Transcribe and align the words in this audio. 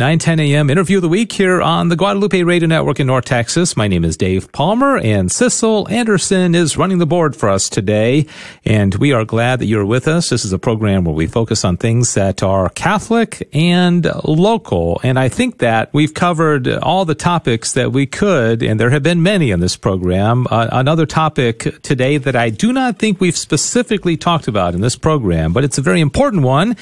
910 0.00 0.40
a.m. 0.40 0.70
interview 0.70 0.96
of 0.96 1.02
the 1.02 1.10
week 1.10 1.30
here 1.30 1.60
on 1.60 1.90
the 1.90 1.94
Guadalupe 1.94 2.42
Radio 2.42 2.66
Network 2.66 2.98
in 3.00 3.06
North 3.06 3.26
Texas. 3.26 3.76
My 3.76 3.86
name 3.86 4.02
is 4.02 4.16
Dave 4.16 4.50
Palmer 4.50 4.96
and 4.96 5.30
Cecil 5.30 5.86
Anderson 5.90 6.54
is 6.54 6.78
running 6.78 6.96
the 6.96 7.06
board 7.06 7.36
for 7.36 7.50
us 7.50 7.68
today. 7.68 8.24
And 8.64 8.94
we 8.94 9.12
are 9.12 9.26
glad 9.26 9.58
that 9.58 9.66
you're 9.66 9.84
with 9.84 10.08
us. 10.08 10.30
This 10.30 10.46
is 10.46 10.54
a 10.54 10.58
program 10.58 11.04
where 11.04 11.14
we 11.14 11.26
focus 11.26 11.66
on 11.66 11.76
things 11.76 12.14
that 12.14 12.42
are 12.42 12.70
Catholic 12.70 13.46
and 13.52 14.10
local. 14.24 15.02
And 15.02 15.18
I 15.18 15.28
think 15.28 15.58
that 15.58 15.92
we've 15.92 16.14
covered 16.14 16.66
all 16.66 17.04
the 17.04 17.14
topics 17.14 17.72
that 17.72 17.92
we 17.92 18.06
could, 18.06 18.62
and 18.62 18.80
there 18.80 18.88
have 18.88 19.02
been 19.02 19.22
many 19.22 19.50
in 19.50 19.60
this 19.60 19.76
program. 19.76 20.46
Uh, 20.50 20.68
another 20.72 21.04
topic 21.04 21.82
today 21.82 22.16
that 22.16 22.36
I 22.36 22.48
do 22.48 22.72
not 22.72 22.98
think 22.98 23.20
we've 23.20 23.36
specifically 23.36 24.16
talked 24.16 24.48
about 24.48 24.74
in 24.74 24.80
this 24.80 24.96
program, 24.96 25.52
but 25.52 25.62
it's 25.62 25.76
a 25.76 25.82
very 25.82 26.00
important 26.00 26.42
one 26.42 26.74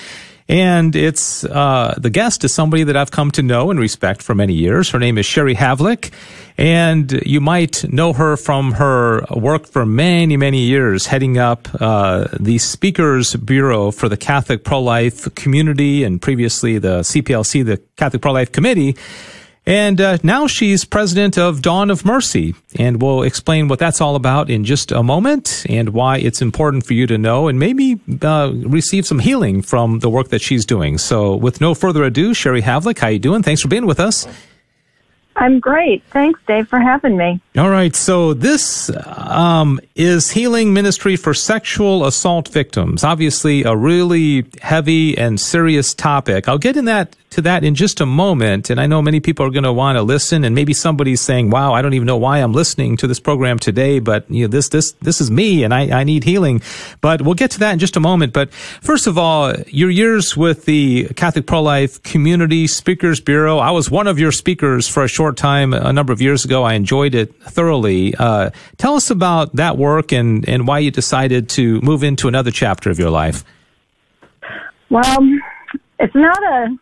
and 0.48 0.96
it's 0.96 1.44
uh, 1.44 1.94
the 1.98 2.08
guest 2.10 2.42
is 2.42 2.54
somebody 2.54 2.84
that 2.84 2.96
I've 2.96 3.10
come 3.10 3.30
to 3.32 3.42
know 3.42 3.70
and 3.70 3.78
respect 3.78 4.22
for 4.22 4.34
many 4.34 4.54
years. 4.54 4.90
Her 4.90 4.98
name 4.98 5.18
is 5.18 5.26
Sherry 5.26 5.54
Havlick, 5.54 6.10
and 6.56 7.12
you 7.26 7.40
might 7.40 7.84
know 7.92 8.14
her 8.14 8.36
from 8.36 8.72
her 8.72 9.26
work 9.30 9.66
for 9.66 9.84
many, 9.84 10.38
many 10.38 10.62
years, 10.62 11.06
heading 11.06 11.36
up 11.36 11.68
uh, 11.80 12.28
the 12.40 12.56
Speakers 12.58 13.36
Bureau 13.36 13.90
for 13.90 14.08
the 14.08 14.16
Catholic 14.16 14.64
Pro 14.64 14.80
Life 14.80 15.34
Community, 15.34 16.02
and 16.02 16.20
previously 16.20 16.78
the 16.78 17.00
CPLC, 17.00 17.64
the 17.64 17.76
Catholic 17.96 18.22
Pro 18.22 18.32
Life 18.32 18.50
Committee. 18.50 18.96
And 19.68 20.00
uh, 20.00 20.16
now 20.22 20.46
she's 20.46 20.86
president 20.86 21.36
of 21.36 21.60
Dawn 21.60 21.90
of 21.90 22.02
Mercy. 22.02 22.54
And 22.78 23.02
we'll 23.02 23.22
explain 23.22 23.68
what 23.68 23.78
that's 23.78 24.00
all 24.00 24.16
about 24.16 24.48
in 24.48 24.64
just 24.64 24.90
a 24.90 25.02
moment 25.02 25.66
and 25.68 25.90
why 25.90 26.16
it's 26.16 26.40
important 26.40 26.86
for 26.86 26.94
you 26.94 27.06
to 27.06 27.18
know 27.18 27.48
and 27.48 27.58
maybe 27.58 28.00
uh, 28.22 28.50
receive 28.54 29.06
some 29.06 29.18
healing 29.18 29.60
from 29.60 29.98
the 29.98 30.08
work 30.08 30.28
that 30.28 30.40
she's 30.40 30.64
doing. 30.64 30.96
So, 30.96 31.36
with 31.36 31.60
no 31.60 31.74
further 31.74 32.02
ado, 32.02 32.32
Sherry 32.32 32.62
Havlick, 32.62 32.98
how 32.98 33.08
you 33.08 33.18
doing? 33.18 33.42
Thanks 33.42 33.60
for 33.60 33.68
being 33.68 33.84
with 33.84 34.00
us. 34.00 34.26
I'm 35.36 35.60
great. 35.60 36.02
Thanks, 36.10 36.40
Dave, 36.48 36.66
for 36.66 36.80
having 36.80 37.16
me. 37.16 37.40
All 37.56 37.70
right. 37.70 37.94
So 37.94 38.34
this 38.34 38.90
um, 39.06 39.78
is 39.94 40.32
healing 40.32 40.72
ministry 40.72 41.14
for 41.14 41.32
sexual 41.32 42.06
assault 42.06 42.48
victims. 42.48 43.04
Obviously, 43.04 43.62
a 43.62 43.76
really 43.76 44.46
heavy 44.60 45.16
and 45.16 45.38
serious 45.38 45.94
topic. 45.94 46.48
I'll 46.48 46.58
get 46.58 46.76
in 46.76 46.86
that 46.86 47.14
to 47.30 47.42
that 47.42 47.64
in 47.64 47.74
just 47.74 48.00
a 48.00 48.06
moment. 48.06 48.70
And 48.70 48.80
I 48.80 48.86
know 48.86 49.02
many 49.02 49.20
people 49.20 49.44
are 49.46 49.50
going 49.50 49.64
to 49.64 49.72
want 49.72 49.96
to 49.96 50.02
listen, 50.02 50.44
and 50.44 50.54
maybe 50.54 50.72
somebody's 50.72 51.20
saying, 51.20 51.50
"Wow, 51.50 51.72
I 51.72 51.82
don't 51.82 51.94
even 51.94 52.06
know 52.06 52.16
why 52.16 52.38
I'm 52.38 52.52
listening 52.52 52.96
to 52.98 53.06
this 53.06 53.20
program 53.20 53.58
today." 53.58 53.98
But 53.98 54.30
you 54.30 54.42
know, 54.42 54.48
this 54.48 54.68
this 54.68 54.92
this 55.02 55.20
is 55.20 55.30
me, 55.30 55.64
and 55.64 55.74
I, 55.74 56.00
I 56.00 56.04
need 56.04 56.24
healing. 56.24 56.62
But 57.00 57.22
we'll 57.22 57.34
get 57.34 57.50
to 57.52 57.58
that 57.60 57.72
in 57.72 57.78
just 57.78 57.96
a 57.96 58.00
moment. 58.00 58.32
But 58.32 58.52
first 58.52 59.06
of 59.06 59.18
all, 59.18 59.54
your 59.66 59.90
years 59.90 60.36
with 60.36 60.64
the 60.64 61.08
Catholic 61.16 61.46
Pro 61.46 61.62
Life 61.62 62.02
Community 62.02 62.66
Speakers 62.66 63.20
Bureau. 63.20 63.58
I 63.58 63.70
was 63.70 63.90
one 63.90 64.06
of 64.06 64.18
your 64.18 64.32
speakers 64.32 64.88
for 64.88 65.04
a 65.04 65.08
short 65.08 65.36
time 65.36 65.74
a 65.74 65.92
number 65.92 66.12
of 66.12 66.22
years 66.22 66.44
ago. 66.44 66.64
I 66.64 66.74
enjoyed 66.74 67.14
it 67.14 67.34
thoroughly. 67.42 68.14
Uh, 68.14 68.50
tell 68.76 68.94
us 68.94 69.10
about 69.10 69.54
that 69.56 69.76
work 69.76 70.12
and 70.12 70.48
and 70.48 70.66
why 70.66 70.78
you 70.78 70.90
decided 70.90 71.48
to 71.50 71.80
move 71.82 72.02
into 72.02 72.28
another 72.28 72.50
chapter 72.50 72.90
of 72.90 72.98
your 72.98 73.10
life. 73.10 73.44
Well, 74.90 75.18
it's 75.98 76.14
not 76.14 76.42
a 76.42 76.78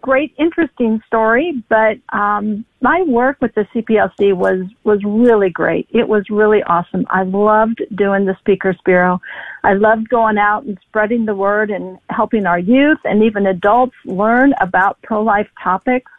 great, 0.00 0.34
interesting 0.38 1.00
story, 1.06 1.62
but 1.68 1.98
um, 2.12 2.64
my 2.80 3.02
work 3.06 3.38
with 3.40 3.54
the 3.54 3.66
CPLC 3.74 4.34
was 4.34 4.66
was 4.84 5.00
really 5.04 5.50
great. 5.50 5.88
It 5.90 6.08
was 6.08 6.24
really 6.30 6.62
awesome. 6.64 7.06
I 7.10 7.22
loved 7.22 7.82
doing 7.94 8.24
the 8.24 8.36
Speakers 8.40 8.76
Bureau. 8.84 9.20
I 9.64 9.74
loved 9.74 10.08
going 10.08 10.38
out 10.38 10.64
and 10.64 10.78
spreading 10.88 11.24
the 11.24 11.34
word 11.34 11.70
and 11.70 11.98
helping 12.10 12.46
our 12.46 12.58
youth 12.58 12.98
and 13.04 13.22
even 13.22 13.46
adults 13.46 13.96
learn 14.04 14.54
about 14.60 15.00
pro 15.02 15.22
life 15.22 15.48
topics. 15.62 16.10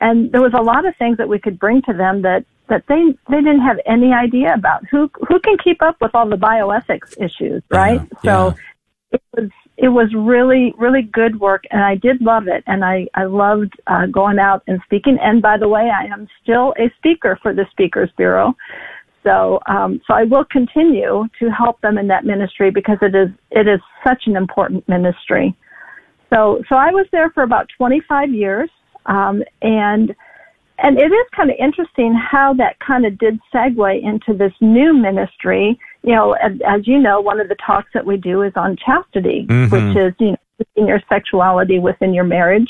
And 0.00 0.30
there 0.32 0.42
was 0.42 0.52
a 0.54 0.62
lot 0.62 0.86
of 0.86 0.94
things 0.96 1.16
that 1.18 1.28
we 1.28 1.38
could 1.38 1.58
bring 1.58 1.82
to 1.82 1.92
them 1.92 2.22
that 2.22 2.44
that 2.68 2.84
they 2.88 3.02
they 3.30 3.36
didn't 3.36 3.62
have 3.62 3.78
any 3.86 4.12
idea 4.12 4.54
about. 4.54 4.84
Who 4.90 5.10
who 5.28 5.38
can 5.40 5.56
keep 5.62 5.82
up 5.82 5.96
with 6.00 6.14
all 6.14 6.28
the 6.28 6.36
bioethics 6.36 7.20
issues, 7.20 7.62
right? 7.70 8.00
Yeah. 8.22 8.50
So 8.50 8.54
it 9.12 9.22
was 9.36 9.50
it 9.76 9.88
was 9.88 10.12
really 10.14 10.72
really 10.78 11.02
good 11.02 11.40
work 11.40 11.64
and 11.70 11.82
i 11.82 11.94
did 11.96 12.20
love 12.20 12.46
it 12.46 12.62
and 12.66 12.84
i 12.84 13.06
i 13.14 13.24
loved 13.24 13.72
uh, 13.88 14.06
going 14.06 14.38
out 14.38 14.62
and 14.66 14.80
speaking. 14.84 15.18
And 15.20 15.42
by 15.42 15.56
the 15.58 15.68
way 15.68 15.90
i 15.90 16.04
am 16.04 16.28
still 16.42 16.74
a 16.78 16.92
speaker 16.98 17.38
for 17.42 17.52
the 17.52 17.66
speakers 17.70 18.10
bureau. 18.16 18.54
So 19.24 19.60
um, 19.66 20.00
so 20.06 20.14
i 20.14 20.24
will 20.24 20.44
continue 20.44 21.24
to 21.40 21.50
help 21.50 21.80
them 21.80 21.98
in 21.98 22.06
that 22.08 22.24
ministry 22.24 22.70
because 22.70 22.98
it 23.02 23.14
is 23.14 23.28
it 23.50 23.66
is 23.66 23.80
such 24.06 24.24
an 24.26 24.36
important 24.36 24.88
ministry. 24.88 25.56
So 26.32 26.62
so 26.68 26.76
i 26.76 26.90
was 26.90 27.06
there 27.10 27.30
for 27.30 27.42
about 27.42 27.68
25 27.76 28.32
years 28.32 28.70
um, 29.06 29.42
and 29.62 30.14
and 30.84 30.98
it 30.98 31.10
is 31.10 31.26
kind 31.34 31.50
of 31.50 31.56
interesting 31.58 32.14
how 32.14 32.54
that 32.54 32.78
kind 32.78 33.04
of 33.04 33.18
did 33.18 33.40
segue 33.52 34.02
into 34.02 34.36
this 34.36 34.52
new 34.60 34.94
ministry 34.94 35.78
you 36.04 36.14
know, 36.14 36.32
as, 36.34 36.52
as, 36.66 36.86
you 36.86 36.98
know, 36.98 37.20
one 37.20 37.40
of 37.40 37.48
the 37.48 37.56
talks 37.66 37.88
that 37.94 38.04
we 38.04 38.18
do 38.18 38.42
is 38.42 38.52
on 38.56 38.76
chastity, 38.76 39.46
mm-hmm. 39.48 39.70
which 39.70 39.96
is, 39.96 40.12
you 40.20 40.32
know, 40.32 40.36
in 40.76 40.86
your 40.86 41.00
sexuality 41.08 41.78
within 41.78 42.12
your 42.12 42.24
marriage. 42.24 42.68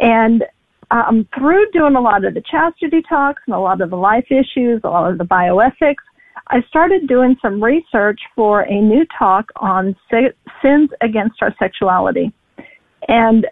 And 0.00 0.44
um, 0.90 1.26
through 1.36 1.70
doing 1.70 1.94
a 1.94 2.00
lot 2.00 2.24
of 2.24 2.34
the 2.34 2.42
chastity 2.50 3.00
talks 3.08 3.42
and 3.46 3.54
a 3.54 3.60
lot 3.60 3.80
of 3.80 3.90
the 3.90 3.96
life 3.96 4.26
issues, 4.30 4.80
a 4.82 4.88
lot 4.88 5.10
of 5.10 5.18
the 5.18 5.24
bioethics, 5.24 6.02
I 6.48 6.62
started 6.68 7.06
doing 7.06 7.36
some 7.40 7.62
research 7.62 8.20
for 8.34 8.62
a 8.62 8.80
new 8.80 9.06
talk 9.16 9.50
on 9.56 9.94
sins 10.10 10.90
against 11.00 11.40
our 11.42 11.54
sexuality. 11.58 12.32
And 13.06 13.46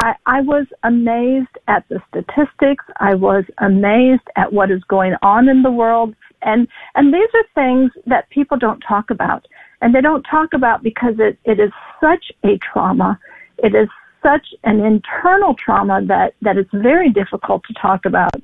I, 0.00 0.14
I 0.26 0.40
was 0.42 0.66
amazed 0.82 1.56
at 1.68 1.84
the 1.88 2.00
statistics. 2.08 2.84
I 3.00 3.14
was 3.14 3.44
amazed 3.58 4.28
at 4.36 4.52
what 4.52 4.70
is 4.70 4.82
going 4.84 5.14
on 5.22 5.48
in 5.48 5.62
the 5.62 5.70
world 5.70 6.14
and, 6.42 6.68
and 6.94 7.12
these 7.12 7.28
are 7.34 7.44
things 7.54 7.90
that 8.06 8.30
people 8.30 8.56
don't 8.56 8.80
talk 8.80 9.10
about. 9.10 9.46
And 9.80 9.94
they 9.94 10.00
don't 10.00 10.22
talk 10.22 10.54
about 10.54 10.82
because 10.82 11.14
it, 11.18 11.38
it 11.44 11.60
is 11.60 11.70
such 12.00 12.32
a 12.44 12.58
trauma. 12.58 13.18
It 13.58 13.74
is 13.74 13.88
such 14.22 14.46
an 14.64 14.80
internal 14.80 15.54
trauma 15.54 16.00
that, 16.06 16.34
that 16.42 16.56
it's 16.56 16.70
very 16.72 17.10
difficult 17.10 17.64
to 17.64 17.74
talk 17.74 18.06
about. 18.06 18.34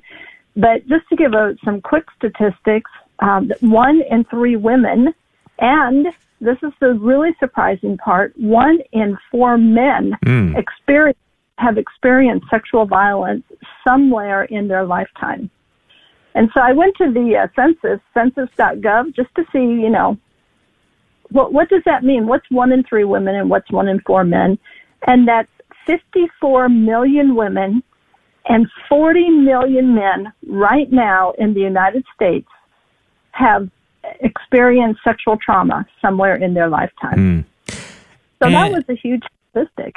But 0.55 0.87
just 0.87 1.07
to 1.09 1.15
give 1.15 1.33
a, 1.33 1.55
some 1.65 1.81
quick 1.81 2.05
statistics, 2.17 2.91
um, 3.19 3.51
one 3.61 4.01
in 4.09 4.25
three 4.25 4.55
women, 4.55 5.13
and 5.59 6.07
this 6.39 6.57
is 6.61 6.73
the 6.79 6.93
really 6.93 7.31
surprising 7.39 7.97
part, 7.97 8.33
one 8.37 8.79
in 8.91 9.17
four 9.31 9.57
men 9.57 10.15
mm. 10.25 10.57
experience, 10.57 11.17
have 11.63 11.77
experienced 11.77 12.45
sexual 12.49 12.85
violence 12.85 13.43
somewhere 13.87 14.43
in 14.43 14.67
their 14.67 14.85
lifetime. 14.85 15.49
And 16.35 16.49
so 16.53 16.59
I 16.59 16.73
went 16.73 16.95
to 16.97 17.11
the 17.11 17.37
uh, 17.37 17.47
census, 17.55 17.99
census.gov, 18.13 19.15
just 19.15 19.33
to 19.35 19.43
see, 19.51 19.59
you 19.59 19.89
know, 19.89 20.17
what 21.29 21.53
what 21.53 21.69
does 21.69 21.81
that 21.85 22.03
mean? 22.03 22.27
What's 22.27 22.49
one 22.49 22.71
in 22.71 22.83
three 22.83 23.05
women 23.05 23.35
and 23.35 23.49
what's 23.49 23.71
one 23.71 23.87
in 23.87 23.99
four 24.01 24.23
men? 24.23 24.57
And 25.07 25.27
that's 25.27 25.49
54 25.85 26.69
million 26.69 27.35
women 27.35 27.83
and 28.45 28.67
40 28.89 29.29
million 29.29 29.95
men 29.95 30.33
right 30.47 30.91
now 30.91 31.33
in 31.37 31.53
the 31.53 31.61
United 31.61 32.03
States 32.15 32.47
have 33.31 33.69
experienced 34.19 35.01
sexual 35.03 35.37
trauma 35.37 35.85
somewhere 36.01 36.35
in 36.35 36.53
their 36.53 36.67
lifetime. 36.67 37.17
Mm. 37.17 37.75
So 38.39 38.47
and, 38.47 38.55
that 38.55 38.71
was 38.71 38.83
a 38.89 38.95
huge 38.95 39.23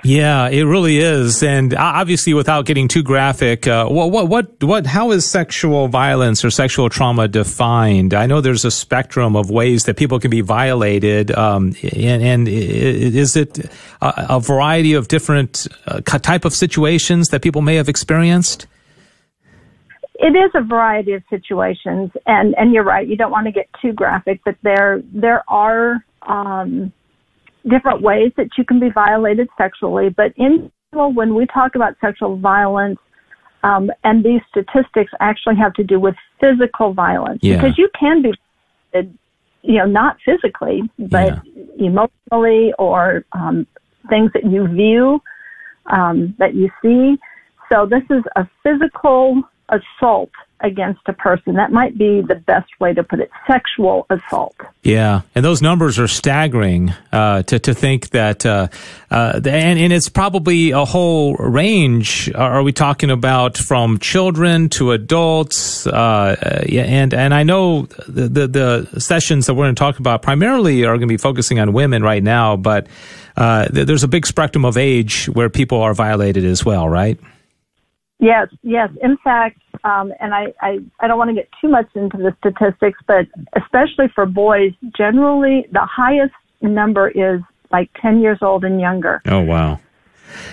Yeah, 0.04 0.48
it 0.48 0.64
really 0.64 0.98
is. 0.98 1.42
And 1.42 1.74
obviously, 1.74 2.34
without 2.34 2.66
getting 2.66 2.88
too 2.88 3.02
graphic, 3.02 3.66
uh, 3.66 3.86
what, 3.88 4.10
what, 4.10 4.28
what, 4.28 4.62
what, 4.62 4.86
how 4.86 5.10
is 5.12 5.24
sexual 5.24 5.88
violence 5.88 6.44
or 6.44 6.50
sexual 6.50 6.88
trauma 6.90 7.26
defined? 7.26 8.12
I 8.12 8.26
know 8.26 8.40
there's 8.40 8.64
a 8.64 8.70
spectrum 8.70 9.34
of 9.34 9.50
ways 9.50 9.84
that 9.84 9.96
people 9.96 10.20
can 10.20 10.30
be 10.30 10.42
violated. 10.42 11.30
Um, 11.30 11.74
and, 11.82 12.22
and, 12.22 12.48
is 12.48 13.36
it 13.36 13.58
a, 14.02 14.36
a 14.36 14.40
variety 14.40 14.92
of 14.92 15.08
different 15.08 15.66
uh, 15.86 16.00
type 16.00 16.44
of 16.44 16.54
situations 16.54 17.28
that 17.28 17.42
people 17.42 17.62
may 17.62 17.76
have 17.76 17.88
experienced? 17.88 18.66
It 20.18 20.34
is 20.34 20.50
a 20.54 20.62
variety 20.62 21.12
of 21.12 21.22
situations, 21.28 22.10
and 22.26 22.54
and 22.56 22.72
you're 22.72 22.84
right. 22.84 23.06
You 23.06 23.16
don't 23.16 23.30
want 23.30 23.46
to 23.46 23.52
get 23.52 23.68
too 23.82 23.92
graphic, 23.92 24.40
but 24.46 24.56
there 24.62 25.02
there 25.12 25.44
are 25.46 26.02
um, 26.22 26.92
different 27.68 28.02
ways 28.02 28.32
that 28.36 28.48
you 28.56 28.64
can 28.64 28.80
be 28.80 28.90
violated 28.90 29.48
sexually. 29.58 30.08
But 30.08 30.32
in 30.36 30.70
general, 30.92 31.12
when 31.12 31.34
we 31.34 31.46
talk 31.46 31.74
about 31.74 31.94
sexual 32.00 32.36
violence, 32.36 32.98
um, 33.62 33.90
and 34.04 34.24
these 34.24 34.40
statistics 34.48 35.10
actually 35.20 35.56
have 35.56 35.72
to 35.74 35.84
do 35.84 35.98
with 35.98 36.14
physical 36.40 36.92
violence 36.92 37.40
yeah. 37.42 37.56
because 37.56 37.76
you 37.76 37.88
can 37.98 38.22
be, 38.22 38.32
you 39.62 39.78
know, 39.78 39.86
not 39.86 40.18
physically, 40.24 40.82
but 40.98 41.42
yeah. 41.44 41.64
emotionally 41.78 42.72
or 42.78 43.24
um, 43.32 43.66
things 44.08 44.30
that 44.34 44.44
you 44.44 44.68
view, 44.68 45.20
um, 45.86 46.34
that 46.38 46.54
you 46.54 46.70
see. 46.82 47.16
So 47.72 47.86
this 47.86 48.02
is 48.10 48.22
a 48.36 48.48
physical 48.62 49.42
assault 49.70 50.30
against 50.60 51.00
a 51.06 51.12
person. 51.12 51.54
That 51.54 51.70
might 51.70 51.98
be 51.98 52.22
the 52.22 52.34
best 52.34 52.70
way 52.80 52.94
to 52.94 53.02
put 53.02 53.20
it. 53.20 53.30
Sexual 53.46 54.06
assault. 54.10 54.56
Yeah, 54.82 55.22
and 55.34 55.44
those 55.44 55.60
numbers 55.62 55.98
are 55.98 56.08
staggering. 56.08 56.92
Uh, 57.12 57.42
to 57.42 57.58
to 57.58 57.74
think 57.74 58.10
that, 58.10 58.46
uh, 58.46 58.68
uh, 59.10 59.40
and 59.44 59.78
and 59.78 59.92
it's 59.92 60.08
probably 60.08 60.70
a 60.70 60.84
whole 60.84 61.34
range. 61.36 62.30
Are 62.34 62.62
we 62.62 62.72
talking 62.72 63.10
about 63.10 63.56
from 63.56 63.98
children 63.98 64.68
to 64.70 64.92
adults? 64.92 65.86
Uh, 65.86 66.36
and 66.70 67.12
and 67.12 67.34
I 67.34 67.42
know 67.42 67.82
the, 68.08 68.28
the, 68.28 68.86
the 68.92 69.00
sessions 69.00 69.46
that 69.46 69.54
we're 69.54 69.64
going 69.64 69.74
to 69.74 69.78
talk 69.78 69.98
about 69.98 70.22
primarily 70.22 70.84
are 70.84 70.96
going 70.96 71.00
to 71.00 71.06
be 71.06 71.16
focusing 71.16 71.58
on 71.58 71.72
women 71.72 72.02
right 72.02 72.22
now, 72.22 72.56
but 72.56 72.86
uh, 73.36 73.66
there's 73.70 74.04
a 74.04 74.08
big 74.08 74.26
spectrum 74.26 74.64
of 74.64 74.76
age 74.76 75.26
where 75.26 75.50
people 75.50 75.82
are 75.82 75.92
violated 75.92 76.44
as 76.44 76.64
well, 76.64 76.88
right? 76.88 77.18
Yes, 78.18 78.48
yes. 78.62 78.88
In 79.02 79.18
fact, 79.22 79.60
um, 79.84 80.12
and 80.20 80.34
I, 80.34 80.46
I, 80.60 80.78
I 81.00 81.06
don't 81.06 81.18
want 81.18 81.30
to 81.30 81.34
get 81.34 81.48
too 81.60 81.68
much 81.68 81.86
into 81.94 82.16
the 82.16 82.34
statistics, 82.38 82.98
but 83.06 83.26
especially 83.56 84.06
for 84.14 84.26
boys, 84.26 84.72
generally 84.96 85.66
the 85.72 85.84
highest 85.84 86.34
number 86.60 87.08
is 87.08 87.40
like 87.70 87.90
10 88.00 88.20
years 88.20 88.38
old 88.42 88.64
and 88.64 88.80
younger. 88.80 89.20
Oh, 89.26 89.40
wow. 89.40 89.80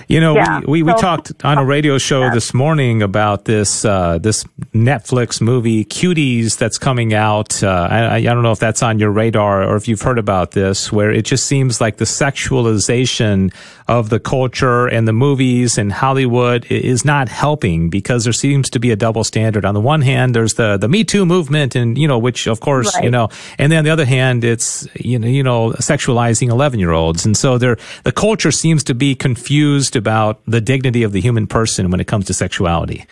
You 0.07 0.19
know, 0.19 0.35
yeah. 0.35 0.59
we, 0.59 0.83
we, 0.83 0.83
we 0.83 0.93
talked 0.99 1.31
on 1.43 1.57
a 1.57 1.65
radio 1.65 1.97
show 1.97 2.29
this 2.29 2.53
morning 2.53 3.01
about 3.01 3.45
this 3.45 3.85
uh, 3.85 4.17
this 4.17 4.43
Netflix 4.73 5.41
movie 5.41 5.85
Cuties 5.85 6.57
that's 6.57 6.77
coming 6.77 7.13
out. 7.13 7.63
Uh, 7.63 7.87
I, 7.89 8.15
I 8.17 8.21
don't 8.21 8.43
know 8.43 8.51
if 8.51 8.59
that's 8.59 8.83
on 8.83 8.99
your 8.99 9.11
radar 9.11 9.63
or 9.63 9.75
if 9.75 9.87
you've 9.87 10.01
heard 10.01 10.19
about 10.19 10.51
this, 10.51 10.91
where 10.91 11.11
it 11.11 11.25
just 11.25 11.45
seems 11.45 11.81
like 11.81 11.97
the 11.97 12.05
sexualization 12.05 13.53
of 13.87 14.09
the 14.09 14.19
culture 14.19 14.87
and 14.87 15.07
the 15.07 15.13
movies 15.13 15.77
and 15.77 15.91
Hollywood 15.91 16.65
is 16.71 17.03
not 17.03 17.27
helping 17.27 17.89
because 17.89 18.23
there 18.23 18.33
seems 18.33 18.69
to 18.71 18.79
be 18.79 18.91
a 18.91 18.95
double 18.95 19.23
standard. 19.23 19.65
On 19.65 19.73
the 19.73 19.81
one 19.81 20.01
hand, 20.01 20.35
there's 20.35 20.53
the 20.55 20.77
the 20.77 20.87
Me 20.87 21.03
Too 21.03 21.25
movement, 21.25 21.75
and 21.75 21.97
you 21.97 22.07
know, 22.07 22.17
which 22.17 22.47
of 22.47 22.59
course 22.59 22.93
right. 22.95 23.03
you 23.05 23.11
know, 23.11 23.29
and 23.57 23.71
then 23.71 23.79
on 23.79 23.85
the 23.85 23.91
other 23.91 24.05
hand, 24.05 24.43
it's 24.43 24.87
you 24.95 25.17
know, 25.17 25.27
you 25.27 25.43
know, 25.43 25.71
sexualizing 25.71 26.49
eleven 26.49 26.79
year 26.79 26.91
olds, 26.91 27.25
and 27.25 27.35
so 27.35 27.57
there 27.57 27.77
the 28.03 28.11
culture 28.11 28.51
seems 28.51 28.83
to 28.83 28.93
be 28.93 29.15
confused 29.15 29.62
about 29.95 30.41
the 30.45 30.61
dignity 30.61 31.03
of 31.03 31.11
the 31.11 31.21
human 31.21 31.47
person 31.47 31.89
when 31.89 31.99
it 31.99 32.07
comes 32.07 32.25
to 32.25 32.33
sexuality. 32.33 33.05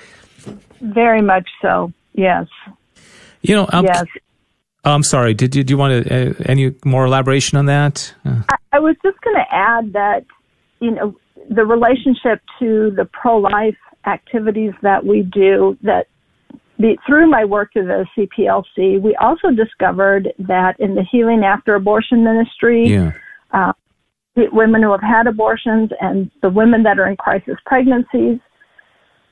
Very 0.81 1.21
much 1.21 1.47
so. 1.61 1.91
Yes. 2.13 2.47
You 3.41 3.55
know. 3.55 3.67
I'm, 3.69 3.85
yes. 3.85 4.05
I'm 4.83 5.03
sorry. 5.03 5.33
Did, 5.33 5.51
did 5.51 5.69
you 5.69 5.77
want 5.77 6.05
to, 6.05 6.29
uh, 6.29 6.33
any 6.45 6.73
more 6.83 7.05
elaboration 7.05 7.57
on 7.57 7.67
that? 7.67 8.13
Uh. 8.25 8.41
I, 8.49 8.55
I 8.73 8.79
was 8.79 8.95
just 9.03 9.19
going 9.21 9.35
to 9.35 9.53
add 9.53 9.93
that 9.93 10.25
you 10.81 10.91
know, 10.91 11.15
the 11.49 11.63
relationship 11.63 12.41
to 12.59 12.91
the 12.91 13.07
pro-life 13.13 13.77
activities 14.05 14.73
that 14.81 15.05
we 15.05 15.21
do 15.21 15.77
that 15.83 16.07
through 17.05 17.29
my 17.29 17.45
work 17.45 17.69
at 17.75 17.85
the 17.85 18.05
CPLC, 18.17 18.99
we 18.99 19.15
also 19.17 19.51
discovered 19.51 20.33
that 20.39 20.79
in 20.79 20.95
the 20.95 21.03
healing 21.03 21.43
after 21.43 21.75
abortion 21.75 22.23
ministry, 22.23 22.87
yeah. 22.87 23.11
uh, 23.51 23.71
women 24.35 24.81
who 24.81 24.91
have 24.91 25.01
had 25.01 25.27
abortions 25.27 25.89
and 25.99 26.31
the 26.41 26.49
women 26.49 26.83
that 26.83 26.99
are 26.99 27.07
in 27.07 27.17
crisis 27.17 27.55
pregnancies, 27.65 28.39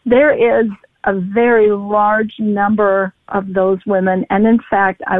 there 0.06 0.34
is 0.34 0.70
a 1.06 1.14
very 1.14 1.72
large 1.72 2.34
number 2.40 3.14
of 3.30 3.54
those 3.54 3.80
women, 3.86 4.26
and 4.30 4.46
in 4.46 4.60
fact, 4.70 5.02
I 5.08 5.20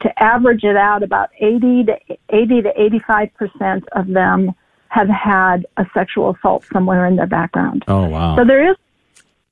to 0.00 0.22
average 0.22 0.64
it 0.64 0.76
out, 0.76 1.02
about 1.02 1.30
80 1.40 1.84
to 1.84 1.96
80 2.30 2.62
to 2.62 2.72
85 2.76 3.28
percent 3.34 3.84
of 3.92 4.08
them 4.08 4.52
have 4.88 5.08
had 5.08 5.66
a 5.76 5.84
sexual 5.92 6.34
assault 6.36 6.64
somewhere 6.72 7.06
in 7.06 7.16
their 7.16 7.26
background. 7.26 7.84
Oh, 7.88 8.06
wow. 8.06 8.36
So 8.36 8.44
there 8.44 8.70
is, 8.70 8.76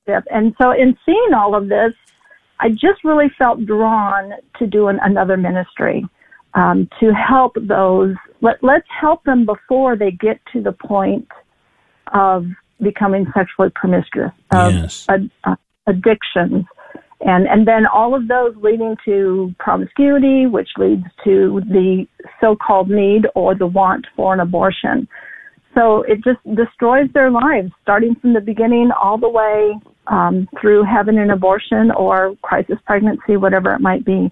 and 0.07 0.53
so 0.61 0.71
in 0.71 0.97
seeing 1.05 1.33
all 1.35 1.55
of 1.55 1.69
this, 1.69 1.93
I 2.59 2.69
just 2.69 3.03
really 3.03 3.29
felt 3.37 3.65
drawn 3.65 4.33
to 4.59 4.67
do 4.67 4.87
an, 4.87 4.99
another 5.01 5.35
ministry 5.35 6.05
um, 6.55 6.87
to 6.99 7.13
help 7.13 7.55
those. 7.55 8.15
Let, 8.41 8.63
let's 8.63 8.87
help 8.99 9.23
them 9.23 9.45
before 9.45 9.95
they 9.95 10.11
get 10.11 10.39
to 10.53 10.61
the 10.61 10.71
point 10.71 11.27
of 12.13 12.45
becoming 12.81 13.25
sexually 13.33 13.69
promiscuous, 13.73 14.31
of 14.51 14.73
yes. 14.73 15.05
ad, 15.09 15.29
uh, 15.45 15.55
addictions, 15.87 16.65
and 17.21 17.47
and 17.47 17.67
then 17.67 17.85
all 17.85 18.13
of 18.15 18.27
those 18.27 18.53
leading 18.61 18.95
to 19.05 19.53
promiscuity, 19.59 20.45
which 20.45 20.69
leads 20.77 21.05
to 21.23 21.61
the 21.67 22.05
so-called 22.41 22.89
need 22.89 23.27
or 23.35 23.55
the 23.55 23.67
want 23.67 24.05
for 24.15 24.33
an 24.33 24.39
abortion. 24.39 25.07
So 25.73 26.03
it 26.03 26.23
just 26.23 26.39
destroys 26.55 27.09
their 27.13 27.31
lives, 27.31 27.71
starting 27.81 28.15
from 28.21 28.33
the 28.33 28.41
beginning 28.41 28.91
all 29.01 29.17
the 29.17 29.29
way 29.29 29.73
um, 30.07 30.47
through 30.59 30.83
having 30.83 31.17
an 31.17 31.29
abortion 31.29 31.91
or 31.91 32.35
crisis 32.41 32.77
pregnancy, 32.85 33.37
whatever 33.37 33.73
it 33.73 33.79
might 33.79 34.03
be. 34.03 34.31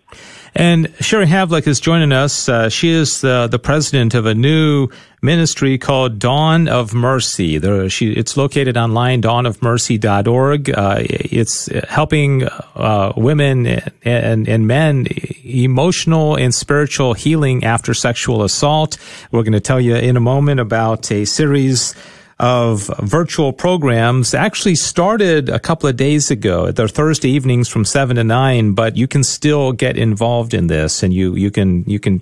And 0.54 0.94
Sherry 1.00 1.28
Havlick 1.28 1.68
is 1.68 1.80
joining 1.80 2.12
us. 2.12 2.50
Uh, 2.50 2.70
she 2.70 2.90
is 2.90 3.22
the, 3.22 3.48
the 3.48 3.60
president 3.60 4.14
of 4.14 4.26
a 4.26 4.36
new 4.36 4.90
ministry 5.22 5.78
called 5.78 6.20
Dawn 6.20 6.68
of 6.68 6.94
Mercy. 6.94 7.58
There, 7.58 7.90
she, 7.90 8.12
it's 8.12 8.36
located 8.36 8.76
online, 8.76 9.22
dawnofmercy.org. 9.22 10.70
Uh, 10.70 10.96
it's 11.00 11.68
helping 11.88 12.44
uh, 12.76 13.14
women 13.16 13.82
and, 14.04 14.48
and 14.50 14.68
men 14.68 15.08
emotional 15.46 16.36
and 16.36 16.54
spiritual 16.54 17.14
healing 17.14 17.64
after 17.64 17.94
sexual 17.94 18.44
assault. 18.44 18.98
We're 19.32 19.44
going 19.44 19.54
to 19.54 19.60
tell 19.60 19.80
you 19.80 19.96
in 19.96 20.18
a 20.18 20.22
moment 20.22 20.60
about 20.60 21.12
a 21.12 21.26
series 21.26 21.96
of 22.42 22.90
virtual 23.04 23.54
programs 23.54 24.34
actually 24.34 24.74
started 24.74 25.48
a 25.48 25.60
couple 25.60 25.88
of 25.88 25.96
days 25.96 26.32
ago. 26.32 26.72
They're 26.72 26.88
Thursday 26.88 27.30
evenings 27.30 27.70
from 27.70 27.86
seven 27.86 28.16
to 28.16 28.24
nine, 28.24 28.74
but 28.74 28.98
you 28.98 29.08
can 29.08 29.24
still 29.24 29.74
get 29.74 29.96
involved 29.96 30.56
in 30.56 30.66
this, 30.66 31.04
and 31.04 31.14
you 31.14 31.36
you 31.36 31.52
can 31.52 31.84
you 31.86 32.00
can 32.00 32.20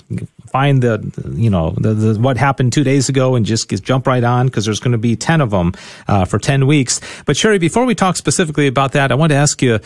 find 0.48 0.84
the 0.84 1.00
you 1.36 1.50
know 1.50 1.74
the, 1.78 1.94
the 1.94 2.20
what 2.20 2.36
happened 2.36 2.74
two 2.74 2.84
days 2.84 3.08
ago 3.08 3.36
and 3.36 3.46
just 3.46 3.70
get, 3.70 3.82
jump 3.82 4.06
right 4.08 4.26
on 4.26 4.48
because 4.48 4.66
there's 4.66 4.82
going 4.82 4.92
to 4.92 4.98
be 4.98 5.16
ten 5.16 5.40
of 5.40 5.52
them 5.52 5.74
uh, 6.10 6.26
for 6.26 6.38
ten 6.38 6.68
weeks. 6.68 7.00
But 7.26 7.38
Sherry, 7.38 7.58
before 7.58 7.86
we 7.86 7.96
talk 7.96 8.18
specifically 8.18 8.68
about 8.68 8.92
that, 8.92 9.14
I 9.14 9.16
want 9.16 9.32
to 9.32 9.38
ask 9.38 9.62
you, 9.62 9.80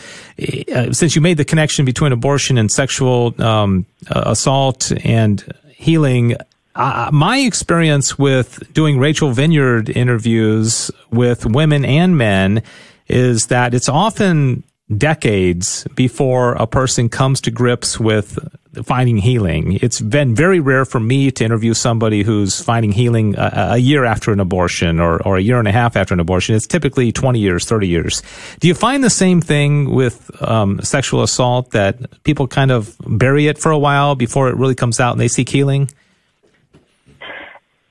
uh, 0.74 0.92
since 0.92 1.14
you 1.14 1.20
made 1.22 1.36
the 1.36 1.44
connection 1.44 1.84
between 1.84 2.10
abortion 2.10 2.58
and 2.58 2.68
sexual 2.72 3.40
um, 3.40 3.86
assault 4.10 4.90
and 5.04 5.44
healing 5.76 6.36
uh, 6.74 7.10
my 7.12 7.38
experience 7.38 8.18
with 8.18 8.72
doing 8.72 8.98
Rachel 8.98 9.30
Vineyard 9.30 9.88
interviews 9.88 10.90
with 11.10 11.46
women 11.46 11.84
and 11.84 12.18
men 12.18 12.62
is 13.06 13.46
that 13.46 13.74
it's 13.74 13.88
often 13.88 14.64
decades 14.98 15.86
before 15.94 16.52
a 16.54 16.66
person 16.66 17.08
comes 17.08 17.40
to 17.42 17.50
grips 17.50 17.98
with 17.98 18.38
finding 18.82 19.16
healing. 19.16 19.78
It's 19.80 20.00
been 20.00 20.34
very 20.34 20.60
rare 20.60 20.84
for 20.84 21.00
me 21.00 21.30
to 21.30 21.44
interview 21.44 21.74
somebody 21.74 22.22
who's 22.22 22.60
finding 22.60 22.92
healing 22.92 23.36
a, 23.36 23.68
a, 23.72 23.78
year 23.78 24.04
after 24.04 24.32
an 24.32 24.40
abortion 24.40 25.00
or, 25.00 25.22
or 25.22 25.36
a 25.36 25.40
year 25.40 25.58
and 25.58 25.68
a 25.68 25.72
half 25.72 25.96
after 25.96 26.12
an 26.12 26.20
abortion. 26.20 26.54
It's 26.54 26.66
typically 26.66 27.12
20 27.12 27.38
years, 27.38 27.64
30 27.64 27.86
years. 27.88 28.22
Do 28.60 28.68
you 28.68 28.74
find 28.74 29.04
the 29.04 29.10
same 29.10 29.40
thing 29.40 29.90
with 29.90 30.30
um, 30.42 30.80
sexual 30.82 31.22
assault 31.22 31.70
that 31.70 32.22
people 32.24 32.48
kind 32.48 32.72
of 32.72 32.96
bury 33.06 33.46
it 33.46 33.58
for 33.58 33.70
a 33.70 33.78
while 33.78 34.16
before 34.16 34.48
it 34.48 34.56
really 34.56 34.74
comes 34.74 34.98
out 34.98 35.12
and 35.12 35.20
they 35.20 35.28
seek 35.28 35.48
healing? 35.48 35.88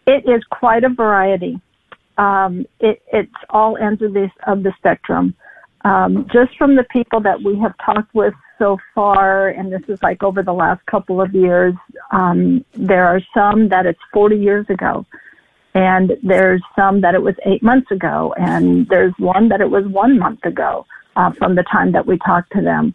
It 0.05 0.27
is 0.27 0.43
quite 0.51 0.83
a 0.83 0.89
variety. 0.89 1.59
Um, 2.17 2.65
it, 2.79 3.01
it's 3.11 3.33
all 3.49 3.77
ends 3.77 4.01
of, 4.01 4.13
this, 4.13 4.31
of 4.45 4.63
the 4.63 4.73
spectrum. 4.77 5.35
Um, 5.85 6.27
just 6.31 6.57
from 6.57 6.75
the 6.75 6.85
people 6.91 7.19
that 7.21 7.41
we 7.41 7.57
have 7.59 7.73
talked 7.83 8.13
with 8.13 8.33
so 8.57 8.77
far, 8.95 9.49
and 9.49 9.71
this 9.71 9.81
is 9.87 10.01
like 10.01 10.23
over 10.23 10.43
the 10.43 10.53
last 10.53 10.85
couple 10.85 11.19
of 11.21 11.33
years, 11.33 11.73
um, 12.11 12.63
there 12.73 13.05
are 13.05 13.21
some 13.33 13.69
that 13.69 13.85
it's 13.85 13.99
40 14.13 14.37
years 14.37 14.65
ago, 14.69 15.05
and 15.73 16.13
there's 16.21 16.61
some 16.75 17.01
that 17.01 17.15
it 17.15 17.21
was 17.21 17.35
eight 17.45 17.63
months 17.63 17.91
ago, 17.91 18.33
and 18.37 18.87
there's 18.87 19.13
one 19.17 19.49
that 19.49 19.59
it 19.59 19.69
was 19.69 19.85
one 19.87 20.19
month 20.19 20.45
ago 20.45 20.85
uh, 21.15 21.31
from 21.31 21.55
the 21.55 21.63
time 21.63 21.91
that 21.93 22.05
we 22.05 22.17
talked 22.19 22.51
to 22.53 22.61
them. 22.61 22.93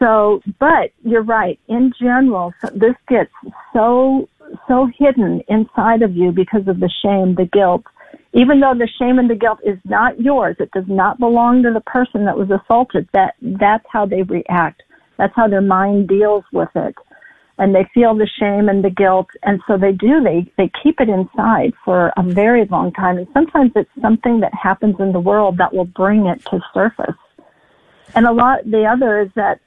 So, 0.00 0.40
but 0.58 0.92
you're 1.04 1.22
right. 1.22 1.60
In 1.68 1.92
general, 2.00 2.54
this 2.74 2.94
gets 3.08 3.32
so 3.72 4.28
so 4.66 4.90
hidden 4.98 5.42
inside 5.48 6.02
of 6.02 6.16
you 6.16 6.32
because 6.32 6.66
of 6.66 6.80
the 6.80 6.90
shame, 7.02 7.34
the 7.36 7.44
guilt. 7.44 7.84
Even 8.32 8.60
though 8.60 8.74
the 8.74 8.88
shame 8.98 9.18
and 9.18 9.28
the 9.28 9.34
guilt 9.34 9.58
is 9.64 9.78
not 9.84 10.20
yours, 10.20 10.56
it 10.58 10.70
does 10.72 10.88
not 10.88 11.18
belong 11.18 11.62
to 11.62 11.72
the 11.72 11.80
person 11.80 12.24
that 12.24 12.36
was 12.36 12.50
assaulted. 12.50 13.08
That 13.12 13.34
that's 13.40 13.84
how 13.92 14.06
they 14.06 14.22
react. 14.22 14.82
That's 15.18 15.34
how 15.36 15.48
their 15.48 15.60
mind 15.60 16.08
deals 16.08 16.44
with 16.52 16.70
it. 16.74 16.94
And 17.58 17.74
they 17.74 17.86
feel 17.92 18.14
the 18.14 18.26
shame 18.38 18.70
and 18.70 18.82
the 18.82 18.90
guilt, 18.90 19.28
and 19.42 19.60
so 19.66 19.76
they 19.76 19.92
do. 19.92 20.22
They 20.22 20.50
they 20.56 20.70
keep 20.82 20.98
it 21.00 21.10
inside 21.10 21.74
for 21.84 22.10
a 22.16 22.22
very 22.22 22.64
long 22.64 22.90
time. 22.92 23.18
And 23.18 23.28
sometimes 23.34 23.72
it's 23.76 23.90
something 24.00 24.40
that 24.40 24.54
happens 24.54 24.96
in 24.98 25.12
the 25.12 25.20
world 25.20 25.58
that 25.58 25.74
will 25.74 25.84
bring 25.84 26.26
it 26.26 26.42
to 26.46 26.60
surface. 26.72 27.20
And 28.14 28.26
a 28.26 28.32
lot, 28.32 28.64
the 28.64 28.86
other 28.86 29.20
is 29.20 29.30
that 29.34 29.60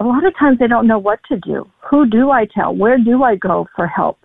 a 0.00 0.04
lot 0.04 0.26
of 0.26 0.36
times 0.36 0.58
they 0.58 0.66
don't 0.66 0.86
know 0.86 0.98
what 0.98 1.20
to 1.28 1.36
do. 1.36 1.70
Who 1.90 2.06
do 2.06 2.30
I 2.30 2.46
tell? 2.46 2.74
Where 2.74 2.98
do 2.98 3.22
I 3.22 3.36
go 3.36 3.68
for 3.76 3.86
help? 3.86 4.18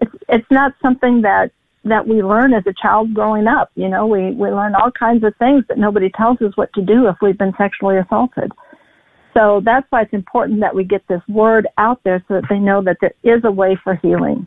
It's 0.00 0.12
it's 0.28 0.50
not 0.50 0.72
something 0.80 1.22
that 1.22 1.50
that 1.84 2.06
we 2.06 2.22
learn 2.22 2.54
as 2.54 2.64
a 2.66 2.74
child 2.80 3.12
growing 3.12 3.46
up. 3.46 3.70
You 3.74 3.88
know, 3.88 4.06
we 4.06 4.30
we 4.30 4.50
learn 4.50 4.74
all 4.74 4.90
kinds 4.90 5.24
of 5.24 5.34
things, 5.36 5.64
but 5.68 5.78
nobody 5.78 6.10
tells 6.10 6.40
us 6.40 6.56
what 6.56 6.72
to 6.74 6.82
do 6.82 7.08
if 7.08 7.16
we've 7.20 7.38
been 7.38 7.54
sexually 7.58 7.98
assaulted. 7.98 8.52
So 9.34 9.60
that's 9.64 9.86
why 9.90 10.02
it's 10.02 10.14
important 10.14 10.60
that 10.60 10.74
we 10.74 10.84
get 10.84 11.06
this 11.08 11.20
word 11.28 11.68
out 11.76 12.00
there 12.04 12.24
so 12.26 12.34
that 12.34 12.44
they 12.48 12.58
know 12.58 12.82
that 12.82 12.96
there 13.00 13.12
is 13.22 13.42
a 13.44 13.50
way 13.50 13.76
for 13.82 13.96
healing. 13.96 14.46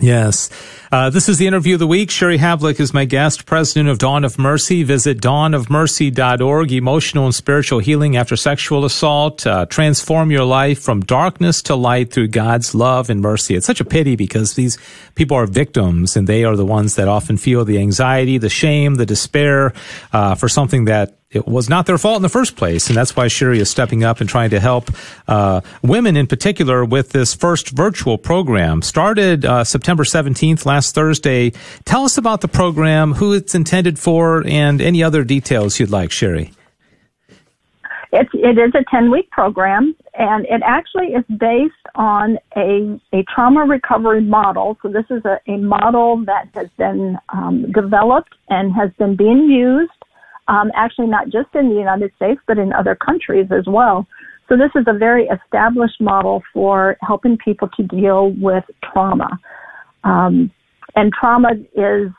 Yes. 0.00 0.50
Uh, 0.92 1.08
this 1.08 1.28
is 1.28 1.38
the 1.38 1.46
interview 1.46 1.74
of 1.74 1.78
the 1.78 1.86
week. 1.86 2.10
Sherry 2.10 2.36
Havlick 2.36 2.78
is 2.80 2.92
my 2.92 3.04
guest, 3.04 3.46
president 3.46 3.88
of 3.88 3.98
Dawn 3.98 4.24
of 4.24 4.38
Mercy. 4.38 4.82
Visit 4.82 5.18
dawnofmercy.org. 5.18 6.72
Emotional 6.72 7.24
and 7.24 7.34
spiritual 7.34 7.78
healing 7.78 8.16
after 8.16 8.36
sexual 8.36 8.84
assault. 8.84 9.46
Uh, 9.46 9.66
transform 9.66 10.30
your 10.30 10.44
life 10.44 10.80
from 10.82 11.00
darkness 11.00 11.62
to 11.62 11.76
light 11.76 12.12
through 12.12 12.28
God's 12.28 12.74
love 12.74 13.08
and 13.08 13.22
mercy. 13.22 13.54
It's 13.54 13.66
such 13.66 13.80
a 13.80 13.84
pity 13.84 14.14
because 14.16 14.54
these 14.54 14.78
people 15.14 15.36
are 15.36 15.46
victims 15.46 16.16
and 16.16 16.26
they 16.26 16.44
are 16.44 16.56
the 16.56 16.66
ones 16.66 16.96
that 16.96 17.08
often 17.08 17.36
feel 17.36 17.64
the 17.64 17.78
anxiety, 17.78 18.36
the 18.36 18.50
shame, 18.50 18.96
the 18.96 19.06
despair 19.06 19.72
uh, 20.12 20.34
for 20.34 20.48
something 20.48 20.84
that 20.86 21.18
it 21.34 21.46
was 21.46 21.68
not 21.68 21.86
their 21.86 21.98
fault 21.98 22.16
in 22.16 22.22
the 22.22 22.28
first 22.28 22.56
place. 22.56 22.88
And 22.88 22.96
that's 22.96 23.16
why 23.16 23.28
Sherry 23.28 23.58
is 23.58 23.70
stepping 23.70 24.04
up 24.04 24.20
and 24.20 24.28
trying 24.28 24.50
to 24.50 24.60
help 24.60 24.90
uh, 25.28 25.60
women 25.82 26.16
in 26.16 26.26
particular 26.26 26.84
with 26.84 27.10
this 27.10 27.34
first 27.34 27.70
virtual 27.70 28.18
program. 28.18 28.82
Started 28.82 29.44
uh, 29.44 29.64
September 29.64 30.04
17th, 30.04 30.66
last 30.66 30.94
Thursday. 30.94 31.52
Tell 31.84 32.04
us 32.04 32.18
about 32.18 32.40
the 32.40 32.48
program, 32.48 33.14
who 33.14 33.32
it's 33.32 33.54
intended 33.54 33.98
for, 33.98 34.46
and 34.46 34.80
any 34.80 35.02
other 35.02 35.24
details 35.24 35.80
you'd 35.80 35.90
like, 35.90 36.10
Sherry. 36.10 36.52
It's, 38.12 38.30
it 38.32 38.58
is 38.58 38.72
a 38.76 38.84
10 38.92 39.10
week 39.10 39.28
program 39.32 39.96
and 40.16 40.46
it 40.46 40.62
actually 40.64 41.08
is 41.08 41.24
based 41.36 41.74
on 41.96 42.38
a, 42.56 43.00
a 43.12 43.24
trauma 43.34 43.64
recovery 43.64 44.20
model. 44.20 44.78
So 44.82 44.88
this 44.88 45.06
is 45.10 45.24
a, 45.24 45.40
a 45.48 45.56
model 45.56 46.24
that 46.26 46.48
has 46.54 46.68
been 46.78 47.18
um, 47.30 47.72
developed 47.72 48.34
and 48.48 48.72
has 48.72 48.92
been 48.98 49.16
being 49.16 49.50
used 49.50 49.90
um, 50.48 50.70
actually 50.74 51.06
not 51.06 51.26
just 51.30 51.48
in 51.54 51.68
the 51.68 51.76
United 51.76 52.12
States, 52.16 52.40
but 52.46 52.58
in 52.58 52.72
other 52.72 52.94
countries 52.94 53.46
as 53.50 53.64
well. 53.66 54.06
So 54.48 54.56
this 54.56 54.70
is 54.74 54.84
a 54.86 54.92
very 54.92 55.26
established 55.26 56.00
model 56.00 56.42
for 56.52 56.96
helping 57.00 57.38
people 57.38 57.68
to 57.76 57.82
deal 57.82 58.34
with 58.38 58.64
trauma. 58.92 59.38
Um, 60.04 60.50
and 60.96 61.12
trauma 61.12 61.52
is 61.74 62.10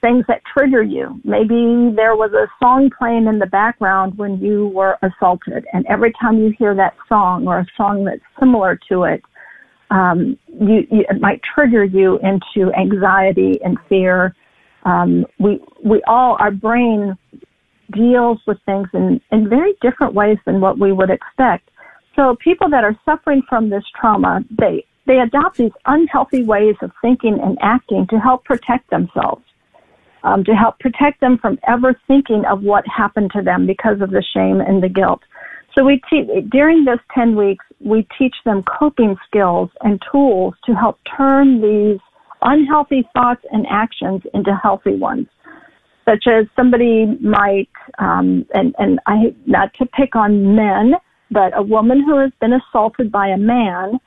things 0.00 0.24
that 0.26 0.42
trigger 0.56 0.82
you. 0.82 1.20
Maybe 1.24 1.94
there 1.94 2.16
was 2.16 2.32
a 2.32 2.48
song 2.62 2.90
playing 2.98 3.26
in 3.26 3.38
the 3.38 3.46
background 3.46 4.18
when 4.18 4.38
you 4.38 4.66
were 4.68 4.98
assaulted, 5.02 5.64
and 5.72 5.86
every 5.88 6.12
time 6.20 6.38
you 6.38 6.52
hear 6.58 6.74
that 6.74 6.96
song 7.08 7.46
or 7.46 7.60
a 7.60 7.66
song 7.76 8.04
that's 8.04 8.20
similar 8.40 8.78
to 8.90 9.04
it, 9.04 9.22
um, 9.90 10.36
you, 10.48 10.86
you, 10.90 11.04
it 11.08 11.20
might 11.20 11.40
trigger 11.54 11.84
you 11.84 12.18
into 12.18 12.72
anxiety 12.74 13.60
and 13.64 13.78
fear. 13.88 14.34
Um, 14.84 15.24
we 15.38 15.60
we 15.84 16.02
all 16.08 16.36
our 16.40 16.50
brain 16.50 17.16
deals 17.92 18.38
with 18.46 18.58
things 18.66 18.88
in, 18.92 19.20
in 19.30 19.48
very 19.48 19.74
different 19.80 20.14
ways 20.14 20.38
than 20.46 20.60
what 20.60 20.78
we 20.78 20.92
would 20.92 21.10
expect. 21.10 21.68
So 22.16 22.36
people 22.36 22.68
that 22.70 22.84
are 22.84 22.98
suffering 23.04 23.42
from 23.48 23.70
this 23.70 23.84
trauma, 23.98 24.40
they, 24.50 24.84
they 25.06 25.18
adopt 25.18 25.56
these 25.56 25.72
unhealthy 25.86 26.44
ways 26.44 26.76
of 26.82 26.90
thinking 27.00 27.38
and 27.42 27.56
acting 27.62 28.06
to 28.10 28.18
help 28.18 28.44
protect 28.44 28.90
themselves, 28.90 29.42
um, 30.22 30.44
to 30.44 30.52
help 30.54 30.78
protect 30.78 31.20
them 31.20 31.38
from 31.38 31.58
ever 31.66 31.98
thinking 32.06 32.44
of 32.44 32.62
what 32.62 32.84
happened 32.86 33.30
to 33.34 33.42
them 33.42 33.66
because 33.66 34.00
of 34.00 34.10
the 34.10 34.24
shame 34.34 34.60
and 34.60 34.82
the 34.82 34.88
guilt. 34.88 35.20
So 35.74 35.84
we 35.84 36.02
te- 36.10 36.42
during 36.50 36.84
this 36.84 37.00
10 37.14 37.34
weeks, 37.34 37.64
we 37.80 38.06
teach 38.18 38.34
them 38.44 38.62
coping 38.62 39.16
skills 39.26 39.70
and 39.80 40.00
tools 40.12 40.54
to 40.66 40.74
help 40.74 40.98
turn 41.16 41.62
these 41.62 41.98
unhealthy 42.42 43.08
thoughts 43.14 43.42
and 43.52 43.66
actions 43.70 44.22
into 44.34 44.54
healthy 44.54 44.96
ones 44.96 45.26
such 46.04 46.24
as 46.26 46.46
somebody 46.56 47.06
might, 47.20 47.68
um, 47.98 48.46
and, 48.54 48.74
and 48.78 48.98
I, 49.06 49.34
not 49.46 49.72
to 49.74 49.86
pick 49.86 50.16
on 50.16 50.56
men, 50.56 50.94
but 51.30 51.56
a 51.56 51.62
woman 51.62 52.02
who 52.02 52.18
has 52.18 52.32
been 52.40 52.52
assaulted 52.52 53.10
by 53.10 53.28
a 53.28 53.38
man, 53.38 53.98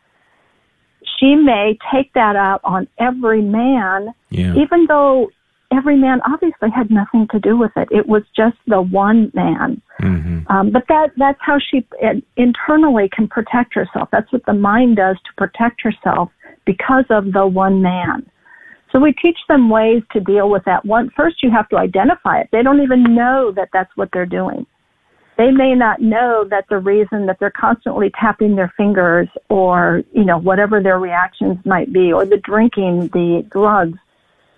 she 1.19 1.35
may 1.35 1.77
take 1.93 2.13
that 2.13 2.35
out 2.35 2.61
on 2.63 2.87
every 2.99 3.41
man, 3.41 4.13
yeah. 4.29 4.53
even 4.55 4.85
though 4.87 5.29
every 5.75 5.97
man 5.97 6.19
obviously 6.27 6.69
had 6.69 6.91
nothing 6.91 7.27
to 7.31 7.39
do 7.39 7.57
with 7.57 7.71
it. 7.75 7.87
It 7.91 8.07
was 8.07 8.23
just 8.35 8.57
the 8.67 8.81
one 8.81 9.31
man. 9.33 9.81
Mm-hmm. 10.01 10.51
Um, 10.51 10.71
but 10.71 10.83
that 10.89 11.11
that's 11.17 11.39
how 11.41 11.57
she 11.59 11.85
internally 12.37 13.09
can 13.11 13.27
protect 13.27 13.73
herself. 13.73 14.09
That's 14.11 14.31
what 14.31 14.45
the 14.45 14.53
mind 14.53 14.97
does 14.97 15.17
to 15.17 15.33
protect 15.37 15.81
herself 15.81 16.29
because 16.65 17.05
of 17.09 17.33
the 17.33 17.47
one 17.47 17.81
man. 17.81 18.29
So 18.95 19.01
we 19.01 19.11
teach 19.11 19.37
them 19.49 19.69
ways 19.69 20.03
to 20.13 20.21
deal 20.21 20.49
with 20.49 20.63
that. 20.63 20.85
One, 20.85 21.11
first 21.17 21.43
you 21.43 21.51
have 21.51 21.67
to 21.67 21.75
identify 21.75 22.39
it. 22.39 22.47
They 22.53 22.63
don't 22.63 22.81
even 22.81 23.03
know 23.13 23.51
that 23.53 23.67
that's 23.73 23.91
what 23.97 24.07
they're 24.13 24.25
doing. 24.25 24.65
They 25.37 25.51
may 25.51 25.75
not 25.75 26.01
know 26.01 26.45
that 26.49 26.63
the 26.69 26.77
reason 26.77 27.25
that 27.25 27.35
they're 27.41 27.51
constantly 27.51 28.09
tapping 28.17 28.55
their 28.55 28.73
fingers 28.77 29.27
or, 29.49 30.01
you 30.13 30.23
know, 30.23 30.37
whatever 30.37 30.81
their 30.81 30.97
reactions 30.97 31.57
might 31.65 31.91
be 31.91 32.13
or 32.13 32.25
the 32.25 32.37
drinking, 32.37 33.09
the 33.09 33.45
drugs, 33.51 33.99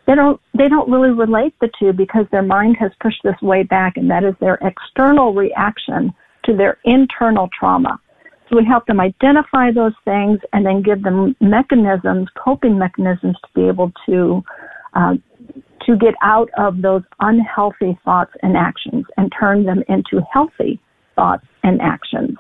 they 0.06 0.14
don't, 0.14 0.40
they 0.56 0.68
don't 0.68 0.92
really 0.92 1.10
relate 1.10 1.56
the 1.60 1.72
two 1.80 1.92
because 1.92 2.28
their 2.32 2.44
mind 2.44 2.78
has 2.80 2.92
pushed 3.02 3.24
this 3.24 3.42
way 3.42 3.64
back 3.64 3.98
and 3.98 4.12
that 4.12 4.24
is 4.24 4.36
their 4.40 4.60
external 4.62 5.34
reaction 5.34 6.14
to 6.44 6.56
their 6.56 6.78
internal 6.84 7.50
trauma. 7.60 8.00
So 8.50 8.56
we 8.56 8.66
help 8.66 8.86
them 8.86 9.00
identify 9.00 9.72
those 9.72 9.94
things 10.06 10.40
and 10.54 10.66
then 10.66 10.82
give 10.82 11.04
them 11.04 11.36
mechanisms, 11.42 12.30
coping 12.42 12.78
mechanisms 12.78 13.36
to 13.42 13.50
be 13.54 13.68
able 13.68 13.92
to 14.06 14.44
uh, 14.94 15.16
to 15.86 15.96
get 15.96 16.16
out 16.22 16.50
of 16.58 16.82
those 16.82 17.04
unhealthy 17.20 17.98
thoughts 18.04 18.32
and 18.44 18.58
actions 18.58 19.06
and 19.16 19.32
turn 19.38 19.64
them 19.64 19.84
into 19.88 20.22
healthy 20.32 20.80
thoughts 21.16 21.46
and 21.64 21.82
actions. 21.82 22.38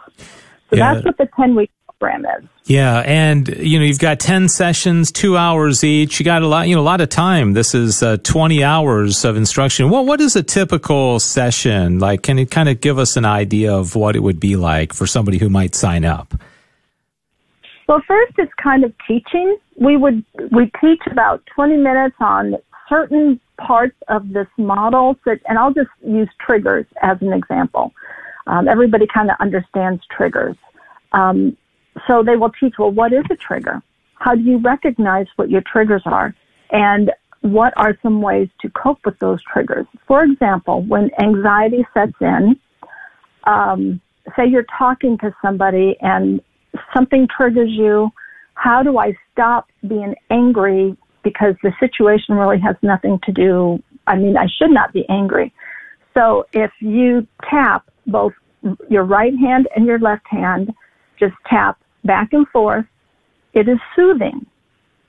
So 0.69 0.75
yeah. 0.75 0.93
that's 0.93 1.05
what 1.05 1.17
the 1.17 1.29
10 1.37 1.55
week 1.55 1.71
program 1.99 2.25
is. 2.25 2.49
Yeah, 2.65 2.99
and 2.99 3.47
you 3.47 3.79
know 3.79 3.85
you've 3.85 3.99
got 3.99 4.19
ten 4.19 4.49
sessions, 4.49 5.11
two 5.11 5.37
hours 5.37 5.83
each. 5.83 6.19
You 6.19 6.25
got 6.25 6.41
a 6.41 6.47
lot, 6.47 6.67
you 6.67 6.75
know, 6.75 6.81
a 6.81 6.83
lot 6.83 7.01
of 7.01 7.09
time. 7.09 7.53
This 7.53 7.73
is 7.73 8.03
uh, 8.03 8.17
twenty 8.23 8.63
hours 8.63 9.23
of 9.23 9.37
instruction. 9.37 9.89
Well, 9.89 10.05
what 10.05 10.19
is 10.19 10.35
a 10.35 10.43
typical 10.43 11.19
session 11.19 11.99
like? 11.99 12.23
Can 12.23 12.37
you 12.37 12.45
kind 12.45 12.67
of 12.67 12.81
give 12.81 12.99
us 12.99 13.15
an 13.15 13.25
idea 13.25 13.73
of 13.73 13.95
what 13.95 14.15
it 14.15 14.19
would 14.19 14.39
be 14.39 14.55
like 14.55 14.93
for 14.93 15.07
somebody 15.07 15.37
who 15.37 15.49
might 15.49 15.75
sign 15.75 16.03
up? 16.03 16.33
Well, 17.87 18.01
first 18.05 18.33
it's 18.37 18.51
kind 18.61 18.83
of 18.83 18.93
teaching. 19.07 19.57
We 19.79 19.95
would 19.95 20.23
we 20.51 20.69
teach 20.81 21.01
about 21.09 21.43
twenty 21.55 21.77
minutes 21.77 22.15
on 22.19 22.55
certain 22.89 23.39
parts 23.57 23.95
of 24.09 24.29
this 24.33 24.47
model, 24.57 25.15
and 25.25 25.57
I'll 25.57 25.73
just 25.73 25.89
use 26.05 26.29
triggers 26.45 26.85
as 27.01 27.17
an 27.21 27.31
example. 27.31 27.93
Um, 28.45 28.67
everybody 28.67 29.07
kind 29.13 29.29
of 29.29 29.37
understands 29.39 30.01
triggers. 30.15 30.55
Um, 31.11 31.57
so 32.07 32.23
they 32.23 32.35
will 32.35 32.51
teach, 32.51 32.75
well, 32.77 32.91
what 32.91 33.13
is 33.13 33.23
a 33.31 33.35
trigger? 33.35 33.81
How 34.15 34.35
do 34.35 34.41
you 34.41 34.57
recognize 34.57 35.27
what 35.35 35.49
your 35.49 35.61
triggers 35.61 36.03
are? 36.05 36.33
And 36.71 37.11
what 37.41 37.73
are 37.77 37.97
some 38.01 38.21
ways 38.21 38.49
to 38.61 38.69
cope 38.69 38.99
with 39.05 39.17
those 39.19 39.39
triggers? 39.43 39.85
For 40.07 40.23
example, 40.23 40.83
when 40.83 41.09
anxiety 41.19 41.85
sets 41.93 42.13
in, 42.19 42.59
um, 43.45 44.01
say 44.35 44.47
you're 44.47 44.65
talking 44.77 45.17
to 45.19 45.33
somebody 45.41 45.95
and 46.01 46.41
something 46.93 47.27
triggers 47.35 47.69
you, 47.71 48.09
how 48.55 48.83
do 48.83 48.97
I 48.97 49.15
stop 49.31 49.67
being 49.87 50.15
angry 50.29 50.97
because 51.23 51.55
the 51.61 51.71
situation 51.79 52.35
really 52.35 52.59
has 52.59 52.75
nothing 52.81 53.19
to 53.23 53.31
do, 53.31 53.81
I 54.07 54.15
mean, 54.15 54.37
I 54.37 54.47
should 54.57 54.71
not 54.71 54.93
be 54.93 55.07
angry. 55.09 55.53
So 56.15 56.45
if 56.53 56.71
you 56.79 57.27
tap 57.49 57.89
both 58.07 58.33
your 58.89 59.03
right 59.03 59.33
hand 59.37 59.67
and 59.75 59.85
your 59.85 59.99
left 59.99 60.25
hand, 60.27 60.73
just 61.19 61.35
tap 61.47 61.79
back 62.07 62.29
and 62.33 62.47
forth. 62.49 62.85
It 63.53 63.67
is 63.69 63.77
soothing. 63.95 64.45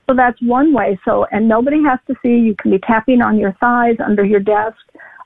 So 0.09 0.15
that's 0.17 0.41
one 0.43 0.73
way. 0.73 0.99
So, 1.05 1.27
and 1.31 1.49
nobody 1.49 1.83
has 1.85 1.99
to 2.09 2.15
see. 2.23 2.31
You 2.31 2.55
can 2.61 2.71
be 2.71 2.79
tapping 2.79 3.21
on 3.21 3.39
your 3.39 3.53
thighs 3.61 3.97
under 4.05 4.25
your 4.25 4.41
desk. 4.41 4.79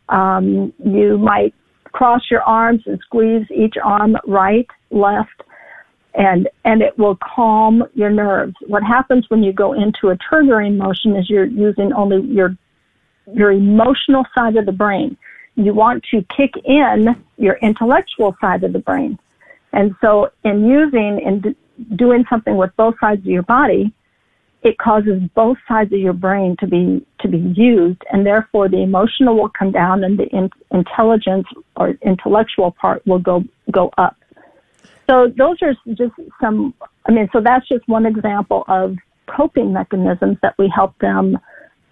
Um, 0.09 0.73
you 0.85 1.19
might 1.19 1.55
cross 1.93 2.23
your 2.31 2.43
arms 2.43 2.83
and 2.87 2.99
squeeze 3.05 3.47
each 3.51 3.75
arm 3.83 4.17
right, 4.27 4.67
left, 4.91 5.43
and 6.15 6.49
and 6.65 6.83
it 6.83 6.99
will 6.99 7.17
calm 7.35 7.85
your 7.95 8.11
nerves. 8.11 8.55
What 8.67 8.83
happens 8.83 9.25
when 9.29 9.43
you 9.43 9.53
go 9.53 9.73
into 9.73 10.09
a 10.11 10.17
triggering 10.17 10.77
motion 10.77 11.17
is 11.17 11.31
you're 11.31 11.47
using 11.47 11.93
only 11.93 12.21
your 12.27 12.57
your 13.33 13.53
emotional 13.53 14.25
side 14.37 14.57
of 14.57 14.67
the 14.67 14.73
brain. 14.73 15.17
You 15.55 15.75
want 15.75 16.05
to 16.11 16.25
kick 16.37 16.53
in 16.65 17.09
your 17.37 17.57
intellectual 17.63 18.35
side 18.41 18.65
of 18.65 18.73
the 18.73 18.79
brain. 18.79 19.19
And 19.73 19.95
so 20.01 20.31
in 20.45 20.67
using 20.67 21.21
and 21.25 21.55
doing 21.97 22.25
something 22.29 22.57
with 22.57 22.71
both 22.77 22.95
sides 23.01 23.21
of 23.21 23.27
your 23.27 23.43
body, 23.43 23.93
it 24.63 24.79
causes 24.79 25.21
both 25.35 25.59
sides 25.67 25.93
of 25.93 25.99
your 25.99 26.13
brain 26.13 26.57
to 26.61 26.67
be 26.67 27.05
to 27.21 27.29
be 27.29 27.39
used, 27.39 28.01
and 28.13 28.25
therefore 28.25 28.69
the 28.69 28.83
emotional 28.83 29.37
will 29.37 29.49
come 29.49 29.73
down, 29.73 30.05
and 30.05 30.19
the 30.19 30.27
in, 30.29 30.51
intelligence 30.71 31.47
or 31.77 31.97
intellectual 32.03 32.71
part 32.71 33.05
will 33.07 33.19
go 33.19 33.45
go 33.71 33.91
up. 33.99 34.17
So 35.09 35.33
those 35.37 35.57
are 35.63 35.75
just 35.95 36.13
some. 36.41 36.75
I 37.07 37.13
mean, 37.13 37.29
so 37.33 37.41
that's 37.41 37.67
just 37.69 37.87
one 37.89 38.07
example 38.07 38.65
of 38.69 38.97
coping 39.27 39.73
mechanisms 39.73 40.39
that 40.43 40.55
we 40.59 40.69
help 40.69 40.97
them, 40.99 41.39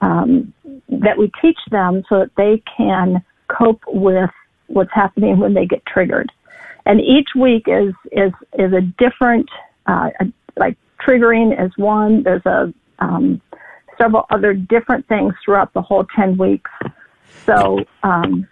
um, 0.01 0.55
that 0.89 1.19
we 1.19 1.33
teach 1.43 1.59
them, 1.71 2.05
so 2.09 2.21
that 2.21 2.31
they 2.37 2.63
can 2.77 3.25
cope 3.49 3.83
with 3.89 4.31
what's 4.69 4.93
happening 4.93 5.41
when 5.41 5.55
they 5.55 5.67
get 5.67 5.85
triggered. 5.87 6.31
and 6.87 7.01
each 7.01 7.31
week 7.37 7.65
is 7.67 7.95
is 8.13 8.33
is 8.59 8.73
a 8.73 8.81
different 8.99 9.49
uh, 9.91 10.25
like 10.57 10.77
triggering 11.07 11.53
is 11.65 11.73
one. 11.77 12.23
There's 12.23 12.45
a 12.47 12.73
um, 12.99 13.41
several 13.99 14.27
other 14.31 14.55
different 14.55 15.07
things 15.09 15.35
throughout 15.45 15.73
the 15.75 15.83
whole 15.83 16.07
ten 16.17 16.37
weeks. 16.37 16.71
So. 17.45 17.81
Um, 18.03 18.47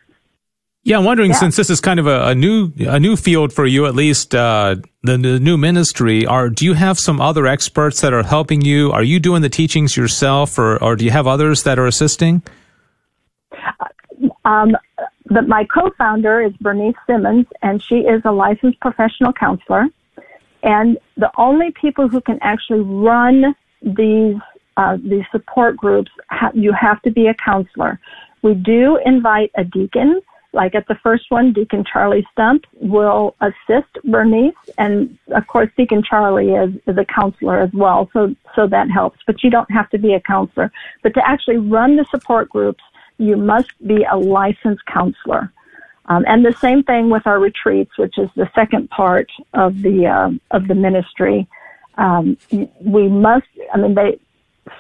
yeah, 0.85 0.97
I'm 0.97 1.05
wondering 1.05 1.33
yeah. 1.33 1.41
since 1.41 1.57
this 1.57 1.69
is 1.69 1.83
kind 1.83 2.01
of 2.01 2.07
a, 2.07 2.29
a, 2.29 2.35
new 2.35 2.73
a 2.79 2.99
new 2.99 3.17
field 3.17 3.53
for 3.53 3.67
you, 3.67 3.85
at 3.85 3.95
least 3.95 4.35
uh, 4.35 4.77
the, 5.03 5.19
the, 5.19 5.39
new 5.39 5.59
ministry. 5.59 6.25
Are 6.25 6.49
do 6.49 6.65
you 6.65 6.73
have 6.73 6.99
some 6.99 7.21
other 7.21 7.47
experts 7.47 8.01
that 8.01 8.15
are 8.15 8.23
helping 8.23 8.63
you? 8.63 8.91
Are 8.93 9.03
you 9.03 9.21
doing 9.21 9.43
the 9.43 9.51
teachings 9.51 9.99
yourself, 9.99 10.59
or 10.59 10.83
or 10.83 10.97
do 10.97 11.05
you 11.05 11.11
have 11.11 11.27
others 11.27 11.65
that 11.65 11.79
are 11.79 11.87
assisting? 11.87 12.43
Um, 14.47 14.77
the, 15.27 15.43
my 15.43 15.67
co-founder 15.73 16.41
is 16.41 16.53
Bernice 16.59 16.95
Simmons, 17.07 17.47
and 17.61 17.83
she 17.83 17.97
is 17.97 18.23
a 18.25 18.33
licensed 18.33 18.81
professional 18.81 19.35
counselor. 19.35 19.89
And 20.63 20.99
the 21.17 21.31
only 21.37 21.71
people 21.71 22.09
who 22.09 22.21
can 22.21 22.39
actually 22.43 22.81
run 22.81 23.55
these 23.83 24.37
uh, 24.77 24.97
these 25.03 25.25
support 25.33 25.77
groups, 25.77 26.11
ha- 26.31 26.53
you 26.55 26.73
have 26.73 27.03
to 27.03 27.11
be 27.11 27.27
a 27.27 27.35
counselor. 27.35 27.99
We 28.43 28.55
do 28.55 28.97
invite 29.05 29.51
a 29.57 29.65
deacon 29.65 30.21
like 30.53 30.75
at 30.75 30.89
the 30.89 30.97
first 31.03 31.31
one, 31.31 31.53
Deacon 31.53 31.85
Charlie 31.85 32.27
Stump 32.33 32.65
will 32.81 33.37
assist 33.41 33.93
Bernice, 34.05 34.55
and 34.79 35.17
of 35.29 35.47
course, 35.47 35.69
Deacon 35.77 36.03
Charlie 36.03 36.53
is, 36.53 36.75
is 36.87 36.97
a 36.97 37.05
counselor 37.05 37.61
as 37.61 37.71
well, 37.75 38.09
so 38.13 38.35
so 38.57 38.67
that 38.67 38.91
helps. 38.91 39.19
But 39.27 39.45
you 39.45 39.51
don't 39.51 39.71
have 39.71 39.91
to 39.91 39.99
be 39.99 40.15
a 40.15 40.21
counselor. 40.21 40.73
But 41.03 41.15
to 41.15 41.29
actually 41.29 41.59
run 41.59 41.97
the 41.97 42.07
support 42.11 42.49
groups, 42.49 42.83
you 43.19 43.37
must 43.37 43.71
be 43.87 44.05
a 44.11 44.17
licensed 44.17 44.85
counselor. 44.87 45.53
Um, 46.09 46.25
and 46.27 46.45
the 46.45 46.55
same 46.55 46.83
thing 46.83 47.11
with 47.11 47.27
our 47.27 47.39
retreats, 47.39 47.97
which 47.99 48.19
is 48.19 48.29
the 48.35 48.51
second 48.55 48.91
part 48.91 49.31
of 49.55 49.83
the 49.83 50.07
uh, 50.07 50.31
of 50.57 50.69
the 50.69 50.75
ministry. 50.75 51.47
Um, 51.97 52.37
we 52.51 53.09
must. 53.09 53.47
I 53.73 53.79
mean, 53.79 53.95
they 53.95 54.19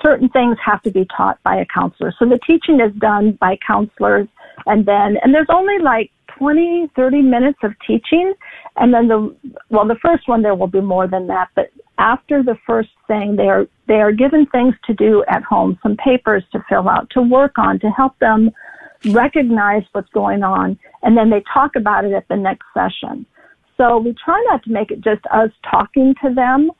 certain 0.02 0.28
things 0.28 0.56
have 0.64 0.82
to 0.82 0.90
be 0.90 1.06
taught 1.16 1.42
by 1.42 1.56
a 1.56 1.66
counselor. 1.66 2.12
So 2.18 2.26
the 2.26 2.38
teaching 2.46 2.80
is 2.80 2.94
done 2.96 3.32
by 3.32 3.58
counselors 3.66 4.28
and 4.66 4.84
then 4.86 5.18
and 5.22 5.34
there's 5.34 5.48
only 5.50 5.78
like 5.78 6.10
20 6.38 6.90
30 6.94 7.22
minutes 7.22 7.58
of 7.62 7.72
teaching 7.86 8.32
and 8.76 8.92
then 8.92 9.08
the 9.08 9.34
well 9.70 9.86
the 9.86 9.96
first 9.96 10.28
one 10.28 10.42
there 10.42 10.54
will 10.54 10.68
be 10.68 10.80
more 10.80 11.06
than 11.06 11.26
that 11.26 11.48
but 11.54 11.70
after 11.98 12.42
the 12.42 12.56
first 12.66 12.90
thing 13.06 13.36
they 13.36 13.48
are 13.48 13.66
they 13.86 14.00
are 14.00 14.12
given 14.12 14.46
things 14.46 14.74
to 14.86 14.94
do 14.94 15.24
at 15.28 15.42
home 15.42 15.78
some 15.82 15.96
papers 15.96 16.44
to 16.52 16.62
fill 16.68 16.88
out 16.88 17.08
to 17.10 17.20
work 17.20 17.58
on 17.58 17.78
to 17.78 17.90
help 17.90 18.18
them 18.18 18.50
recognize 19.06 19.82
what's 19.92 20.10
going 20.10 20.42
on 20.42 20.78
and 21.02 21.16
then 21.16 21.30
they 21.30 21.42
talk 21.52 21.76
about 21.76 22.04
it 22.04 22.12
at 22.12 22.26
the 22.28 22.36
next 22.36 22.66
session 22.74 23.24
so 23.76 23.98
we 23.98 24.14
try 24.24 24.44
not 24.50 24.62
to 24.64 24.70
make 24.70 24.90
it 24.90 25.00
just 25.00 25.24
us 25.32 25.50
talking 25.70 26.14
to 26.22 26.32
them 26.34 26.70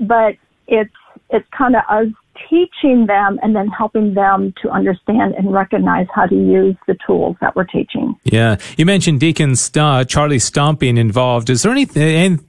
but 0.00 0.34
it's 0.66 0.90
it's 1.30 1.46
kind 1.56 1.74
of 1.74 1.82
us 1.88 2.12
teaching 2.48 3.06
them 3.06 3.38
and 3.42 3.54
then 3.54 3.68
helping 3.68 4.14
them 4.14 4.52
to 4.62 4.68
understand 4.70 5.34
and 5.34 5.52
recognize 5.52 6.06
how 6.14 6.26
to 6.26 6.34
use 6.34 6.76
the 6.86 6.96
tools 7.06 7.36
that 7.40 7.56
we're 7.56 7.64
teaching. 7.64 8.14
Yeah. 8.24 8.56
You 8.76 8.86
mentioned 8.86 9.20
Deacon 9.20 9.56
St- 9.56 10.08
Charlie 10.08 10.38
Stomping 10.38 10.98
involved. 10.98 11.50
Is 11.50 11.62
there 11.62 11.72
anything, 11.72 12.46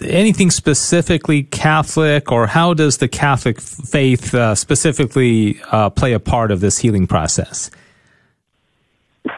anything 0.00 0.50
specifically 0.50 1.44
Catholic 1.44 2.30
or 2.30 2.46
how 2.46 2.74
does 2.74 2.98
the 2.98 3.08
Catholic 3.08 3.60
faith 3.60 4.34
uh, 4.34 4.54
specifically 4.54 5.60
uh, 5.72 5.90
play 5.90 6.12
a 6.12 6.20
part 6.20 6.50
of 6.50 6.60
this 6.60 6.78
healing 6.78 7.06
process? 7.06 7.70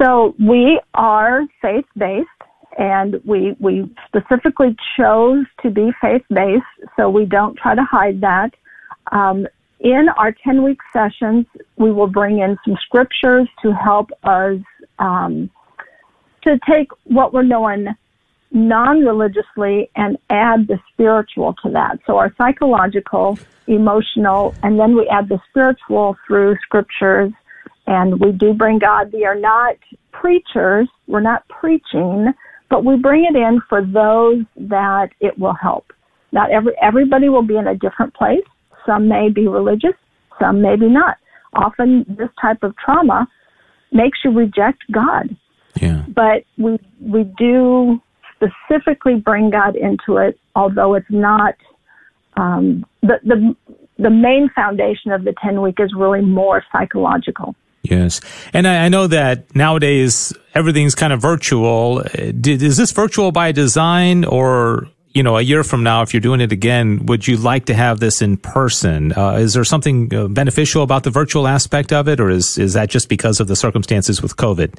So 0.00 0.34
we 0.38 0.80
are 0.94 1.42
faith 1.60 1.86
based 1.96 2.28
and 2.78 3.20
we 3.24 3.54
we 3.60 3.90
specifically 4.06 4.74
chose 4.96 5.44
to 5.62 5.70
be 5.70 5.90
faith 6.00 6.22
based 6.30 6.64
so 6.96 7.10
we 7.10 7.26
don't 7.26 7.56
try 7.56 7.74
to 7.74 7.82
hide 7.82 8.20
that 8.22 8.52
um, 9.10 9.46
in 9.80 10.08
our 10.16 10.32
10 10.32 10.62
week 10.62 10.78
sessions, 10.92 11.46
we 11.76 11.90
will 11.90 12.06
bring 12.06 12.38
in 12.38 12.56
some 12.64 12.76
scriptures 12.84 13.48
to 13.62 13.72
help 13.72 14.10
us 14.22 14.58
um, 14.98 15.50
to 16.42 16.58
take 16.68 16.88
what 17.04 17.32
we're 17.32 17.42
knowing 17.42 17.88
non 18.52 19.00
religiously 19.00 19.90
and 19.96 20.18
add 20.30 20.68
the 20.68 20.78
spiritual 20.92 21.54
to 21.64 21.70
that. 21.70 21.98
So 22.06 22.18
our 22.18 22.32
psychological, 22.36 23.38
emotional, 23.66 24.54
and 24.62 24.78
then 24.78 24.94
we 24.94 25.08
add 25.08 25.28
the 25.28 25.40
spiritual 25.50 26.16
through 26.26 26.56
scriptures. 26.62 27.32
And 27.92 28.18
we 28.20 28.32
do 28.32 28.54
bring 28.54 28.78
God. 28.78 29.12
We 29.12 29.26
are 29.26 29.34
not 29.34 29.76
preachers. 30.12 30.88
We're 31.08 31.20
not 31.20 31.46
preaching, 31.48 32.32
but 32.70 32.86
we 32.86 32.96
bring 32.96 33.26
it 33.26 33.36
in 33.36 33.60
for 33.68 33.84
those 33.84 34.46
that 34.56 35.10
it 35.20 35.38
will 35.38 35.52
help. 35.52 35.92
Not 36.32 36.50
every, 36.50 36.72
everybody 36.80 37.28
will 37.28 37.42
be 37.42 37.58
in 37.58 37.66
a 37.66 37.74
different 37.74 38.14
place. 38.14 38.46
Some 38.86 39.08
may 39.08 39.28
be 39.28 39.46
religious, 39.46 39.92
some 40.40 40.62
maybe 40.62 40.88
not. 40.88 41.18
Often 41.52 42.06
this 42.08 42.30
type 42.40 42.62
of 42.62 42.74
trauma 42.82 43.28
makes 43.92 44.20
you 44.24 44.30
reject 44.30 44.80
God. 44.90 45.36
Yeah. 45.78 46.02
But 46.08 46.44
we 46.56 46.78
we 46.98 47.24
do 47.36 48.00
specifically 48.34 49.16
bring 49.16 49.50
God 49.50 49.76
into 49.76 50.16
it, 50.16 50.40
although 50.56 50.94
it's 50.94 51.10
not 51.10 51.56
um, 52.38 52.86
the 53.02 53.20
the 53.22 53.54
the 53.98 54.10
main 54.10 54.48
foundation 54.54 55.12
of 55.12 55.24
the 55.24 55.34
ten 55.44 55.60
week 55.60 55.76
is 55.78 55.92
really 55.94 56.22
more 56.22 56.64
psychological. 56.72 57.54
Yes, 57.82 58.20
and 58.52 58.66
I, 58.66 58.84
I 58.84 58.88
know 58.88 59.08
that 59.08 59.54
nowadays 59.56 60.32
everything's 60.54 60.94
kind 60.94 61.12
of 61.12 61.20
virtual. 61.20 62.02
Did, 62.14 62.62
is 62.62 62.76
this 62.76 62.92
virtual 62.92 63.32
by 63.32 63.50
design, 63.50 64.24
or 64.24 64.88
you 65.14 65.22
know, 65.22 65.36
a 65.36 65.42
year 65.42 65.62
from 65.62 65.82
now, 65.82 66.02
if 66.02 66.14
you're 66.14 66.20
doing 66.20 66.40
it 66.40 66.52
again, 66.52 67.06
would 67.06 67.26
you 67.26 67.36
like 67.36 67.66
to 67.66 67.74
have 67.74 68.00
this 68.00 68.22
in 68.22 68.36
person? 68.36 69.12
Uh, 69.12 69.32
is 69.32 69.54
there 69.54 69.64
something 69.64 70.14
uh, 70.14 70.28
beneficial 70.28 70.82
about 70.82 71.02
the 71.02 71.10
virtual 71.10 71.46
aspect 71.46 71.92
of 71.92 72.08
it, 72.08 72.20
or 72.20 72.30
is 72.30 72.56
is 72.56 72.74
that 72.74 72.88
just 72.88 73.08
because 73.08 73.40
of 73.40 73.48
the 73.48 73.56
circumstances 73.56 74.22
with 74.22 74.36
COVID? 74.36 74.78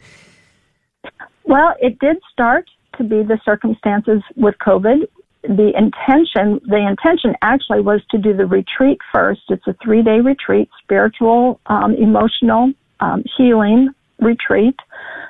Well, 1.43 1.75
it 1.79 1.99
did 1.99 2.17
start 2.31 2.69
to 2.97 3.03
be 3.03 3.21
the 3.23 3.39
circumstances 3.43 4.21
with 4.35 4.55
COVID. 4.65 5.07
The 5.43 5.73
intention, 5.77 6.61
the 6.65 6.87
intention 6.87 7.35
actually 7.41 7.81
was 7.81 8.01
to 8.11 8.17
do 8.17 8.35
the 8.35 8.45
retreat 8.45 8.99
first. 9.13 9.41
It's 9.49 9.67
a 9.67 9.75
three 9.83 10.01
day 10.01 10.19
retreat, 10.21 10.69
spiritual, 10.81 11.59
um, 11.67 11.95
emotional 11.95 12.71
um, 13.03 13.23
healing 13.37 13.89
retreat, 14.19 14.75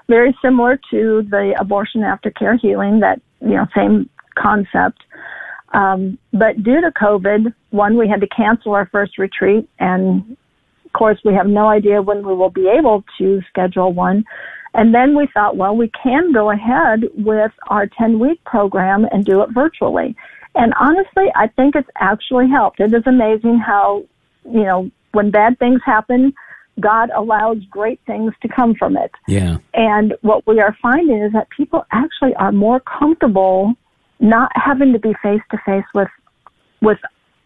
very 0.08 0.36
similar 0.42 0.80
to 0.92 1.24
the 1.30 1.56
abortion 1.60 2.02
aftercare 2.02 2.60
healing. 2.60 3.00
That 3.00 3.22
you 3.42 3.56
know, 3.56 3.66
same 3.76 4.10
concept. 4.38 5.00
Um, 5.74 6.20
but 6.32 6.64
due 6.64 6.82
to 6.82 6.92
COVID, 6.92 7.54
one, 7.72 7.98
we 7.98 8.08
had 8.08 8.22
to 8.22 8.28
cancel 8.28 8.74
our 8.74 8.86
first 8.92 9.18
retreat, 9.18 9.68
and 9.80 10.38
of 10.86 10.94
course, 10.94 11.20
we 11.26 11.34
have 11.34 11.48
no 11.48 11.68
idea 11.68 12.02
when 12.02 12.26
we 12.26 12.36
will 12.36 12.52
be 12.52 12.68
able 12.70 13.04
to 13.18 13.42
schedule 13.50 13.92
one. 13.92 14.24
And 14.76 14.94
then 14.94 15.16
we 15.16 15.28
thought, 15.34 15.58
well, 15.58 15.76
we 15.76 15.92
can 16.02 16.32
go 16.34 16.52
ahead 16.52 17.04
with 17.16 17.52
our 17.68 17.88
10 17.88 18.20
week 18.20 18.44
program 18.44 19.06
and 19.12 19.24
do 19.24 19.42
it 19.42 19.50
virtually. 19.52 20.16
And 20.56 20.74
honestly, 20.80 21.26
I 21.36 21.48
think 21.48 21.76
it's 21.76 21.90
actually 22.00 22.50
helped. 22.50 22.80
It 22.80 22.94
is 22.94 23.04
amazing 23.06 23.58
how, 23.58 24.04
you 24.46 24.64
know, 24.64 24.92
when 25.12 25.32
bad 25.32 25.58
things 25.60 25.82
happen, 25.86 26.34
God 26.80 27.10
allows 27.16 27.58
great 27.70 28.00
things 28.06 28.34
to 28.42 28.48
come 28.48 28.74
from 28.76 28.98
it. 28.98 29.12
Yeah. 29.28 29.58
And 29.74 30.16
what 30.22 30.46
we 30.48 30.60
are 30.60 30.76
finding 30.82 31.22
is 31.22 31.32
that 31.34 31.48
people 31.56 31.86
actually 31.92 32.34
are 32.36 32.52
more 32.52 32.80
comfortable 32.80 33.74
not 34.20 34.52
having 34.56 34.94
to 34.94 35.00
be 35.00 35.14
face 35.22 35.42
to 35.52 35.58
face 35.66 35.86
with 35.94 36.10
with 36.82 36.98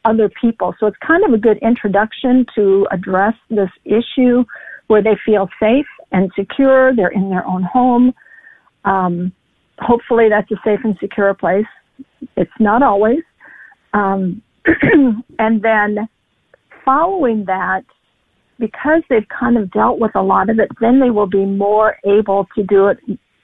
other 0.05 0.29
people. 0.29 0.73
So 0.79 0.87
it's 0.87 0.97
kind 1.05 1.23
of 1.25 1.33
a 1.33 1.37
good 1.37 1.57
introduction 1.57 2.45
to 2.55 2.87
address 2.91 3.33
this 3.49 3.69
issue 3.83 4.45
where 4.87 5.03
they 5.03 5.17
feel 5.25 5.49
safe 5.59 5.85
and 6.11 6.31
secure. 6.35 6.95
They're 6.95 7.09
in 7.09 7.29
their 7.29 7.45
own 7.45 7.63
home. 7.63 8.13
Um, 8.85 9.33
hopefully, 9.79 10.29
that's 10.29 10.49
a 10.51 10.55
safe 10.63 10.79
and 10.83 10.97
secure 10.99 11.33
place. 11.33 11.65
It's 12.35 12.51
not 12.59 12.81
always. 12.81 13.23
Um, 13.93 14.41
and 15.39 15.61
then 15.61 16.07
following 16.85 17.45
that, 17.45 17.83
because 18.59 19.03
they've 19.09 19.27
kind 19.27 19.57
of 19.57 19.71
dealt 19.71 19.99
with 19.99 20.15
a 20.15 20.21
lot 20.21 20.49
of 20.49 20.59
it, 20.59 20.69
then 20.79 20.99
they 20.99 21.09
will 21.09 21.27
be 21.27 21.45
more 21.45 21.97
able 22.05 22.47
to 22.55 22.63
do 22.63 22.87
it 22.87 22.99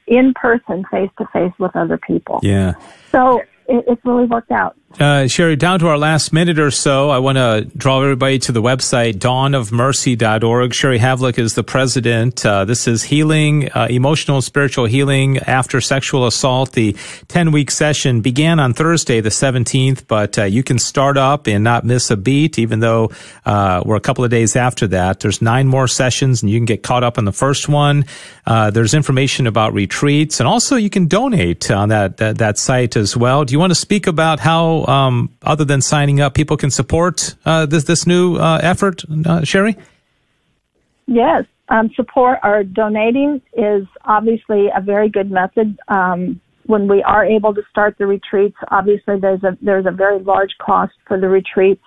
in 0.07 0.33
person, 0.33 0.83
face 0.91 1.09
to 1.17 1.27
face 1.31 1.53
with 1.59 1.75
other 1.75 1.97
people. 1.97 2.39
Yeah. 2.43 2.73
So 3.11 3.39
it, 3.67 3.85
it's 3.87 4.03
really 4.05 4.25
worked 4.25 4.51
out. 4.51 4.75
Uh, 4.99 5.27
Sherry, 5.27 5.55
down 5.55 5.79
to 5.79 5.87
our 5.87 5.97
last 5.97 6.31
minute 6.33 6.59
or 6.59 6.69
so, 6.69 7.09
I 7.09 7.17
want 7.17 7.37
to 7.39 7.67
draw 7.75 7.99
everybody 7.99 8.37
to 8.39 8.51
the 8.51 8.61
website, 8.61 9.15
dawnofmercy.org. 9.15 10.73
Sherry 10.73 10.99
Havlick 10.99 11.39
is 11.39 11.55
the 11.55 11.63
president. 11.63 12.45
Uh, 12.45 12.63
this 12.63 12.87
is 12.87 13.01
healing, 13.01 13.71
uh, 13.71 13.87
emotional 13.89 14.37
and 14.37 14.43
spiritual 14.43 14.85
healing 14.85 15.39
after 15.39 15.81
sexual 15.81 16.27
assault. 16.27 16.73
The 16.73 16.95
10 17.27 17.51
week 17.51 17.71
session 17.71 18.21
began 18.21 18.59
on 18.59 18.75
Thursday, 18.75 19.19
the 19.19 19.29
17th, 19.29 20.05
but 20.07 20.37
uh, 20.37 20.43
you 20.43 20.61
can 20.61 20.77
start 20.77 21.17
up 21.17 21.47
and 21.47 21.63
not 21.63 21.83
miss 21.83 22.11
a 22.11 22.17
beat, 22.17 22.59
even 22.59 22.79
though 22.79 23.09
uh, 23.47 23.81
we're 23.83 23.95
a 23.95 24.01
couple 24.01 24.23
of 24.23 24.29
days 24.29 24.55
after 24.55 24.85
that. 24.89 25.21
There's 25.21 25.41
nine 25.41 25.67
more 25.67 25.87
sessions 25.87 26.43
and 26.43 26.51
you 26.51 26.59
can 26.59 26.65
get 26.65 26.83
caught 26.83 27.03
up 27.03 27.17
on 27.17 27.25
the 27.25 27.33
first 27.33 27.67
one. 27.67 28.05
There's 28.45 28.93
information 28.93 29.47
about 29.47 29.73
retreats 29.73 30.39
and 30.39 30.47
also 30.47 30.75
you 30.75 30.91
can 30.91 31.07
donate 31.07 31.71
on 31.71 31.89
that, 31.89 32.17
that, 32.17 32.37
that 32.37 32.59
site 32.59 32.95
as 32.95 33.17
well. 33.17 33.43
Do 33.43 33.53
you 33.53 33.59
want 33.59 33.71
to 33.71 33.75
speak 33.75 34.05
about 34.05 34.39
how 34.39 34.82
um, 34.87 35.29
other 35.41 35.65
than 35.65 35.81
signing 35.81 36.21
up, 36.21 36.33
people 36.33 36.57
can 36.57 36.71
support 36.71 37.35
uh, 37.45 37.65
this 37.65 37.83
this 37.85 38.05
new 38.07 38.35
uh, 38.35 38.59
effort, 38.61 39.03
uh, 39.25 39.43
Sherry? 39.43 39.75
Yes, 41.07 41.45
um, 41.69 41.89
support 41.95 42.39
or 42.43 42.63
donating 42.63 43.41
is 43.53 43.85
obviously 44.05 44.67
a 44.75 44.81
very 44.81 45.09
good 45.09 45.31
method. 45.31 45.77
Um, 45.87 46.39
when 46.65 46.87
we 46.87 47.03
are 47.03 47.25
able 47.25 47.53
to 47.53 47.61
start 47.69 47.97
the 47.97 48.07
retreats, 48.07 48.55
obviously 48.69 49.19
there's 49.19 49.43
a 49.43 49.57
there's 49.61 49.85
a 49.85 49.91
very 49.91 50.19
large 50.19 50.51
cost 50.59 50.93
for 51.07 51.19
the 51.19 51.27
retreats, 51.27 51.83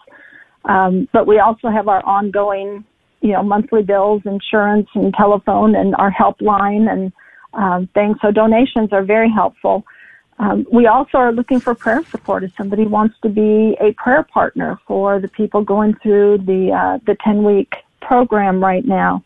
um, 0.65 1.09
but 1.13 1.27
we 1.27 1.39
also 1.39 1.69
have 1.69 1.89
our 1.89 2.05
ongoing, 2.05 2.85
you 3.21 3.33
know, 3.33 3.43
monthly 3.43 3.83
bills, 3.83 4.23
insurance, 4.25 4.89
and 4.95 5.15
telephone, 5.15 5.75
and 5.75 5.95
our 5.97 6.11
helpline 6.11 6.91
and 6.91 7.13
um, 7.55 7.89
things. 7.95 8.17
So 8.21 8.31
donations 8.31 8.93
are 8.93 9.03
very 9.03 9.31
helpful. 9.31 9.85
Um, 10.39 10.67
we 10.71 10.87
also 10.87 11.19
are 11.19 11.33
looking 11.33 11.61
for 11.61 11.75
prayer 11.75 12.05
support 12.05 12.45
if 12.45 12.55
somebody 12.57 12.85
wants 12.85 13.17
to 13.23 13.29
be 13.29 13.77
a 13.81 13.93
prayer 13.97 14.23
partner 14.23 14.79
for 14.87 15.19
the 15.19 15.29
people 15.29 15.63
going 15.63 15.95
through 16.03 16.39
the 16.39 16.73
uh, 16.73 16.99
the 17.07 17.17
10 17.25 17.43
week 17.43 17.75
program 18.03 18.63
right 18.63 18.85
now. 18.85 19.25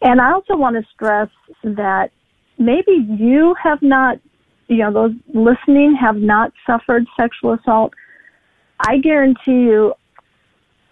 And 0.00 0.20
I 0.20 0.32
also 0.32 0.56
want 0.56 0.76
to 0.76 0.88
stress 0.92 1.28
that 1.64 2.10
maybe 2.58 2.92
you 2.92 3.54
have 3.62 3.82
not, 3.82 4.18
you 4.68 4.78
know, 4.78 4.92
those 4.92 5.12
listening 5.32 5.96
have 6.00 6.16
not 6.16 6.52
suffered 6.66 7.06
sexual 7.18 7.54
assault. 7.54 7.94
I 8.78 8.98
guarantee 8.98 9.62
you 9.62 9.94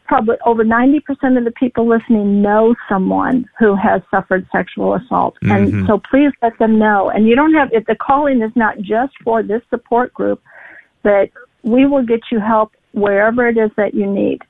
probably 0.07 0.37
over 0.45 0.65
90% 0.65 1.01
of 1.39 1.45
the 1.45 1.53
people 1.59 1.89
listening 1.89 2.43
know 2.43 2.75
someone 2.89 3.49
who 3.59 3.75
has 3.77 4.03
suffered 4.11 4.47
sexual 4.53 4.95
assault. 4.95 5.37
Mm-hmm. 5.43 5.51
And 5.51 5.87
so 5.87 6.01
please 6.11 6.33
let 6.43 6.59
them 6.59 6.79
know. 6.79 7.11
And 7.11 7.27
you 7.29 7.37
don't 7.37 7.55
have, 7.55 7.69
if 7.73 7.87
the 7.87 7.95
calling 7.95 8.43
is 8.43 8.53
not 8.55 8.79
just 8.79 9.13
for 9.25 9.43
this 9.43 9.63
support 9.71 10.13
group, 10.13 10.43
but 11.03 11.31
we 11.63 11.87
will 11.87 12.05
get 12.05 12.21
you 12.31 12.41
help 12.41 12.73
wherever 12.93 13.49
it 13.49 13.57
is 13.57 13.71
that 13.77 13.95
you 13.95 14.07
need. 14.07 14.41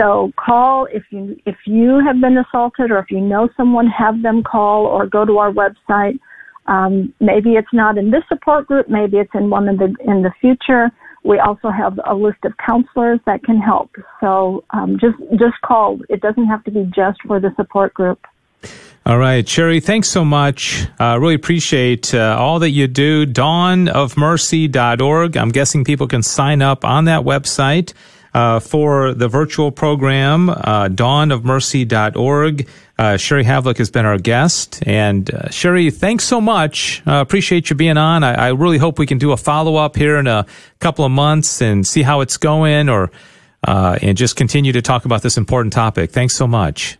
So 0.00 0.32
call 0.36 0.86
if 0.92 1.02
you, 1.10 1.36
if 1.44 1.56
you 1.66 2.00
have 2.04 2.20
been 2.20 2.38
assaulted 2.38 2.90
or 2.90 2.98
if 2.98 3.10
you 3.10 3.20
know 3.20 3.48
someone, 3.56 3.86
have 3.86 4.22
them 4.22 4.42
call 4.42 4.86
or 4.86 5.06
go 5.06 5.24
to 5.24 5.38
our 5.38 5.52
website. 5.52 6.18
Um, 6.66 7.12
maybe 7.20 7.54
it's 7.54 7.72
not 7.72 7.98
in 7.98 8.10
this 8.10 8.22
support 8.28 8.66
group, 8.66 8.88
maybe 8.88 9.18
it's 9.18 9.34
in 9.34 9.50
one 9.50 9.68
in 9.68 9.76
the, 9.76 9.94
in 10.06 10.22
the 10.22 10.32
future 10.40 10.90
we 11.22 11.38
also 11.38 11.70
have 11.70 12.00
a 12.06 12.14
list 12.14 12.38
of 12.44 12.56
counselors 12.56 13.20
that 13.26 13.44
can 13.44 13.58
help. 13.58 13.94
So 14.20 14.64
um, 14.70 14.98
just 15.00 15.18
just 15.32 15.60
call. 15.64 16.00
It 16.08 16.20
doesn't 16.20 16.46
have 16.46 16.64
to 16.64 16.70
be 16.70 16.90
just 16.94 17.18
for 17.26 17.40
the 17.40 17.52
support 17.56 17.92
group. 17.94 18.24
All 19.06 19.16
right, 19.18 19.48
Sherry, 19.48 19.80
thanks 19.80 20.10
so 20.10 20.26
much. 20.26 20.86
Uh, 20.98 21.16
really 21.18 21.34
appreciate 21.34 22.14
uh, 22.14 22.36
all 22.38 22.58
that 22.58 22.68
you 22.70 22.86
do. 22.86 23.24
Dawnofmercy.org. 23.24 25.38
I'm 25.38 25.48
guessing 25.48 25.84
people 25.84 26.06
can 26.06 26.22
sign 26.22 26.60
up 26.60 26.84
on 26.84 27.06
that 27.06 27.22
website 27.22 27.94
uh, 28.34 28.60
for 28.60 29.14
the 29.14 29.26
virtual 29.26 29.72
program, 29.72 30.50
uh, 30.50 30.88
dawnofmercy.org. 30.88 32.68
Uh, 33.00 33.16
Sherry 33.16 33.44
Havlick 33.44 33.78
has 33.78 33.90
been 33.90 34.04
our 34.04 34.18
guest. 34.18 34.82
And 34.86 35.32
uh, 35.32 35.48
Sherry, 35.48 35.90
thanks 35.90 36.24
so 36.24 36.38
much. 36.38 37.02
Uh, 37.06 37.14
appreciate 37.22 37.70
you 37.70 37.76
being 37.76 37.96
on. 37.96 38.22
I, 38.22 38.34
I, 38.34 38.48
really 38.48 38.76
hope 38.76 38.98
we 38.98 39.06
can 39.06 39.16
do 39.16 39.32
a 39.32 39.38
follow 39.38 39.76
up 39.76 39.96
here 39.96 40.18
in 40.18 40.26
a 40.26 40.44
couple 40.80 41.06
of 41.06 41.10
months 41.10 41.62
and 41.62 41.86
see 41.86 42.02
how 42.02 42.20
it's 42.20 42.36
going 42.36 42.90
or 42.90 43.10
uh, 43.66 43.98
and 44.02 44.18
just 44.18 44.36
continue 44.36 44.72
to 44.72 44.82
talk 44.82 45.06
about 45.06 45.22
this 45.22 45.38
important 45.38 45.72
topic. 45.72 46.10
Thanks 46.10 46.36
so 46.36 46.46
much. 46.46 46.98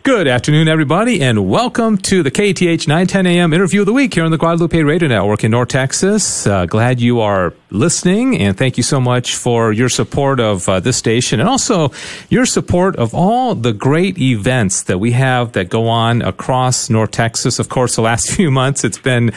Good 0.03 0.27
afternoon, 0.27 0.67
everybody, 0.67 1.23
and 1.23 1.49
welcome 1.49 1.97
to 1.99 2.25
the 2.25 2.31
KATH 2.33 2.89
910 2.89 3.25
AM 3.25 3.53
interview 3.53 3.79
of 3.79 3.87
the 3.87 3.93
week 3.93 4.15
here 4.15 4.25
on 4.25 4.33
the 4.33 4.37
Guadalupe 4.37 4.83
Radio 4.83 5.09
Network 5.09 5.45
in 5.45 5.53
North 5.53 5.69
Texas. 5.69 6.45
Uh, 6.45 6.67
glad 6.67 7.01
you 7.01 7.21
are 7.21 7.55
listening, 7.71 8.39
and 8.39 8.57
thank 8.57 8.77
you 8.77 8.83
so 8.83 9.01
much 9.01 9.37
for 9.37 9.73
your 9.73 9.89
support 9.89 10.41
of 10.41 10.69
uh, 10.69 10.81
this 10.81 10.97
station 10.97 11.41
and 11.41 11.49
also 11.49 11.91
your 12.31 12.47
support 12.47 12.97
of 12.97 13.15
all 13.15 13.55
the 13.55 13.73
great 13.73 14.19
events 14.19 14.85
that 14.85 14.99
we 14.99 15.13
have 15.13 15.53
that 15.53 15.69
go 15.69 15.89
on 15.89 16.23
across 16.23 16.89
North 16.89 17.11
Texas. 17.11 17.59
Of 17.59 17.69
course, 17.69 17.97
the 17.97 18.03
last 18.03 18.31
few 18.37 18.51
months 18.51 18.85
it's 18.85 18.99
been 18.99 19.31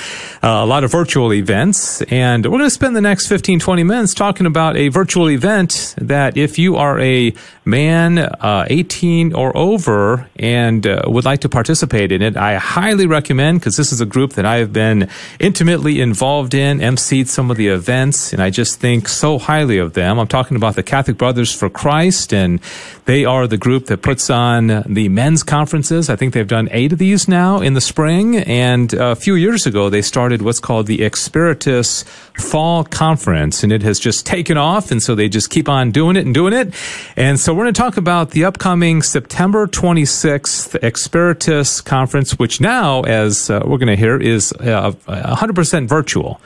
uh, 0.43 0.61
a 0.61 0.65
lot 0.65 0.83
of 0.83 0.91
virtual 0.91 1.33
events, 1.33 2.01
and 2.03 2.45
we're 2.45 2.57
going 2.57 2.63
to 2.63 2.69
spend 2.69 2.95
the 2.95 3.01
next 3.01 3.27
15, 3.27 3.59
20 3.59 3.83
minutes 3.83 4.13
talking 4.13 4.45
about 4.45 4.77
a 4.77 4.87
virtual 4.87 5.29
event 5.29 5.95
that 5.97 6.37
if 6.37 6.57
you 6.57 6.77
are 6.77 6.99
a 6.99 7.33
man 7.65 8.17
uh, 8.17 8.65
18 8.69 9.33
or 9.33 9.55
over 9.55 10.29
and 10.37 10.87
uh, 10.87 11.01
would 11.05 11.25
like 11.25 11.41
to 11.41 11.49
participate 11.49 12.11
in 12.11 12.21
it, 12.21 12.37
I 12.37 12.55
highly 12.55 13.07
recommend 13.07 13.59
because 13.59 13.75
this 13.75 13.91
is 13.91 14.01
a 14.01 14.05
group 14.05 14.33
that 14.33 14.45
I 14.45 14.57
have 14.57 14.71
been 14.71 15.09
intimately 15.39 15.99
involved 16.01 16.53
in, 16.53 16.79
emceed 16.79 17.27
some 17.27 17.51
of 17.51 17.57
the 17.57 17.67
events 17.67 18.20
and 18.31 18.41
I 18.41 18.49
just 18.49 18.79
think 18.79 19.07
so 19.07 19.39
highly 19.39 19.77
of 19.77 19.93
them. 19.93 20.19
I'm 20.19 20.27
talking 20.27 20.55
about 20.55 20.75
the 20.75 20.83
Catholic 20.83 21.17
Brothers 21.17 21.53
for 21.53 21.69
Christ, 21.69 22.33
and 22.33 22.59
they 23.05 23.25
are 23.25 23.47
the 23.47 23.57
group 23.57 23.87
that 23.87 24.01
puts 24.01 24.29
on 24.29 24.83
the 24.85 25.09
men's 25.09 25.43
conferences. 25.43 26.09
I 26.09 26.15
think 26.15 26.33
they've 26.33 26.47
done 26.47 26.69
eight 26.71 26.93
of 26.93 26.99
these 26.99 27.27
now 27.27 27.59
in 27.59 27.73
the 27.73 27.81
spring, 27.81 28.37
and 28.37 28.93
a 28.93 29.15
few 29.15 29.35
years 29.35 29.65
ago 29.65 29.89
they 29.89 30.01
started 30.01 30.41
what's 30.41 30.59
called 30.59 30.87
the 30.87 30.99
Experitus 30.99 32.03
Fall 32.39 32.83
Conference, 32.83 33.63
and 33.63 33.71
it 33.71 33.81
has 33.83 33.99
just 33.99 34.25
taken 34.25 34.57
off, 34.57 34.91
and 34.91 35.01
so 35.01 35.15
they 35.15 35.27
just 35.27 35.49
keep 35.49 35.67
on 35.67 35.91
doing 35.91 36.15
it 36.15 36.25
and 36.25 36.33
doing 36.33 36.53
it. 36.53 36.73
And 37.15 37.39
so 37.39 37.53
we're 37.53 37.63
going 37.63 37.73
to 37.73 37.81
talk 37.81 37.97
about 37.97 38.31
the 38.31 38.45
upcoming 38.45 39.01
September 39.01 39.67
26th 39.67 40.79
Experitus 40.81 41.83
Conference, 41.83 42.37
which 42.39 42.61
now, 42.61 43.01
as 43.01 43.49
uh, 43.49 43.61
we're 43.65 43.77
going 43.77 43.87
to 43.87 43.95
hear, 43.95 44.17
is 44.17 44.53
uh, 44.53 44.91
100% 45.07 45.87
virtual. 45.87 46.39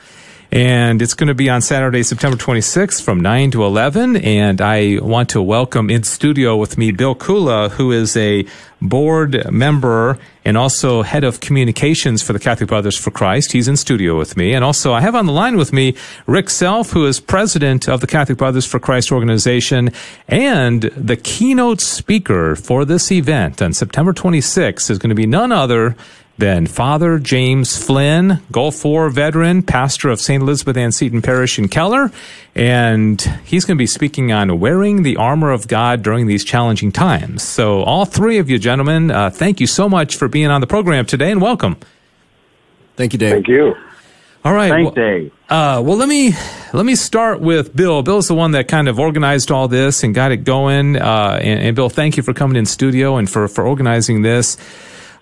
And 0.52 1.02
it's 1.02 1.14
going 1.14 1.28
to 1.28 1.34
be 1.34 1.50
on 1.50 1.60
Saturday, 1.60 2.02
September 2.02 2.36
26th 2.36 3.02
from 3.02 3.20
9 3.20 3.50
to 3.50 3.64
11. 3.64 4.16
And 4.16 4.60
I 4.60 4.98
want 5.02 5.28
to 5.30 5.42
welcome 5.42 5.90
in 5.90 6.04
studio 6.04 6.56
with 6.56 6.78
me 6.78 6.92
Bill 6.92 7.14
Kula, 7.14 7.70
who 7.70 7.90
is 7.90 8.16
a 8.16 8.46
board 8.80 9.50
member 9.50 10.18
and 10.44 10.56
also 10.56 11.02
head 11.02 11.24
of 11.24 11.40
communications 11.40 12.22
for 12.22 12.32
the 12.32 12.38
Catholic 12.38 12.68
Brothers 12.68 12.96
for 12.96 13.10
Christ. 13.10 13.52
He's 13.52 13.66
in 13.66 13.76
studio 13.76 14.16
with 14.16 14.36
me. 14.36 14.52
And 14.52 14.64
also 14.64 14.92
I 14.92 15.00
have 15.00 15.14
on 15.14 15.26
the 15.26 15.32
line 15.32 15.56
with 15.56 15.72
me 15.72 15.96
Rick 16.26 16.50
Self, 16.50 16.90
who 16.90 17.06
is 17.06 17.18
president 17.18 17.88
of 17.88 18.00
the 18.00 18.06
Catholic 18.06 18.38
Brothers 18.38 18.66
for 18.66 18.78
Christ 18.78 19.10
organization 19.10 19.90
and 20.28 20.82
the 20.82 21.16
keynote 21.16 21.80
speaker 21.80 22.54
for 22.54 22.84
this 22.84 23.10
event 23.10 23.60
on 23.60 23.72
September 23.72 24.12
26th 24.12 24.90
is 24.90 24.98
going 24.98 25.10
to 25.10 25.16
be 25.16 25.26
none 25.26 25.50
other 25.50 25.96
then 26.38 26.66
Father 26.66 27.18
James 27.18 27.82
Flynn, 27.82 28.42
Gulf 28.52 28.84
War 28.84 29.08
veteran, 29.08 29.62
pastor 29.62 30.10
of 30.10 30.20
St. 30.20 30.42
Elizabeth 30.42 30.76
Ann 30.76 30.92
Seton 30.92 31.22
Parish 31.22 31.58
in 31.58 31.68
Keller, 31.68 32.10
and 32.54 33.20
he's 33.44 33.64
going 33.64 33.76
to 33.76 33.82
be 33.82 33.86
speaking 33.86 34.32
on 34.32 34.60
wearing 34.60 35.02
the 35.02 35.16
armor 35.16 35.50
of 35.50 35.66
God 35.66 36.02
during 36.02 36.26
these 36.26 36.44
challenging 36.44 36.92
times. 36.92 37.42
So, 37.42 37.82
all 37.82 38.04
three 38.04 38.38
of 38.38 38.50
you 38.50 38.58
gentlemen, 38.58 39.10
uh, 39.10 39.30
thank 39.30 39.60
you 39.60 39.66
so 39.66 39.88
much 39.88 40.16
for 40.16 40.28
being 40.28 40.48
on 40.48 40.60
the 40.60 40.66
program 40.66 41.06
today, 41.06 41.30
and 41.30 41.40
welcome. 41.40 41.76
Thank 42.96 43.12
you, 43.12 43.18
Dave. 43.18 43.32
Thank 43.32 43.48
you. 43.48 43.74
All 44.44 44.52
right. 44.52 44.70
Thanks, 44.70 44.84
well, 44.84 44.94
Dave. 44.94 45.32
Uh, 45.48 45.82
well, 45.84 45.96
let 45.96 46.08
me 46.08 46.32
let 46.72 46.86
me 46.86 46.94
start 46.94 47.40
with 47.40 47.74
Bill. 47.74 48.02
Bill's 48.02 48.28
the 48.28 48.34
one 48.34 48.52
that 48.52 48.68
kind 48.68 48.88
of 48.88 49.00
organized 49.00 49.50
all 49.50 49.68
this 49.68 50.04
and 50.04 50.14
got 50.14 50.30
it 50.30 50.44
going. 50.44 50.96
Uh, 50.96 51.38
and, 51.42 51.60
and 51.60 51.76
Bill, 51.76 51.88
thank 51.88 52.16
you 52.16 52.22
for 52.22 52.32
coming 52.32 52.56
in 52.56 52.64
studio 52.64 53.16
and 53.16 53.28
for 53.28 53.48
for 53.48 53.66
organizing 53.66 54.22
this. 54.22 54.56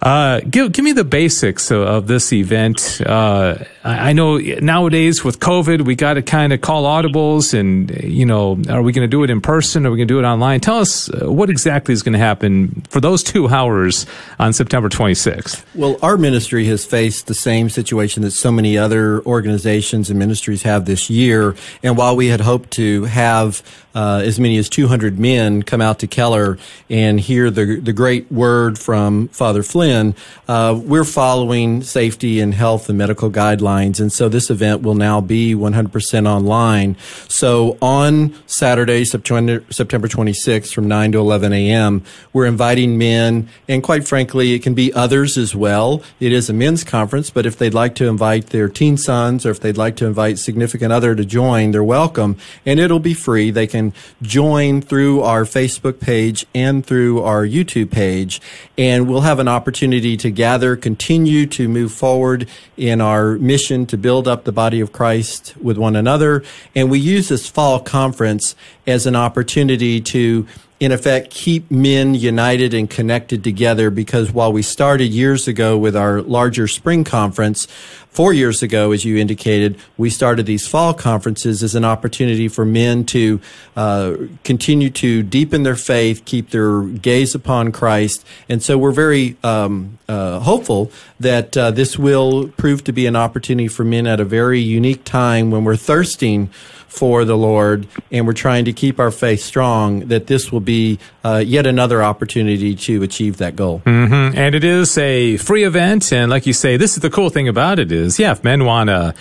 Uh, 0.04 0.40
give 0.40 0.70
give 0.70 0.84
me 0.84 0.92
the 0.92 1.02
basics 1.02 1.70
of, 1.70 1.80
of 1.80 2.06
this 2.06 2.30
event. 2.32 3.00
Uh, 3.04 3.64
I, 3.86 4.14
know 4.14 4.38
nowadays 4.38 5.22
with 5.22 5.40
COVID, 5.40 5.82
we 5.82 5.94
got 5.94 6.14
to 6.14 6.22
kind 6.22 6.54
of 6.54 6.62
call 6.62 6.84
audibles, 6.84 7.52
and 7.52 7.90
you 8.02 8.24
know, 8.24 8.58
are 8.70 8.82
we 8.82 8.92
going 8.92 9.04
to 9.04 9.10
do 9.10 9.24
it 9.24 9.30
in 9.30 9.42
person? 9.42 9.84
Are 9.84 9.90
we 9.90 9.98
going 9.98 10.08
to 10.08 10.14
do 10.14 10.18
it 10.18 10.24
online? 10.24 10.60
Tell 10.60 10.78
us 10.78 11.10
uh, 11.10 11.30
what 11.30 11.50
exactly 11.50 11.92
is 11.92 12.02
going 12.02 12.14
to 12.14 12.18
happen 12.18 12.82
for 12.88 13.00
those 13.00 13.22
two 13.22 13.48
hours 13.48 14.06
on 14.38 14.54
September 14.54 14.88
26th. 14.88 15.62
Well, 15.74 15.98
our 16.00 16.16
ministry 16.16 16.64
has 16.66 16.86
faced 16.86 17.26
the 17.26 17.34
same 17.34 17.68
situation 17.68 18.22
that 18.22 18.30
so 18.30 18.50
many 18.50 18.78
other 18.78 19.20
organizations 19.26 20.08
and 20.08 20.18
ministries 20.18 20.62
have 20.62 20.86
this 20.86 21.10
year, 21.10 21.54
and 21.82 21.98
while 21.98 22.16
we 22.16 22.28
had 22.28 22.40
hoped 22.40 22.70
to 22.72 23.04
have 23.04 23.62
uh, 23.94 24.22
as 24.24 24.40
many 24.40 24.56
as 24.56 24.68
200 24.68 25.18
men 25.18 25.62
come 25.62 25.80
out 25.80 26.00
to 26.00 26.06
Keller 26.06 26.58
and 26.90 27.20
hear 27.20 27.50
the 27.50 27.80
the 27.80 27.92
great 27.92 28.30
word 28.30 28.78
from 28.78 29.28
Father 29.28 29.62
Flynn. 29.62 30.14
Uh, 30.48 30.78
we're 30.82 31.04
following 31.04 31.82
safety 31.82 32.40
and 32.40 32.52
health 32.52 32.88
and 32.88 32.98
medical 32.98 33.30
guidelines, 33.30 33.64
and 33.82 34.12
so 34.12 34.28
this 34.28 34.50
event 34.50 34.82
will 34.82 34.94
now 34.94 35.20
be 35.20 35.54
100% 35.54 36.26
online. 36.28 36.96
So 37.28 37.76
on 37.82 38.34
Saturday, 38.46 39.04
September 39.04 39.64
September 39.70 40.08
26th, 40.08 40.72
from 40.72 40.88
9 40.88 41.12
to 41.12 41.18
11 41.18 41.52
a.m., 41.52 42.02
we're 42.32 42.46
inviting 42.46 42.96
men, 42.96 43.48
and 43.68 43.82
quite 43.82 44.06
frankly, 44.06 44.52
it 44.52 44.62
can 44.62 44.74
be 44.74 44.92
others 44.92 45.36
as 45.36 45.54
well. 45.54 46.02
It 46.20 46.32
is 46.32 46.48
a 46.48 46.52
men's 46.52 46.84
conference, 46.84 47.30
but 47.30 47.46
if 47.46 47.58
they'd 47.58 47.74
like 47.74 47.94
to 47.96 48.06
invite 48.06 48.48
their 48.48 48.68
teen 48.68 48.96
sons 48.96 49.44
or 49.44 49.50
if 49.50 49.60
they'd 49.60 49.76
like 49.76 49.96
to 49.96 50.06
invite 50.06 50.38
significant 50.38 50.92
other 50.92 51.14
to 51.14 51.24
join, 51.24 51.72
they're 51.72 51.82
welcome, 51.82 52.36
and 52.64 52.78
it'll 52.78 53.00
be 53.00 53.14
free. 53.14 53.50
They 53.50 53.66
can 53.66 53.92
join 54.22 54.80
through 54.82 55.22
our 55.22 55.44
Facebook 55.44 56.00
page 56.00 56.46
and 56.54 56.86
through 56.86 57.22
our 57.22 57.44
YouTube 57.44 57.90
page. 57.90 58.40
And 58.78 59.08
we'll 59.08 59.22
have 59.22 59.38
an 59.38 59.48
opportunity 59.48 60.16
to 60.18 60.30
gather, 60.30 60.76
continue 60.76 61.46
to 61.46 61.68
move 61.68 61.92
forward 61.92 62.48
in 62.76 63.00
our 63.00 63.36
mission 63.38 63.63
to 63.68 63.96
build 63.96 64.28
up 64.28 64.44
the 64.44 64.52
body 64.52 64.80
of 64.80 64.92
Christ 64.92 65.56
with 65.56 65.78
one 65.78 65.96
another. 65.96 66.44
And 66.74 66.90
we 66.90 66.98
use 66.98 67.28
this 67.28 67.48
fall 67.48 67.80
conference 67.80 68.54
as 68.86 69.06
an 69.06 69.16
opportunity 69.16 70.00
to 70.00 70.46
in 70.80 70.92
effect, 70.92 71.30
keep 71.30 71.70
men 71.70 72.14
united 72.14 72.74
and 72.74 72.90
connected 72.90 73.44
together 73.44 73.90
because 73.90 74.32
while 74.32 74.52
we 74.52 74.62
started 74.62 75.06
years 75.06 75.46
ago 75.46 75.78
with 75.78 75.96
our 75.96 76.20
larger 76.20 76.66
spring 76.66 77.04
conference, 77.04 77.66
four 78.10 78.32
years 78.32 78.62
ago, 78.62 78.92
as 78.92 79.04
you 79.04 79.16
indicated, 79.16 79.76
we 79.96 80.10
started 80.10 80.46
these 80.46 80.66
fall 80.66 80.92
conferences 80.92 81.62
as 81.62 81.74
an 81.74 81.84
opportunity 81.84 82.48
for 82.48 82.64
men 82.64 83.04
to 83.04 83.40
uh, 83.76 84.14
continue 84.42 84.90
to 84.90 85.22
deepen 85.22 85.62
their 85.62 85.76
faith, 85.76 86.24
keep 86.24 86.50
their 86.50 86.82
gaze 86.82 87.34
upon 87.34 87.72
Christ. 87.72 88.24
And 88.48 88.62
so 88.62 88.76
we're 88.76 88.92
very 88.92 89.36
um, 89.42 89.98
uh, 90.08 90.40
hopeful 90.40 90.90
that 91.18 91.56
uh, 91.56 91.70
this 91.70 91.98
will 91.98 92.48
prove 92.56 92.84
to 92.84 92.92
be 92.92 93.06
an 93.06 93.16
opportunity 93.16 93.68
for 93.68 93.84
men 93.84 94.06
at 94.06 94.20
a 94.20 94.24
very 94.24 94.60
unique 94.60 95.04
time 95.04 95.50
when 95.50 95.64
we're 95.64 95.76
thirsting 95.76 96.50
for 96.94 97.24
the 97.24 97.36
Lord 97.36 97.86
and 98.10 98.26
we're 98.26 98.32
trying 98.32 98.64
to 98.66 98.72
keep 98.72 99.00
our 99.00 99.10
faith 99.10 99.42
strong, 99.42 100.08
that 100.08 100.26
this 100.26 100.52
will 100.52 100.60
be 100.60 100.98
uh, 101.24 101.42
yet 101.44 101.66
another 101.66 102.02
opportunity 102.02 102.74
to 102.74 103.02
achieve 103.02 103.38
that 103.38 103.56
goal. 103.56 103.82
Mm-hmm. 103.84 104.38
And 104.38 104.54
it 104.54 104.64
is 104.64 104.96
a 104.96 105.36
free 105.38 105.64
event. 105.64 106.12
And 106.12 106.30
like 106.30 106.46
you 106.46 106.52
say, 106.52 106.76
this 106.76 106.96
is 106.96 107.02
the 107.02 107.10
cool 107.10 107.30
thing 107.30 107.48
about 107.48 107.78
it 107.78 107.90
is, 107.90 108.18
yeah, 108.18 108.32
if 108.32 108.44
men 108.44 108.64
want 108.64 108.88
to 108.88 109.14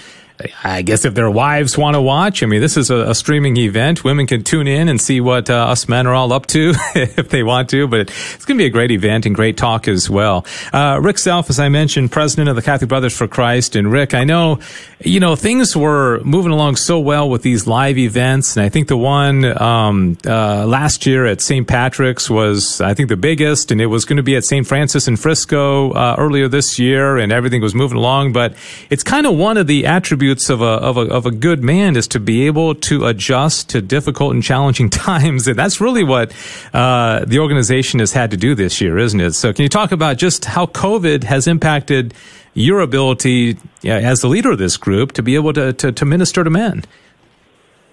I 0.64 0.82
guess 0.82 1.06
if 1.06 1.14
their 1.14 1.30
wives 1.30 1.78
want 1.78 1.96
to 1.96 2.02
watch, 2.02 2.44
I 2.44 2.46
mean, 2.46 2.62
this 2.62 2.78
is 2.78 2.90
a, 2.90 3.10
a, 3.10 3.16
streaming 3.16 3.58
event. 3.58 4.04
Women 4.04 4.28
can 4.28 4.44
tune 4.44 4.68
in 4.68 4.90
and 4.90 5.00
see 5.00 5.22
what 5.22 5.50
uh, 5.50 5.54
us 5.68 5.88
men 5.88 6.08
are 6.08 6.14
all 6.14 6.34
up 6.34 6.46
to 6.48 6.74
if 6.96 7.30
they 7.30 7.44
want 7.44 7.70
to. 7.70 7.88
But 7.88 8.10
it's 8.10 8.46
going 8.46 8.58
to 8.58 8.62
be 8.62 8.66
a 8.66 8.72
great 8.72 8.92
event 8.92 9.26
and 9.26 9.36
great 9.36 9.58
talk 9.58 9.88
as 9.88 10.10
well. 10.10 10.46
Uh, 10.72 11.00
Rick 11.02 11.18
Self, 11.18 11.50
as 11.50 11.60
I 11.60 11.70
mentioned, 11.70 12.12
president 12.12 12.50
of 12.50 12.56
the 12.56 12.62
Catholic 12.62 12.90
Brothers 12.90 13.16
for 13.16 13.28
Christ. 13.28 13.76
And 13.76 13.92
Rick, 13.92 14.14
I 14.14 14.24
know, 14.24 14.60
you 15.00 15.20
know, 15.20 15.36
things 15.36 15.76
were 15.76 16.20
moving 16.24 16.52
along 16.52 16.78
so 16.78 17.00
well 17.00 17.30
with 17.30 17.42
these 17.42 17.68
live 17.68 17.98
events. 17.98 18.58
And 18.58 18.66
I 18.66 18.70
think 18.70 18.88
the 18.88 18.98
one 18.98 19.46
um, 19.62 20.18
uh, 20.26 20.66
last 20.66 21.06
year 21.06 21.26
at 21.26 21.42
St. 21.42 21.68
Patrick's 21.68 22.30
was, 22.30 22.82
I 22.82 22.94
think, 22.94 23.10
the 23.10 23.18
biggest. 23.18 23.72
And 23.72 23.80
it 23.80 23.88
was 23.88 24.06
going 24.06 24.18
to 24.18 24.24
be 24.24 24.36
at 24.36 24.44
St. 24.44 24.66
Francis 24.66 25.08
in 25.08 25.18
Frisco 25.18 25.92
uh, 25.92 26.16
earlier 26.18 26.48
this 26.48 26.80
year. 26.80 27.18
And 27.18 27.32
everything 27.32 27.62
was 27.62 27.76
moving 27.76 27.98
along. 27.98 28.34
But 28.34 28.56
it's 28.90 29.04
kind 29.04 29.28
of 29.28 29.36
one 29.36 29.58
of 29.58 29.68
the 29.68 29.86
attributes 29.86 30.33
attributes 30.34 30.50
of 30.50 30.62
a, 30.62 30.66
of 30.66 30.98
a, 30.98 31.02
of 31.14 31.26
a 31.26 31.32
good 31.32 31.64
man 31.64 31.96
is 31.96 32.08
to 32.08 32.20
be 32.20 32.48
able 32.48 32.76
to 32.76 33.06
adjust 33.06 33.70
to 33.70 33.82
difficult 33.82 34.34
and 34.34 34.44
challenging 34.44 34.90
times. 35.08 35.48
And 35.48 35.58
that's 35.58 35.80
really 35.80 36.04
what 36.04 36.34
uh, 36.74 37.26
the 37.26 37.40
organization 37.40 38.00
has 38.00 38.12
had 38.14 38.32
to 38.32 38.38
do 38.38 38.56
this 38.56 38.82
year, 38.82 38.98
isn't 38.98 39.20
it? 39.20 39.34
So 39.34 39.54
can 39.54 39.64
you 39.64 39.70
talk 39.70 39.92
about 39.92 40.18
just 40.18 40.46
how 40.46 40.66
COVID 40.66 41.24
has 41.24 41.48
impacted 41.48 42.14
your 42.54 42.82
ability 42.82 43.58
yeah, 43.82 43.98
as 43.98 44.22
the 44.22 44.28
leader 44.28 44.52
of 44.52 44.58
this 44.58 44.78
group 44.78 45.12
to 45.14 45.24
be 45.24 45.36
able 45.36 45.54
to, 45.54 45.74
to, 45.74 45.92
to 45.92 46.06
minister 46.06 46.44
to 46.44 46.50
men? 46.50 46.84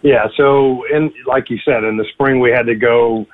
Yeah, 0.02 0.28
so 0.34 0.84
in 0.86 1.12
like 1.26 1.50
you 1.50 1.58
said, 1.62 1.84
in 1.84 1.98
the 1.98 2.06
spring 2.14 2.40
we 2.40 2.50
had 2.50 2.64
to 2.66 2.74
go 2.74 3.26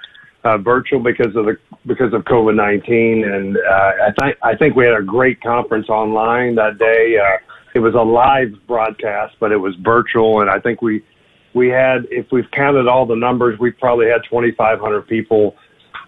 uh, 0.43 0.59
virtual 0.59 0.99
because 0.99 1.37
of 1.37 1.45
the 1.45 1.57
because 1.87 2.13
of 2.13 2.25
COVID 2.25 2.57
nineteen, 2.57 3.23
and 3.23 3.57
uh, 3.57 3.93
I 4.09 4.13
think 4.19 4.37
I 4.43 4.57
think 4.57 4.75
we 4.75 4.85
had 4.85 4.95
a 4.95 5.03
great 5.03 5.41
conference 5.41 5.89
online 5.89 6.57
that 6.57 6.77
day. 6.79 7.19
Uh, 7.19 7.39
it 7.77 7.81
was 7.81 7.95
a 7.95 8.01
live 8.01 8.55
broadcast, 8.67 9.37
but 9.39 9.53
it 9.53 9.59
was 9.59 9.75
virtual, 9.77 10.41
and 10.41 10.49
I 10.49 10.59
think 10.59 10.81
we 10.81 11.05
we 11.53 11.69
had, 11.69 12.07
if 12.11 12.25
we've 12.33 12.51
counted 12.51 12.89
all 12.89 13.05
the 13.05 13.17
numbers, 13.17 13.59
we 13.59 13.71
probably 13.71 14.07
had 14.07 14.23
2,500 14.25 15.07
people 15.07 15.57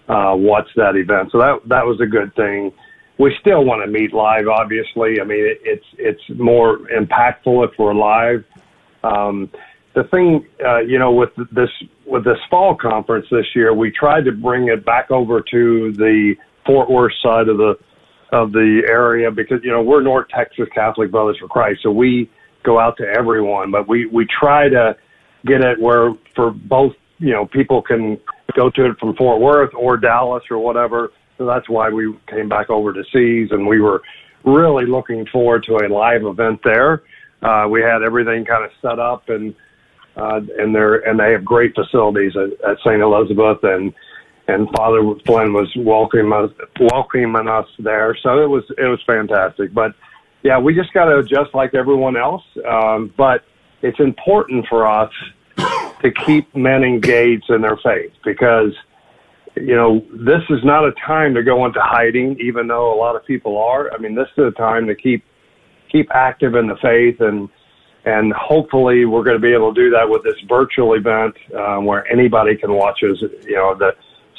uh, 0.09 0.33
watch 0.35 0.66
that 0.76 0.96
event. 0.96 1.31
So 1.31 1.38
that 1.38 1.61
that 1.66 1.85
was 1.85 2.00
a 2.00 2.07
good 2.07 2.35
thing. 2.35 2.72
We 3.18 3.37
still 3.38 3.66
want 3.66 3.83
to 3.85 3.87
meet 3.87 4.14
live, 4.14 4.48
obviously. 4.48 5.20
I 5.20 5.24
mean, 5.24 5.44
it, 5.44 5.61
it's 5.62 5.85
it's 5.98 6.40
more 6.40 6.78
impactful 6.78 7.68
if 7.68 7.78
we're 7.78 7.92
live. 7.92 8.44
Um, 9.04 9.50
the 9.94 10.04
thing, 10.04 10.46
uh, 10.64 10.78
you 10.78 10.98
know, 10.98 11.12
with 11.12 11.35
this 11.52 11.70
with 12.07 12.24
this 12.24 12.38
fall 12.48 12.76
conference 12.76 13.26
this 13.31 13.54
year, 13.54 13.74
we 13.74 13.90
tried 13.90 14.24
to 14.24 14.33
bring 14.33 14.68
it 14.68 14.87
back 14.87 15.11
over 15.11 15.42
to 15.50 15.92
the 15.92 16.35
Fort 16.64 16.88
Worth 16.88 17.12
side 17.22 17.50
of 17.50 17.59
the 17.59 17.74
of 18.33 18.53
the 18.53 18.83
area 18.88 19.31
because 19.31 19.61
you 19.62 19.71
know 19.71 19.83
we're 19.83 20.03
North 20.03 20.29
Texas 20.29 20.69
Catholic 20.75 21.11
Brothers 21.11 21.38
for 21.41 21.49
Christ, 21.49 21.81
so 21.83 21.91
we 21.91 22.31
go 22.62 22.79
out 22.79 22.97
to 22.99 23.05
everyone. 23.05 23.71
But 23.71 23.88
we 23.88 24.07
we 24.07 24.27
try 24.27 24.69
to 24.69 24.97
get 25.47 25.62
it 25.62 25.81
where 25.81 26.14
for 26.35 26.51
both 26.51 26.93
you 27.19 27.33
know 27.33 27.47
people 27.47 27.83
can 27.83 28.19
go 28.57 28.71
to 28.71 28.91
it 28.91 28.99
from 28.99 29.14
Fort 29.17 29.41
Worth 29.41 29.75
or 29.75 29.97
Dallas 29.97 30.45
or 30.51 30.59
whatever. 30.59 31.12
So 31.38 31.47
that's 31.47 31.69
why 31.69 31.88
we 31.88 32.14
came 32.29 32.49
back 32.49 32.69
over 32.69 32.93
to 32.93 33.03
Seas, 33.12 33.49
and 33.53 33.67
we 33.67 33.81
were 33.81 34.03
really 34.45 34.87
looking 34.87 35.27
forward 35.27 35.64
to 35.64 35.77
a 35.77 35.88
live 35.88 36.25
event 36.25 36.61
there. 36.64 37.03
Uh, 37.43 37.69
we 37.71 37.81
had 37.81 38.03
everything 38.03 38.45
kind 38.45 38.64
of 38.64 38.71
set 38.83 38.99
up 38.99 39.29
and 39.29 39.55
uh, 40.17 40.41
and 40.59 40.75
they're 40.75 40.97
and 41.09 41.19
they 41.19 41.33
have 41.33 41.45
great 41.45 41.75
facilities 41.75 42.33
at, 42.37 42.53
at 42.69 42.79
St. 42.81 43.01
Elizabeth, 43.01 43.59
and 43.62 43.95
and 44.48 44.68
Father 44.74 45.00
Flynn 45.26 45.52
was 45.52 45.70
welcoming 45.76 46.32
us, 46.32 46.50
welcoming 46.80 47.48
us 47.48 47.66
there. 47.78 48.16
So 48.22 48.42
it 48.42 48.48
was 48.48 48.64
it 48.78 48.87
was 48.87 49.00
fantastic. 49.06 49.72
But 49.72 49.94
yeah, 50.42 50.58
we 50.58 50.74
just 50.74 50.92
got 50.94 51.04
to 51.04 51.18
adjust 51.18 51.54
like 51.54 51.74
everyone 51.74 52.16
else. 52.16 52.42
Um, 52.66 53.12
but 53.16 53.44
it's 53.82 54.00
important 54.00 54.66
for 54.66 54.87
us 54.87 55.12
to 56.00 56.11
keep 56.11 56.54
men 56.56 56.82
engaged 56.82 57.50
in 57.50 57.61
their 57.61 57.76
faith 57.76 58.12
because 58.24 58.72
you 59.54 59.76
know 59.76 60.04
this 60.12 60.42
is 60.48 60.64
not 60.64 60.84
a 60.84 60.92
time 61.06 61.34
to 61.34 61.42
go 61.42 61.66
into 61.66 61.80
hiding, 61.82 62.38
even 62.40 62.66
though 62.66 62.92
a 62.92 62.98
lot 62.98 63.16
of 63.16 63.24
people 63.26 63.58
are. 63.58 63.92
I 63.92 63.98
mean, 63.98 64.14
this 64.14 64.28
is 64.38 64.44
a 64.44 64.50
time 64.52 64.87
to 64.87 64.94
keep 64.94 65.24
keep 65.92 66.11
active 66.14 66.54
in 66.54 66.66
the 66.66 66.76
faith 66.76 67.20
and 67.20 67.48
and 68.04 68.32
hopefully 68.32 69.04
we're 69.04 69.24
going 69.24 69.37
to 69.37 69.42
be 69.42 69.52
able 69.52 69.74
to 69.74 69.80
do 69.80 69.90
that 69.90 70.08
with 70.08 70.22
this 70.22 70.37
virtual 70.48 70.94
event 70.94 71.34
um, 71.54 71.84
where 71.84 72.11
anybody 72.11 72.56
can 72.56 72.72
watch 72.72 73.02
us. 73.02 73.20
You 73.20 73.56
know, 73.56 73.74
the 73.74 73.94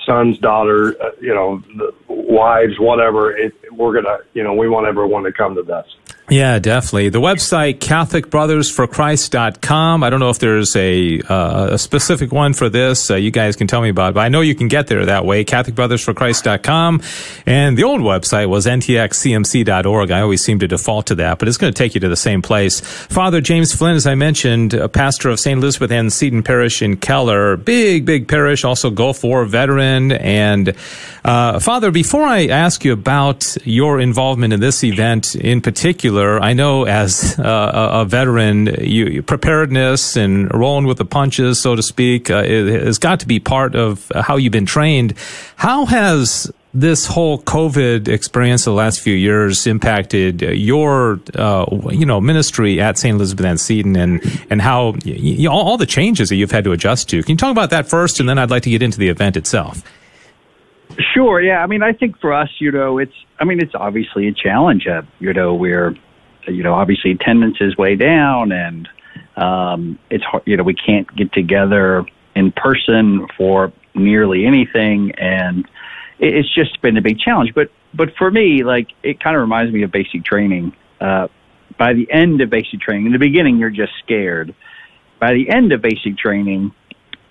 sons, 0.06 0.38
daughter, 0.40 0.96
uh, 1.02 1.12
you 1.22 1.34
know, 1.34 1.62
the 1.76 1.94
wives, 2.08 2.80
whatever. 2.80 3.36
It, 3.36 3.54
we're 3.72 3.94
gonna, 3.94 4.20
you 4.34 4.44
know, 4.44 4.54
we 4.54 4.70
want 4.70 4.88
everyone 4.88 5.24
to 5.24 5.32
come 5.32 5.56
to 5.56 5.64
this. 5.64 5.86
Yeah, 6.30 6.60
definitely. 6.60 7.10
The 7.10 7.20
website, 7.20 7.80
CatholicBrothersForChrist.com. 7.80 10.04
I 10.04 10.10
don't 10.12 10.20
know 10.20 10.30
if 10.30 10.38
there's 10.38 10.76
a, 10.76 11.22
uh, 11.22 11.70
a 11.72 11.80
specific 11.80 12.32
one 12.32 12.54
for 12.54 12.70
this. 12.70 13.10
Uh, 13.10 13.16
you 13.16 13.32
guys 13.32 13.56
can 13.56 13.66
tell 13.66 13.82
me 13.82 13.90
about 13.90 14.12
it, 14.12 14.14
but 14.14 14.22
I 14.22 14.30
know 14.30 14.42
you 14.42 14.54
can 14.54 14.68
get 14.68 14.86
there 14.86 15.04
that 15.08 15.26
way, 15.26 15.44
CatholicBrothersForChrist.com. 15.44 17.02
And 17.48 17.76
the 17.76 17.84
old 17.84 18.02
website 18.02 18.48
was 18.48 18.68
ntxcmc.org. 18.68 20.12
I 20.12 20.22
always 20.22 20.44
seem 20.44 20.60
to 20.60 20.68
default 20.68 21.08
to 21.08 21.16
that, 21.16 21.40
but 21.40 21.48
it's 21.48 21.58
going 21.58 21.74
to 21.74 21.78
take 21.78 21.96
you 21.96 22.02
to 22.02 22.10
the 22.10 22.16
same 22.16 22.44
place. 22.44 22.80
Father 22.80 23.42
James 23.42 23.74
Flynn, 23.74 23.96
as 23.96 24.06
I 24.06 24.14
mentioned, 24.14 24.76
a 24.76 24.88
pastor 24.88 25.30
of 25.30 25.40
St. 25.40 25.58
Elizabeth 25.58 25.92
Ann 25.92 26.12
Seton 26.12 26.44
Parish 26.44 26.84
in 26.84 26.98
Keller. 26.98 27.58
Big, 27.58 28.06
big 28.06 28.28
parish, 28.28 28.64
also 28.64 28.92
Gulf 28.92 29.24
War 29.24 29.46
veteran. 29.46 30.12
And, 30.12 30.76
uh, 31.26 31.58
Father, 31.60 31.90
before 31.90 32.24
I 32.24 32.46
ask 32.48 32.86
you 32.86 32.94
about 32.94 33.58
your 33.66 34.00
involvement 34.00 34.54
in 34.54 34.60
this 34.60 34.84
event 34.84 35.34
in 35.34 35.62
particular, 35.62 36.19
I 36.20 36.54
know 36.54 36.86
as 36.86 37.38
uh, 37.40 37.90
a 37.94 38.06
veteran, 38.06 38.68
you, 38.82 39.24
preparedness 39.24 40.16
and 40.16 40.54
rolling 40.54 40.86
with 40.86 40.98
the 40.98 41.06
punches, 41.06 41.62
so 41.62 41.76
to 41.76 41.84
speak, 41.84 42.30
uh, 42.30 42.44
has 42.44 43.00
got 43.00 43.22
to 43.22 43.28
be 43.28 43.40
part 43.40 43.76
of 43.76 44.12
how 44.16 44.38
you've 44.38 44.52
been 44.52 44.66
trained. 44.66 45.14
How 45.56 45.86
has 45.86 46.52
this 46.74 47.08
whole 47.08 47.42
COVID 47.42 48.08
experience 48.08 48.66
the 48.66 48.72
last 48.72 49.00
few 49.00 49.16
years 49.16 49.66
impacted 49.66 50.42
your, 50.42 51.20
uh, 51.36 51.66
you 51.90 52.06
know, 52.06 52.22
ministry 52.22 52.80
at 52.80 52.98
St. 52.98 53.16
Elizabeth 53.16 53.46
Ann 53.46 53.58
Seton 53.58 53.96
and, 53.96 54.22
and 54.50 54.62
how 54.62 54.94
you 55.04 55.50
all 55.50 55.78
the 55.78 55.88
changes 55.88 56.30
that 56.30 56.36
you've 56.36 56.52
had 56.52 56.64
to 56.66 56.72
adjust 56.72 57.10
to. 57.10 57.24
Can 57.24 57.32
you 57.34 57.38
talk 57.38 57.52
about 57.52 57.72
that 57.72 57.90
first? 57.90 58.20
And 58.20 58.30
then 58.30 58.38
I'd 58.38 58.52
like 58.52 58.64
to 58.64 58.70
get 58.70 58.84
into 58.84 59.00
the 59.00 59.10
event 59.10 59.36
itself. 59.36 59.84
Sure. 61.14 61.42
Yeah. 61.42 61.64
I 61.64 61.68
mean, 61.68 61.82
I 61.82 61.94
think 61.94 62.20
for 62.20 62.34
us, 62.34 62.50
you 62.60 62.72
know, 62.72 62.98
it's, 62.98 63.14
I 63.40 63.46
mean, 63.46 63.62
it's 63.62 63.74
obviously 63.74 64.28
a 64.28 64.34
challenge. 64.34 64.86
Uh, 64.86 65.04
you 65.20 65.34
know, 65.34 65.56
we're, 65.56 65.96
you 66.48 66.64
know, 66.64 66.74
obviously 66.74 67.12
attendance 67.12 67.58
is 67.60 67.78
way 67.78 67.96
down 67.96 68.52
and, 68.52 68.88
um, 69.36 70.00
it's 70.10 70.24
hard, 70.24 70.44
you 70.46 70.58
know, 70.58 70.64
we 70.64 70.74
can't 70.74 71.14
get 71.16 71.32
together 71.34 72.06
in 72.36 72.52
person 72.52 73.28
for 73.38 73.72
nearly 73.96 74.46
anything. 74.46 75.12
And 75.18 75.66
it, 76.20 76.36
it's 76.36 76.54
just 76.54 76.82
been 76.82 76.98
a 76.98 77.02
big 77.02 77.20
challenge. 77.20 77.54
But, 77.54 77.72
but 77.94 78.16
for 78.18 78.30
me, 78.30 78.64
like, 78.64 78.88
it 79.04 79.22
kind 79.22 79.36
of 79.36 79.42
reminds 79.42 79.74
me 79.74 79.84
of 79.84 79.92
basic 79.92 80.24
training. 80.26 80.74
Uh, 81.00 81.28
by 81.78 81.94
the 81.94 82.12
end 82.12 82.42
of 82.42 82.50
basic 82.50 82.82
training, 82.82 83.08
in 83.08 83.12
the 83.14 83.20
beginning, 83.20 83.58
you're 83.58 83.70
just 83.70 83.94
scared. 84.04 84.54
By 85.20 85.34
the 85.34 85.50
end 85.50 85.72
of 85.72 85.82
basic 85.82 86.18
training, 86.18 86.74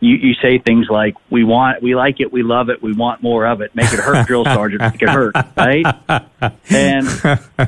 you, 0.00 0.14
you 0.14 0.34
say 0.34 0.58
things 0.58 0.86
like, 0.88 1.14
"We 1.30 1.44
want, 1.44 1.82
we 1.82 1.94
like 1.94 2.20
it, 2.20 2.32
we 2.32 2.42
love 2.42 2.70
it, 2.70 2.82
we 2.82 2.92
want 2.92 3.22
more 3.22 3.46
of 3.46 3.60
it. 3.60 3.74
Make 3.74 3.92
it 3.92 3.98
hurt, 3.98 4.26
drill 4.26 4.44
sergeant, 4.44 4.80
make 4.80 5.02
it 5.02 5.08
hurt." 5.08 5.34
Right? 5.56 5.84
And 6.70 7.08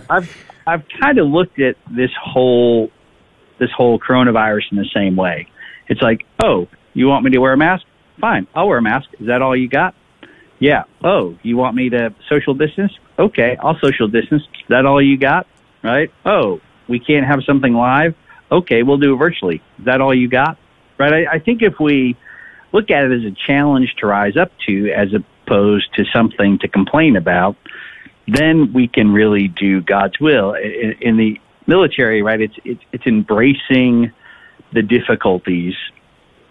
I've 0.09 0.50
I've 0.71 0.85
kind 1.01 1.19
of 1.19 1.27
looked 1.27 1.59
at 1.61 1.77
this 1.91 2.11
whole 2.23 2.91
this 3.59 3.71
whole 3.77 3.99
coronavirus 3.99 4.73
in 4.73 4.79
the 4.79 4.89
same 4.95 5.17
way. 5.17 5.47
It's 5.89 6.01
like, 6.01 6.25
oh, 6.43 6.69
you 6.95 7.09
want 7.09 7.25
me 7.25 7.31
to 7.33 7.39
wear 7.39 7.53
a 7.53 7.57
mask? 7.57 7.85
Fine, 8.21 8.47
I'll 8.55 8.69
wear 8.69 8.79
a 8.79 8.83
mask. 8.83 9.09
Is 9.19 9.27
that 9.27 9.43
all 9.43 9.57
you 9.57 9.69
got? 9.69 9.95
Yeah. 10.59 10.85
Oh, 11.03 11.37
you 11.43 11.57
want 11.57 11.75
me 11.75 11.89
to 11.91 12.15
social 12.29 12.55
distance? 12.55 12.93
Okay, 13.19 13.57
I'll 13.61 13.79
social 13.83 14.09
distance. 14.09 14.43
Is 14.43 14.69
that 14.69 14.87
all 14.87 15.03
you 15.03 15.19
got? 15.19 15.47
Right? 15.83 16.13
Oh, 16.25 16.61
we 16.89 17.01
can't 17.01 17.27
have 17.27 17.41
something 17.45 17.73
live? 17.73 18.15
Okay, 18.53 18.83
we'll 18.83 18.99
do 18.99 19.15
it 19.15 19.17
virtually. 19.17 19.63
Is 19.79 19.85
that 19.87 20.01
all 20.01 20.15
you 20.15 20.29
got? 20.29 20.59
right? 21.01 21.27
I, 21.27 21.37
I 21.37 21.39
think 21.41 21.63
if 21.63 21.81
we 21.81 22.17
look 22.73 22.91
at 22.91 23.05
it 23.05 23.13
as 23.13 23.25
a 23.25 23.35
challenge 23.47 23.95
to 23.99 24.07
rise 24.07 24.37
up 24.37 24.53
to 24.69 24.93
as 24.93 25.09
opposed 25.15 25.93
to 25.95 26.05
something 26.13 26.59
to 26.61 26.69
complain 26.69 27.17
about, 27.17 27.57
then 28.35 28.73
we 28.73 28.89
can 28.89 29.13
really 29.13 29.49
do 29.49 29.81
God's 29.81 30.19
will. 30.21 30.55
In, 30.55 30.97
in 31.01 31.17
the 31.17 31.41
military, 31.67 32.23
right, 32.23 32.41
it's, 32.41 32.55
it's, 32.65 32.83
it's 32.93 33.07
embracing 33.07 34.13
the 34.73 34.83
difficulties. 34.83 35.75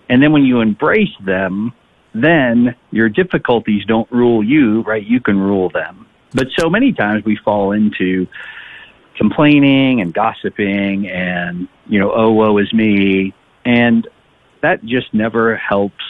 And 0.09 0.21
then 0.21 0.31
when 0.31 0.43
you 0.43 0.61
embrace 0.61 1.15
them, 1.23 1.73
then 2.13 2.75
your 2.91 3.09
difficulties 3.09 3.85
don't 3.85 4.11
rule 4.11 4.43
you, 4.43 4.81
right? 4.81 5.05
You 5.05 5.21
can 5.21 5.39
rule 5.39 5.69
them. 5.69 6.07
But 6.33 6.47
so 6.57 6.69
many 6.69 6.93
times 6.93 7.23
we 7.23 7.35
fall 7.37 7.71
into 7.71 8.27
complaining 9.15 10.01
and 10.01 10.13
gossiping 10.13 11.07
and, 11.07 11.67
you 11.87 11.99
know, 11.99 12.11
oh, 12.13 12.31
woe 12.31 12.57
is 12.57 12.71
me. 12.73 13.33
And 13.65 14.07
that 14.61 14.83
just 14.83 15.13
never 15.13 15.55
helps. 15.55 16.03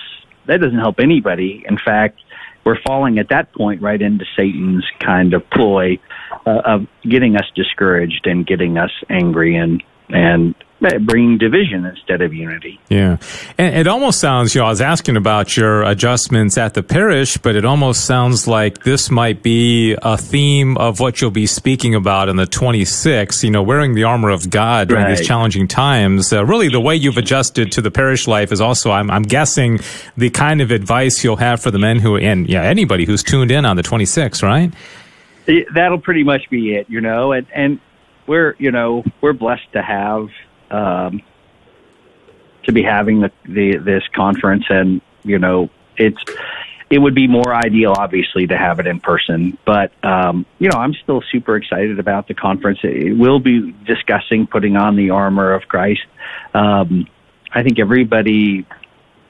That 0.46 0.62
doesn't 0.62 0.80
help 0.80 1.00
anybody. 1.00 1.64
In 1.68 1.78
fact, 1.78 2.20
we're 2.66 2.80
falling 2.86 3.20
at 3.20 3.30
that 3.30 3.54
point 3.54 3.82
right 3.82 4.02
into 4.02 4.26
Satan's 4.36 4.86
kind 5.00 5.34
of 5.34 5.50
ploy 5.50 6.00
uh, 6.46 6.62
of 6.66 6.88
getting 7.04 7.36
us 7.36 7.46
discouraged 7.56 8.26
and 8.26 8.46
getting 8.46 8.78
us 8.78 8.92
angry 9.10 9.56
and 9.56 9.84
and 10.10 10.56
bringing 10.80 11.38
division 11.38 11.86
instead 11.86 12.22
of 12.22 12.34
unity. 12.34 12.80
Yeah. 12.90 13.18
And 13.58 13.76
it 13.76 13.88
almost 13.88 14.20
sounds, 14.20 14.56
you 14.56 14.62
know, 14.62 14.68
I 14.68 14.70
was 14.70 14.82
asking 14.82 15.18
about 15.18 15.58
your 15.58 15.84
adjustments 15.84 16.58
at 16.58 16.74
the 16.74 16.84
parish, 16.84 17.38
but 17.38 17.56
it 17.56 17.66
almost 17.66 18.06
sounds 18.06 18.48
like 18.48 18.84
this 18.84 19.12
might 19.12 19.44
be 19.44 19.98
a 20.02 20.18
theme 20.18 20.78
of 20.78 21.00
what 21.00 21.20
you'll 21.20 21.32
be 21.32 21.48
speaking 21.48 21.96
about 21.96 22.30
in 22.30 22.38
the 22.38 22.46
26th, 22.46 23.44
you 23.44 23.52
know, 23.52 23.62
wearing 23.62 23.94
the 23.94 24.06
armor 24.06 24.30
of 24.30 24.50
God 24.50 24.88
during 24.88 25.04
right. 25.04 25.18
these 25.18 25.28
challenging 25.28 25.68
times. 25.68 26.32
Uh, 26.32 26.46
really, 26.46 26.70
the 26.70 26.80
way 26.80 26.96
you've 26.96 27.18
adjusted 27.18 27.72
to 27.74 27.82
the 27.82 27.92
parish 27.92 28.28
life 28.28 28.52
is 28.52 28.62
also, 28.62 28.92
I'm, 28.92 29.12
I'm 29.12 29.24
guessing, 29.24 29.80
the 30.16 30.30
kind 30.30 30.62
of 30.62 30.72
advice 30.72 31.24
you'll 31.24 31.38
have 31.38 31.62
for 31.62 31.72
the 31.72 31.80
men 31.80 32.00
who, 32.00 32.18
and 32.18 32.48
yeah, 32.48 32.64
anybody 32.64 33.06
who's 33.06 33.24
tuned 33.24 33.52
in 33.52 33.66
on 33.66 33.76
the 33.76 33.84
26th, 33.84 34.44
right? 34.44 34.72
That'll 35.74 36.00
pretty 36.00 36.24
much 36.24 36.50
be 36.50 36.76
it, 36.76 36.90
you 36.90 37.02
know, 37.02 37.32
and, 37.32 37.48
and 37.54 37.80
we're, 38.28 38.56
you 38.60 38.72
know, 38.72 39.04
we're 39.22 39.34
blessed 39.34 39.72
to 39.74 39.82
have 39.82 40.30
um, 40.72 41.22
to 42.64 42.72
be 42.72 42.84
having 42.84 43.22
the, 43.22 43.32
the 43.46 43.78
this 43.78 44.04
conference, 44.14 44.66
and 44.70 45.02
you 45.24 45.40
know, 45.40 45.70
it's 45.98 46.24
it 46.90 46.98
would 46.98 47.14
be 47.14 47.28
more 47.28 47.54
ideal, 47.54 47.94
obviously, 47.96 48.48
to 48.48 48.58
have 48.58 48.80
it 48.80 48.88
in 48.88 49.00
person. 49.00 49.58
But 49.66 49.92
um, 50.04 50.46
you 50.58 50.70
know, 50.70 50.78
I'm 50.78 50.94
still 50.94 51.22
super 51.32 51.56
excited 51.56 52.00
about 52.00 52.28
the 52.28 52.34
conference. 52.34 52.80
It 52.84 53.18
will 53.18 53.40
be 53.40 53.72
discussing 53.86 54.48
putting 54.48 54.76
on 54.76 54.96
the 54.96 55.12
armor 55.12 55.54
of 55.54 55.68
Christ. 55.68 56.06
Um, 56.54 57.08
I 57.52 57.64
think 57.64 57.80
everybody 57.80 58.66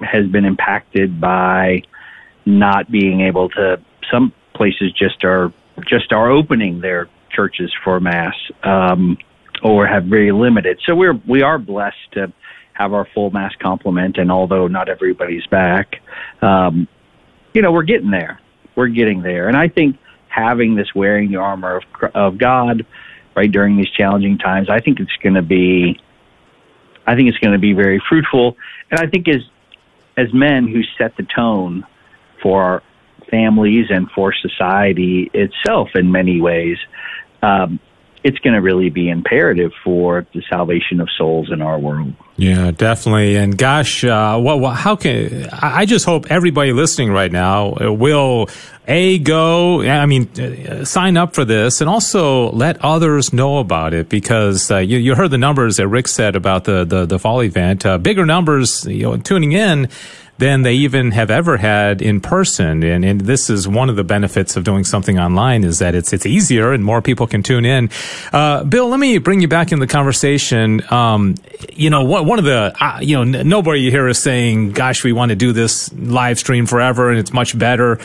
has 0.02 0.28
been 0.28 0.46
impacted 0.46 1.20
by 1.20 1.84
not 2.46 2.90
being 2.90 3.22
able 3.22 3.50
to. 3.50 3.82
Some 4.10 4.34
places 4.54 4.92
just 4.94 5.24
are 5.24 5.54
just 5.86 6.12
are 6.12 6.30
opening 6.30 6.82
their 6.82 7.10
churches 7.30 7.74
for 7.84 8.00
mass. 8.00 8.36
Um, 8.64 9.18
or 9.64 9.88
have 9.88 10.06
very 10.06 10.32
limited. 10.32 10.80
So 10.86 10.96
we're 10.96 11.20
we 11.28 11.42
are 11.42 11.58
blessed 11.58 12.12
to 12.14 12.32
have 12.74 12.94
our 12.94 13.08
full 13.14 13.30
mass 13.32 13.54
complement, 13.60 14.18
and 14.18 14.32
although 14.32 14.68
not 14.68 14.90
everybody's 14.90 15.46
back, 15.48 16.02
um, 16.42 16.88
you 17.54 17.62
know 17.62 17.72
we're 17.72 17.84
getting 17.84 18.12
there. 18.12 18.40
We're 18.76 18.88
getting 18.88 19.22
there, 19.22 19.48
and 19.48 19.58
I 19.58 19.68
think 19.68 19.98
having 20.28 20.76
this 20.76 20.94
wearing 20.96 21.32
the 21.32 21.38
armor 21.38 21.78
of 21.78 21.84
of 22.16 22.38
God 22.38 22.86
right 23.36 23.52
during 23.52 23.78
these 23.78 23.90
challenging 23.90 24.38
times, 24.38 24.70
I 24.70 24.80
think 24.80 25.00
it's 25.00 25.16
going 25.22 25.36
to 25.36 25.42
be, 25.42 26.00
I 27.06 27.16
think 27.16 27.30
it's 27.30 27.38
going 27.38 27.54
to 27.54 27.60
be 27.60 27.74
very 27.74 28.02
fruitful, 28.08 28.58
and 28.92 29.00
I 29.00 29.08
think 29.08 29.28
as 29.28 29.42
as 30.18 30.34
men 30.34 30.68
who 30.68 30.82
set 30.98 31.16
the 31.18 31.24
tone 31.24 31.86
for 32.42 32.64
our 32.64 32.84
families 33.30 33.88
and 33.90 34.10
for 34.12 34.34
society 34.34 35.30
itself 35.34 35.90
in 35.96 36.12
many 36.12 36.42
ways. 36.42 36.78
Um, 37.42 37.80
it's 38.24 38.38
going 38.40 38.54
to 38.54 38.62
really 38.62 38.90
be 38.90 39.10
imperative 39.10 39.72
for 39.84 40.28
the 40.34 40.44
salvation 40.50 41.00
of 41.00 41.10
souls 41.18 41.52
in 41.52 41.62
our 41.62 41.80
world. 41.80 42.14
Yeah, 42.36 42.72
definitely. 42.72 43.36
And 43.36 43.58
gosh, 43.58 44.04
uh, 44.04 44.74
how 44.74 44.96
can 44.96 45.50
I 45.52 45.86
just 45.86 46.06
hope 46.06 46.30
everybody 46.30 46.72
listening 46.72 47.12
right 47.12 47.32
now 47.32 47.74
will 47.92 48.48
a 48.88 49.20
go. 49.20 49.84
I 49.84 50.06
mean, 50.08 50.28
uh, 50.40 50.84
sign 50.84 51.16
up 51.16 51.36
for 51.36 51.46
this, 51.46 51.80
and 51.80 51.90
also 51.90 52.52
let 52.52 52.84
others 52.84 53.32
know 53.32 53.60
about 53.60 53.94
it 53.94 54.10
because 54.10 54.72
uh, 54.72 54.78
you, 54.78 54.98
you 54.98 55.16
heard 55.16 55.32
the 55.32 55.38
numbers 55.38 55.78
that 55.78 55.88
Rick 55.88 56.08
said 56.08 56.36
about 56.36 56.64
the 56.64 56.86
the, 56.86 57.06
the 57.06 57.20
fall 57.20 57.44
event. 57.44 57.86
Uh, 57.86 57.98
bigger 57.98 58.26
numbers, 58.26 58.86
you 58.86 59.04
know, 59.04 59.18
tuning 59.18 59.52
in 59.52 59.90
than 60.40 60.62
they 60.62 60.74
even 60.74 61.12
have 61.12 61.30
ever 61.30 61.58
had 61.58 62.02
in 62.02 62.22
person. 62.22 62.82
And, 62.82 63.04
and 63.04 63.22
this 63.22 63.50
is 63.50 63.68
one 63.68 63.90
of 63.90 63.98
the 63.98 64.06
benefits 64.06 64.56
of 64.56 64.64
doing 64.64 64.86
something 64.86 65.20
online 65.20 65.66
is 65.66 65.80
that 65.80 65.96
it's 65.96 66.14
it's 66.14 66.26
easier 66.26 66.72
and 66.72 66.84
more 66.84 67.02
people 67.02 67.28
can 67.28 67.44
tune 67.44 67.66
in. 67.66 67.90
Uh, 68.32 68.64
Bill, 68.64 68.88
let 68.88 69.00
me 69.00 69.18
bring 69.18 69.42
you 69.42 69.50
back 69.50 69.74
in 69.74 69.80
the 69.80 69.88
conversation. 69.88 70.82
Um, 70.92 71.36
you 71.74 71.90
know, 71.90 72.06
one, 72.06 72.26
one 72.26 72.40
of 72.40 72.46
the 72.46 72.74
uh, 72.80 73.00
you 73.02 73.16
know 73.16 73.40
n- 73.40 73.50
nobody 73.50 73.92
here 73.92 74.08
is 74.08 74.24
saying, 74.24 74.72
"Gosh, 74.72 75.04
we 75.04 75.12
want 75.12 75.30
to 75.30 75.36
do 75.36 75.52
this 75.52 75.92
live 75.94 76.40
stream 76.40 76.66
forever 76.66 77.10
and 77.10 77.20
it's 77.20 77.34
much 77.34 77.58
better." 77.58 78.00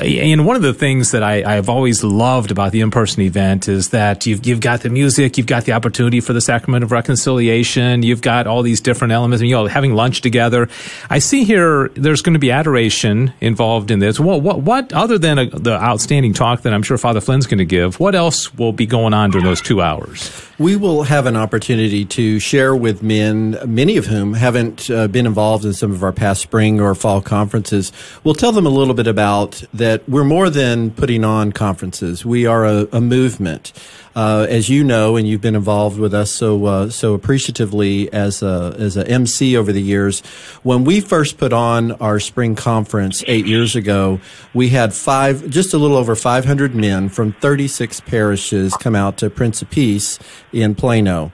And 0.00 0.46
one 0.46 0.54
of 0.54 0.62
the 0.62 0.72
things 0.74 1.10
that 1.10 1.24
I, 1.24 1.56
I've 1.56 1.68
always 1.68 2.04
loved 2.04 2.52
about 2.52 2.70
the 2.70 2.82
in-person 2.82 3.22
event 3.22 3.68
is 3.68 3.88
that 3.88 4.24
you've 4.24 4.46
you've 4.46 4.60
got 4.60 4.82
the 4.82 4.90
music, 4.90 5.36
you've 5.36 5.48
got 5.48 5.64
the 5.64 5.72
opportunity 5.72 6.20
for 6.20 6.32
the 6.32 6.40
sacrament 6.40 6.84
of 6.84 6.92
reconciliation, 6.92 8.04
you've 8.04 8.22
got 8.22 8.46
all 8.46 8.62
these 8.62 8.80
different 8.80 9.10
elements, 9.10 9.40
and 9.40 9.48
you 9.50 9.56
know, 9.56 9.66
having 9.66 9.94
lunch 9.94 10.20
together. 10.20 10.68
I 11.10 11.18
see 11.18 11.42
here 11.42 11.71
there's 11.94 12.22
going 12.22 12.34
to 12.34 12.38
be 12.38 12.50
adoration 12.50 13.32
involved 13.40 13.90
in 13.90 13.98
this. 13.98 14.18
What 14.18 14.42
what, 14.42 14.60
what 14.60 14.92
other 14.92 15.18
than 15.18 15.38
a, 15.38 15.46
the 15.46 15.72
outstanding 15.72 16.32
talk 16.32 16.62
that 16.62 16.72
I'm 16.72 16.82
sure 16.82 16.98
Father 16.98 17.20
Flynn's 17.20 17.46
going 17.46 17.58
to 17.58 17.64
give? 17.64 18.00
What 18.00 18.14
else 18.14 18.54
will 18.54 18.72
be 18.72 18.86
going 18.86 19.14
on 19.14 19.30
during 19.30 19.44
those 19.44 19.60
two 19.60 19.80
hours? 19.80 20.30
We 20.58 20.76
will 20.76 21.02
have 21.04 21.26
an 21.26 21.36
opportunity 21.36 22.04
to 22.04 22.38
share 22.38 22.76
with 22.76 23.02
men, 23.02 23.58
many 23.66 23.96
of 23.96 24.06
whom 24.06 24.34
haven't 24.34 24.88
uh, 24.90 25.08
been 25.08 25.26
involved 25.26 25.64
in 25.64 25.72
some 25.72 25.90
of 25.90 26.02
our 26.02 26.12
past 26.12 26.40
spring 26.40 26.80
or 26.80 26.94
fall 26.94 27.20
conferences. 27.20 27.90
We'll 28.22 28.34
tell 28.34 28.52
them 28.52 28.66
a 28.66 28.70
little 28.70 28.94
bit 28.94 29.06
about 29.06 29.62
that 29.74 30.08
we're 30.08 30.24
more 30.24 30.50
than 30.50 30.90
putting 30.92 31.24
on 31.24 31.52
conferences. 31.52 32.24
We 32.24 32.46
are 32.46 32.64
a, 32.64 32.88
a 32.92 33.00
movement. 33.00 33.72
Uh, 34.14 34.46
as 34.48 34.68
you 34.68 34.84
know, 34.84 35.16
and 35.16 35.26
you've 35.26 35.40
been 35.40 35.54
involved 35.54 35.98
with 35.98 36.12
us 36.12 36.30
so 36.30 36.66
uh, 36.66 36.90
so 36.90 37.14
appreciatively 37.14 38.12
as 38.12 38.42
a 38.42 38.76
as 38.78 38.96
a 38.96 39.08
MC 39.08 39.56
over 39.56 39.72
the 39.72 39.80
years. 39.80 40.20
When 40.62 40.84
we 40.84 41.00
first 41.00 41.38
put 41.38 41.52
on 41.52 41.92
our 41.92 42.20
spring 42.20 42.54
conference 42.54 43.24
eight 43.26 43.46
years 43.46 43.74
ago, 43.74 44.20
we 44.52 44.68
had 44.68 44.92
five, 44.92 45.48
just 45.48 45.72
a 45.72 45.78
little 45.78 45.96
over 45.96 46.14
500 46.14 46.74
men 46.74 47.08
from 47.08 47.32
36 47.32 48.00
parishes 48.00 48.76
come 48.76 48.94
out 48.94 49.16
to 49.18 49.30
Prince 49.30 49.62
of 49.62 49.70
Peace 49.70 50.18
in 50.52 50.74
Plano. 50.74 51.32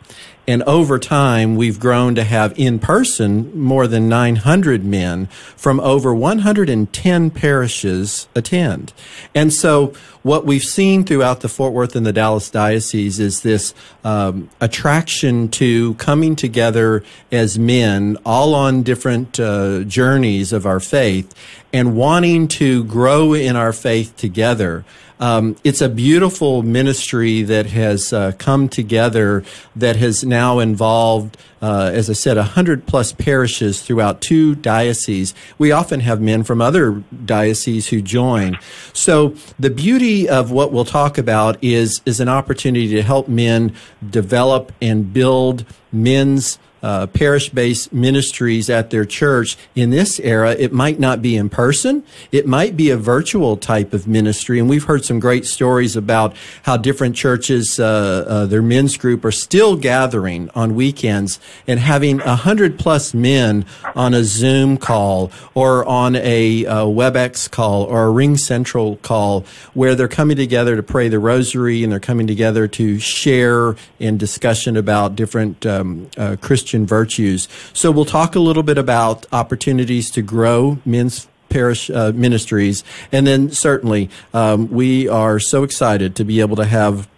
And 0.49 0.63
over 0.63 0.99
time, 0.99 1.57
we've 1.57 1.79
grown 1.79 2.15
to 2.15 2.25
have 2.25 2.59
in 2.59 2.79
person 2.79 3.55
more 3.55 3.87
than 3.87 4.09
900 4.09 4.83
men 4.83 5.27
from 5.57 5.79
over 5.79 6.15
110 6.15 7.31
parishes 7.31 8.29
attend. 8.35 8.95
And 9.35 9.53
so 9.53 9.93
what 10.23 10.47
we've 10.47 10.63
seen 10.63 11.05
throughout 11.05 11.41
the 11.41 11.51
Fort 11.51 11.75
Worth 11.75 11.95
and 11.95 12.07
the 12.07 12.15
Dallas 12.15 12.49
diocese 12.49 13.21
is 13.21 13.43
this 13.43 13.75
um, 14.05 14.49
attraction 14.59 15.51
to 15.51 15.93
coming 15.95 16.35
together 16.35 17.05
as 17.31 17.59
men, 17.59 18.17
all 18.25 18.55
on 18.55 18.83
different 18.83 19.39
uh, 19.39 19.81
journeys 19.85 20.55
of 20.55 20.65
our 20.65 20.81
faith, 20.81 21.35
and 21.75 21.95
wanting 21.95 22.49
to 22.49 22.85
grow 22.85 23.35
in 23.35 23.55
our 23.55 23.75
faith 23.75 24.17
together. 24.17 24.87
Um, 25.21 25.57
it's 25.65 25.81
a 25.81 25.89
beautiful 25.89 26.63
ministry 26.63 27.43
that 27.43 27.67
has 27.67 28.13
uh, 28.13 28.33
come 28.39 28.69
together 28.69 29.45
that 29.75 29.97
has 29.97 30.25
now 30.25 30.61
involved, 30.61 31.37
uh, 31.61 31.91
as 31.93 32.09
I 32.09 32.13
said, 32.13 32.37
a 32.37 32.43
hundred 32.43 32.87
plus 32.87 33.13
parishes 33.13 33.83
throughout 33.83 34.21
two 34.21 34.55
dioceses. 34.55 35.35
We 35.59 35.73
often 35.73 36.01
have 36.01 36.21
men 36.21 36.45
from 36.45 36.61
other 36.61 37.03
dioceses 37.25 37.89
who 37.89 38.01
join. 38.01 38.59
So 38.93 39.35
the 39.59 39.71
beauty 39.71 40.29
of 40.29 40.51
what 40.51 40.73
we'll 40.73 40.85
talk 40.85 41.19
about 41.19 41.59
is 41.63 42.01
is 42.07 42.21
an 42.21 42.29
opportunity 42.29 42.89
to 42.89 43.03
help 43.03 43.29
men 43.29 43.75
develop 44.09 44.73
and 44.81 45.13
build 45.13 45.65
men's 45.93 46.59
uh, 46.83 47.07
parish 47.09 47.49
based 47.51 47.93
ministries 47.93 48.71
at 48.71 48.91
their 48.91 49.05
church 49.05 49.57
in 49.75 49.91
this 49.91 50.21
era, 50.21 50.53
it 50.53 50.73
might 50.73 50.99
not 50.99 51.21
be 51.21 51.37
in 51.37 51.49
person. 51.49 52.05
It 52.31 52.47
might 52.47 52.77
be 52.77 52.91
a 52.91 52.97
virtual 52.97 53.57
type 53.57 53.93
of 53.93 54.07
ministry. 54.07 54.59
And 54.59 54.69
we've 54.69 54.85
heard 54.85 55.05
some 55.05 55.19
great 55.21 55.45
stories 55.45 55.97
about 55.97 56.37
how 56.63 56.77
different 56.77 57.17
churches, 57.17 57.81
uh, 57.81 58.25
uh, 58.29 58.47
their 58.47 58.63
men's 58.63 58.97
group, 58.97 59.25
are 59.25 59.33
still 59.33 59.77
gathering 59.77 60.51
on 60.55 60.75
weekends 60.75 61.41
and 61.67 61.81
having 61.81 62.21
a 62.21 62.37
hundred 62.37 62.79
plus 62.79 63.13
men 63.13 63.65
on 63.95 64.15
a 64.15 64.25
Zoom 64.25 64.77
call 64.77 65.33
or 65.55 65.85
on 65.85 66.15
a 66.17 66.65
uh, 66.67 66.85
WebEx 66.85 67.51
call 67.51 67.85
or 67.85 68.05
a 68.05 68.11
Ring 68.11 68.37
Central 68.37 68.97
call 68.97 69.45
where 69.75 69.95
they're 69.95 70.09
coming 70.09 70.37
together 70.37 70.77
to 70.77 70.83
pray 70.83 71.09
the 71.09 71.19
rosary 71.19 71.83
and 71.83 71.93
they're 71.93 72.01
coming 72.01 72.27
together 72.27 72.69
to 72.69 72.99
share 72.99 73.77
in 73.99 74.17
discussion 74.17 74.77
about 74.77 75.17
different 75.17 75.65
um, 75.67 76.09
uh, 76.17 76.37
Christian 76.41 76.68
Christian 76.69 76.87
virtues. 76.87 77.49
So 77.73 77.91
we'll 77.91 78.05
talk 78.05 78.35
a 78.35 78.41
little 78.41 78.63
bit 78.63 78.77
about 78.77 79.25
opportunities 79.33 80.11
to 80.11 80.21
grow 80.21 80.79
men's 80.85 81.27
parish 81.49 81.89
uh, 81.89 82.13
ministries. 82.15 82.85
And 83.11 83.27
then 83.27 83.51
certainly, 83.53 84.11
um, 84.35 84.69
we 84.69 85.09
are 85.09 85.41
so 85.41 85.63
excited 85.63 86.15
to 86.17 86.25
be 86.25 86.41
able 86.41 86.57
to 86.57 86.67
have 86.67 87.09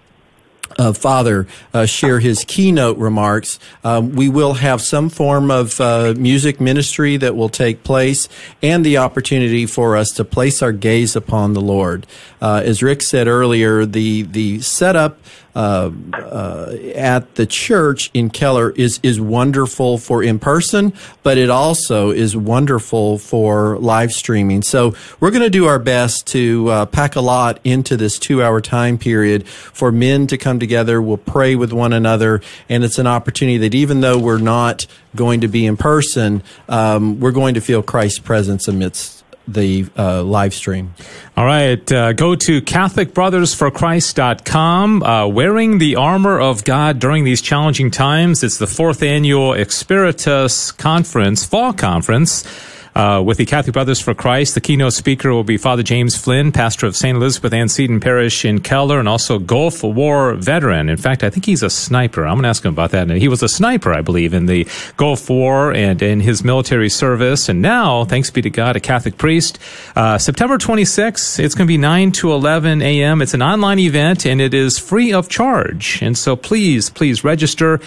uh, 0.78 0.92
Father 0.92 1.48
uh, 1.74 1.84
share 1.84 2.20
his 2.20 2.44
keynote 2.44 2.96
remarks. 2.96 3.58
Um, 3.82 4.12
we 4.12 4.28
will 4.28 4.54
have 4.54 4.80
some 4.80 5.10
form 5.10 5.50
of 5.50 5.80
uh, 5.80 6.14
music 6.16 6.60
ministry 6.60 7.16
that 7.16 7.34
will 7.34 7.48
take 7.48 7.82
place 7.82 8.28
and 8.62 8.86
the 8.86 8.98
opportunity 8.98 9.66
for 9.66 9.96
us 9.96 10.10
to 10.10 10.24
place 10.24 10.62
our 10.62 10.70
gaze 10.70 11.16
upon 11.16 11.54
the 11.54 11.60
Lord. 11.60 12.06
Uh, 12.40 12.62
as 12.64 12.84
Rick 12.84 13.02
said 13.02 13.26
earlier, 13.26 13.84
the, 13.84 14.22
the 14.22 14.60
setup 14.60 15.18
uh, 15.54 15.90
uh, 16.12 16.76
at 16.94 17.34
the 17.34 17.46
church 17.46 18.10
in 18.14 18.30
Keller 18.30 18.70
is 18.70 19.00
is 19.02 19.20
wonderful 19.20 19.98
for 19.98 20.22
in 20.22 20.38
person, 20.38 20.92
but 21.22 21.38
it 21.38 21.50
also 21.50 22.10
is 22.10 22.36
wonderful 22.36 23.18
for 23.18 23.78
live 23.78 24.12
streaming. 24.12 24.62
So 24.62 24.94
we're 25.18 25.30
going 25.30 25.42
to 25.42 25.50
do 25.50 25.66
our 25.66 25.78
best 25.78 26.26
to 26.28 26.68
uh, 26.68 26.86
pack 26.86 27.16
a 27.16 27.20
lot 27.20 27.60
into 27.64 27.96
this 27.96 28.18
two 28.18 28.42
hour 28.42 28.60
time 28.60 28.98
period 28.98 29.46
for 29.48 29.90
men 29.90 30.26
to 30.28 30.38
come 30.38 30.60
together. 30.60 31.02
We'll 31.02 31.16
pray 31.16 31.56
with 31.56 31.72
one 31.72 31.92
another, 31.92 32.40
and 32.68 32.84
it's 32.84 32.98
an 32.98 33.06
opportunity 33.06 33.58
that 33.58 33.74
even 33.74 34.00
though 34.00 34.18
we're 34.18 34.38
not 34.38 34.86
going 35.16 35.40
to 35.40 35.48
be 35.48 35.66
in 35.66 35.76
person, 35.76 36.42
um, 36.68 37.18
we're 37.20 37.32
going 37.32 37.54
to 37.54 37.60
feel 37.60 37.82
Christ's 37.82 38.20
presence 38.20 38.68
amidst 38.68 39.19
the 39.52 39.86
uh, 39.96 40.22
live 40.22 40.54
stream. 40.54 40.94
All 41.36 41.44
right. 41.44 41.92
Uh, 41.92 42.12
go 42.12 42.34
to 42.34 42.62
CatholicBrothersForChrist.com. 42.62 45.02
Uh, 45.02 45.26
wearing 45.26 45.78
the 45.78 45.96
armor 45.96 46.40
of 46.40 46.64
God 46.64 46.98
during 46.98 47.24
these 47.24 47.40
challenging 47.40 47.90
times. 47.90 48.42
It's 48.42 48.58
the 48.58 48.66
fourth 48.66 49.02
annual 49.02 49.52
Experitus 49.52 50.76
Conference, 50.76 51.44
fall 51.44 51.72
conference. 51.72 52.44
Uh, 52.92 53.22
with 53.24 53.38
the 53.38 53.46
Catholic 53.46 53.72
Brothers 53.72 54.00
for 54.00 54.14
Christ. 54.14 54.54
The 54.54 54.60
keynote 54.60 54.94
speaker 54.94 55.32
will 55.32 55.44
be 55.44 55.56
Father 55.56 55.84
James 55.84 56.16
Flynn, 56.16 56.50
pastor 56.50 56.86
of 56.86 56.96
St. 56.96 57.16
Elizabeth 57.16 57.52
Ann 57.52 57.68
Seton 57.68 58.00
Parish 58.00 58.44
in 58.44 58.60
Keller, 58.60 58.98
and 58.98 59.08
also 59.08 59.38
Gulf 59.38 59.84
War 59.84 60.34
veteran. 60.34 60.88
In 60.88 60.96
fact, 60.96 61.22
I 61.22 61.30
think 61.30 61.46
he's 61.46 61.62
a 61.62 61.70
sniper. 61.70 62.26
I'm 62.26 62.34
going 62.34 62.42
to 62.42 62.48
ask 62.48 62.64
him 62.64 62.72
about 62.72 62.90
that. 62.90 63.08
He 63.10 63.28
was 63.28 63.44
a 63.44 63.48
sniper, 63.48 63.92
I 63.92 64.00
believe, 64.00 64.34
in 64.34 64.46
the 64.46 64.66
Gulf 64.96 65.30
War 65.30 65.72
and 65.72 66.02
in 66.02 66.18
his 66.18 66.42
military 66.42 66.88
service. 66.88 67.48
And 67.48 67.62
now, 67.62 68.04
thanks 68.04 68.28
be 68.30 68.42
to 68.42 68.50
God, 68.50 68.74
a 68.74 68.80
Catholic 68.80 69.16
priest. 69.16 69.60
Uh, 69.94 70.18
September 70.18 70.58
26th, 70.58 71.38
it's 71.38 71.54
going 71.54 71.66
to 71.66 71.72
be 71.72 71.78
9 71.78 72.10
to 72.12 72.32
11 72.32 72.82
a.m. 72.82 73.22
It's 73.22 73.34
an 73.34 73.42
online 73.42 73.78
event, 73.78 74.26
and 74.26 74.40
it 74.40 74.52
is 74.52 74.78
free 74.80 75.12
of 75.12 75.28
charge. 75.28 76.02
And 76.02 76.18
so 76.18 76.34
please, 76.34 76.90
please 76.90 77.22
register. 77.22 77.80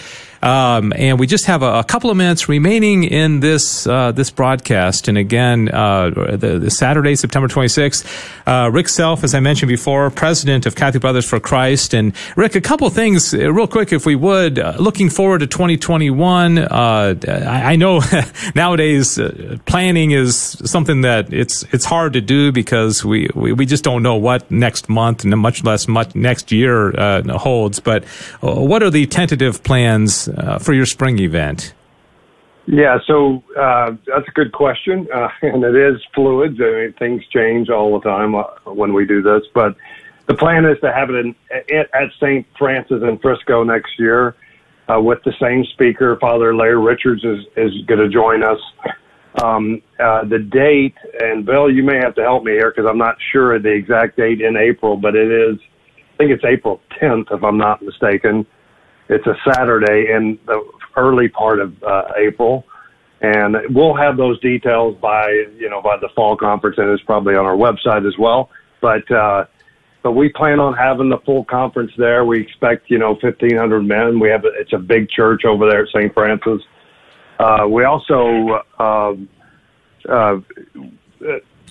Um, 0.43 0.91
and 0.97 1.17
we 1.19 1.25
just 1.25 1.45
have 1.45 1.63
a, 1.63 1.79
a, 1.79 1.83
couple 1.85 2.09
of 2.09 2.17
minutes 2.17 2.49
remaining 2.49 3.05
in 3.05 3.39
this 3.39 3.87
uh, 3.87 4.11
this 4.11 4.29
broadcast. 4.29 5.07
And 5.07 5.17
again, 5.17 5.69
uh, 5.69 6.09
the, 6.09 6.59
the, 6.59 6.69
Saturday, 6.69 7.15
September 7.15 7.47
26th, 7.47 8.05
uh, 8.45 8.69
Rick 8.69 8.89
Self, 8.89 9.23
as 9.23 9.33
I 9.33 9.39
mentioned 9.39 9.69
before, 9.69 10.09
president 10.09 10.65
of 10.65 10.75
Catholic 10.75 10.99
Brothers 10.99 11.25
for 11.25 11.39
Christ. 11.39 11.93
And 11.93 12.13
Rick, 12.35 12.55
a 12.55 12.61
couple 12.61 12.85
of 12.85 12.93
things, 12.93 13.33
uh, 13.33 13.53
real 13.53 13.67
quick, 13.67 13.93
if 13.93 14.05
we 14.05 14.15
would. 14.15 14.59
Uh, 14.59 14.75
looking 14.77 15.09
forward 15.09 15.39
to 15.39 15.47
2021, 15.47 16.57
uh, 16.57 17.15
I, 17.25 17.73
I, 17.73 17.75
know 17.77 18.01
nowadays 18.55 19.17
planning 19.65 20.11
is 20.11 20.35
something 20.35 21.01
that 21.01 21.31
it's 21.31 21.63
it's 21.71 21.85
hard 21.85 22.11
to 22.13 22.21
do 22.21 22.51
because 22.51 23.05
we, 23.05 23.29
we, 23.33 23.53
we 23.53 23.65
just 23.65 23.85
don't 23.85 24.03
know 24.03 24.15
what 24.15 24.51
next 24.51 24.89
month 24.89 25.23
and 25.23 25.33
much 25.37 25.63
less 25.63 25.87
much 25.87 26.15
next 26.15 26.51
year 26.51 26.91
holds. 27.29 27.79
But 27.79 28.03
what 28.41 28.83
are 28.83 28.89
the 28.89 29.05
tentative 29.05 29.63
plans? 29.63 30.27
Uh, 30.37 30.59
for 30.59 30.73
your 30.73 30.85
spring 30.85 31.19
event? 31.19 31.73
Yeah, 32.65 32.97
so 33.05 33.43
uh, 33.59 33.91
that's 34.07 34.27
a 34.27 34.31
good 34.31 34.53
question, 34.53 35.07
uh, 35.13 35.27
and 35.41 35.63
it 35.63 35.75
is 35.75 36.01
fluid. 36.15 36.61
I 36.61 36.71
mean, 36.71 36.93
things 36.93 37.23
change 37.27 37.69
all 37.69 37.99
the 37.99 38.09
time 38.09 38.35
uh, 38.35 38.43
when 38.65 38.93
we 38.93 39.05
do 39.05 39.21
this, 39.21 39.43
but 39.53 39.75
the 40.27 40.33
plan 40.33 40.65
is 40.65 40.79
to 40.81 40.91
have 40.93 41.09
it 41.09 41.25
in, 41.25 41.35
at 41.71 42.09
St. 42.21 42.45
Francis 42.57 43.01
in 43.03 43.19
Frisco 43.19 43.63
next 43.63 43.99
year 43.99 44.35
uh, 44.87 44.99
with 44.99 45.19
the 45.23 45.33
same 45.41 45.65
speaker. 45.73 46.17
Father 46.19 46.55
Larry 46.55 46.79
Richards 46.79 47.23
is, 47.23 47.45
is 47.57 47.71
going 47.85 47.99
to 47.99 48.09
join 48.09 48.43
us. 48.43 48.59
Um, 49.43 49.81
uh, 49.99 50.23
the 50.25 50.39
date, 50.39 50.95
and 51.19 51.45
Bill, 51.45 51.69
you 51.69 51.83
may 51.83 51.97
have 51.97 52.15
to 52.15 52.21
help 52.21 52.43
me 52.43 52.53
here 52.53 52.71
because 52.71 52.87
I'm 52.89 52.99
not 52.99 53.15
sure 53.31 53.55
of 53.55 53.63
the 53.63 53.71
exact 53.71 54.15
date 54.15 54.41
in 54.41 54.55
April, 54.55 54.95
but 54.95 55.15
it 55.15 55.29
is, 55.29 55.57
I 56.13 56.17
think 56.17 56.31
it's 56.31 56.45
April 56.45 56.79
10th, 57.01 57.33
if 57.35 57.43
I'm 57.43 57.57
not 57.57 57.81
mistaken. 57.81 58.45
It's 59.09 59.25
a 59.27 59.35
Saturday 59.51 60.11
in 60.11 60.39
the 60.45 60.63
early 60.95 61.27
part 61.27 61.59
of 61.59 61.81
uh, 61.83 62.03
April. 62.17 62.65
And 63.21 63.55
we'll 63.69 63.95
have 63.95 64.17
those 64.17 64.39
details 64.41 64.97
by, 65.01 65.29
you 65.57 65.69
know, 65.69 65.81
by 65.81 65.97
the 65.97 66.09
fall 66.13 66.35
conference, 66.35 66.77
and 66.77 66.89
it's 66.89 67.03
probably 67.03 67.35
on 67.35 67.45
our 67.45 67.55
website 67.55 68.05
as 68.05 68.17
well. 68.17 68.49
But, 68.81 69.09
uh, 69.09 69.45
but 70.01 70.11
we 70.11 70.27
plan 70.27 70.59
on 70.59 70.73
having 70.73 71.07
the 71.07 71.19
full 71.19 71.45
conference 71.45 71.93
there. 71.97 72.25
We 72.25 72.41
expect, 72.41 72.91
you 72.91 72.97
know, 72.97 73.11
1,500 73.11 73.81
men. 73.81 74.19
We 74.19 74.29
have, 74.29 74.41
it's 74.43 74.73
a 74.73 74.77
big 74.77 75.09
church 75.09 75.45
over 75.45 75.69
there 75.69 75.83
at 75.83 75.89
St. 75.89 76.13
Francis. 76.13 76.61
Uh, 77.39 77.65
we 77.69 77.85
also, 77.85 78.59
uh, 78.77 79.13
uh, 80.09 80.35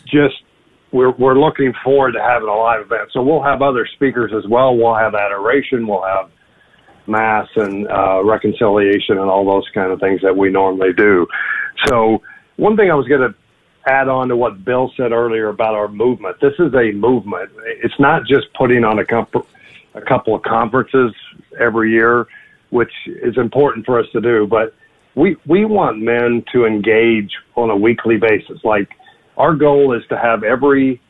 just, 0.06 0.42
we're, 0.90 1.10
we're 1.10 1.38
looking 1.38 1.74
forward 1.84 2.12
to 2.12 2.22
having 2.22 2.48
a 2.48 2.54
live 2.54 2.80
event. 2.80 3.10
So 3.12 3.22
we'll 3.22 3.42
have 3.42 3.60
other 3.60 3.86
speakers 3.94 4.32
as 4.34 4.48
well. 4.48 4.74
We'll 4.74 4.94
have 4.94 5.14
adoration. 5.14 5.86
We'll 5.86 6.04
have 6.04 6.30
mass 7.06 7.48
and 7.56 7.88
uh, 7.88 8.22
reconciliation 8.24 9.18
and 9.18 9.28
all 9.28 9.44
those 9.44 9.68
kind 9.74 9.92
of 9.92 10.00
things 10.00 10.20
that 10.22 10.36
we 10.36 10.50
normally 10.50 10.92
do. 10.92 11.26
So 11.86 12.22
one 12.56 12.76
thing 12.76 12.90
I 12.90 12.94
was 12.94 13.08
going 13.08 13.20
to 13.20 13.34
add 13.86 14.08
on 14.08 14.28
to 14.28 14.36
what 14.36 14.64
Bill 14.64 14.92
said 14.96 15.12
earlier 15.12 15.48
about 15.48 15.74
our 15.74 15.88
movement. 15.88 16.40
This 16.40 16.54
is 16.58 16.72
a 16.74 16.92
movement. 16.92 17.50
It's 17.64 17.98
not 17.98 18.26
just 18.26 18.52
putting 18.54 18.84
on 18.84 18.98
a, 18.98 19.02
a 19.94 20.00
couple 20.00 20.34
of 20.34 20.42
conferences 20.42 21.12
every 21.58 21.90
year, 21.90 22.28
which 22.70 22.92
is 23.06 23.36
important 23.36 23.84
for 23.84 23.98
us 23.98 24.06
to 24.12 24.20
do, 24.20 24.46
but 24.46 24.74
we 25.14 25.36
we 25.46 25.64
want 25.64 25.98
men 25.98 26.44
to 26.52 26.64
engage 26.64 27.32
on 27.54 27.70
a 27.70 27.76
weekly 27.76 28.16
basis. 28.16 28.64
Like 28.64 28.88
our 29.36 29.54
goal 29.54 29.92
is 29.92 30.02
to 30.08 30.16
have 30.16 30.42
every 30.42 31.00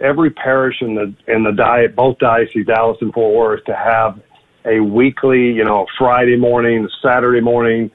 every 0.00 0.30
parish 0.30 0.80
in 0.80 0.94
the 0.94 1.14
in 1.26 1.42
the 1.42 1.52
diet 1.52 1.96
both 1.96 2.18
dioceses 2.18 2.66
Dallas 2.66 2.98
and 3.00 3.12
Fort 3.12 3.34
Worth 3.34 3.64
to 3.64 3.74
have 3.74 4.20
a 4.64 4.80
weekly, 4.80 5.52
you 5.52 5.64
know, 5.64 5.86
Friday 5.98 6.36
morning, 6.36 6.88
Saturday 7.02 7.40
morning 7.40 7.90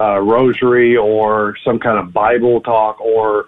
uh, 0.00 0.20
rosary 0.20 0.96
or 0.96 1.56
some 1.64 1.78
kind 1.78 1.98
of 1.98 2.12
Bible 2.12 2.60
talk 2.60 3.00
or 3.00 3.46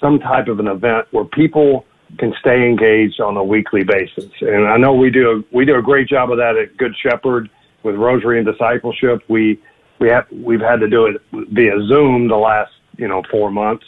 some 0.00 0.18
type 0.18 0.48
of 0.48 0.60
an 0.60 0.68
event 0.68 1.06
where 1.10 1.24
people 1.24 1.84
can 2.18 2.34
stay 2.40 2.66
engaged 2.66 3.20
on 3.20 3.36
a 3.36 3.44
weekly 3.44 3.84
basis. 3.84 4.30
And 4.40 4.66
I 4.66 4.76
know 4.76 4.94
we 4.94 5.10
do 5.10 5.30
a, 5.30 5.56
we 5.56 5.64
do 5.64 5.76
a 5.76 5.82
great 5.82 6.08
job 6.08 6.30
of 6.30 6.38
that 6.38 6.56
at 6.56 6.76
Good 6.76 6.94
Shepherd 6.96 7.50
with 7.82 7.94
Rosary 7.96 8.38
and 8.38 8.46
Discipleship. 8.46 9.22
We 9.28 9.60
we 9.98 10.08
have 10.08 10.26
we've 10.32 10.60
had 10.60 10.80
to 10.80 10.88
do 10.88 11.06
it 11.06 11.22
via 11.32 11.82
Zoom 11.86 12.28
the 12.28 12.36
last 12.36 12.72
you 12.96 13.08
know 13.08 13.22
four 13.30 13.50
months, 13.50 13.84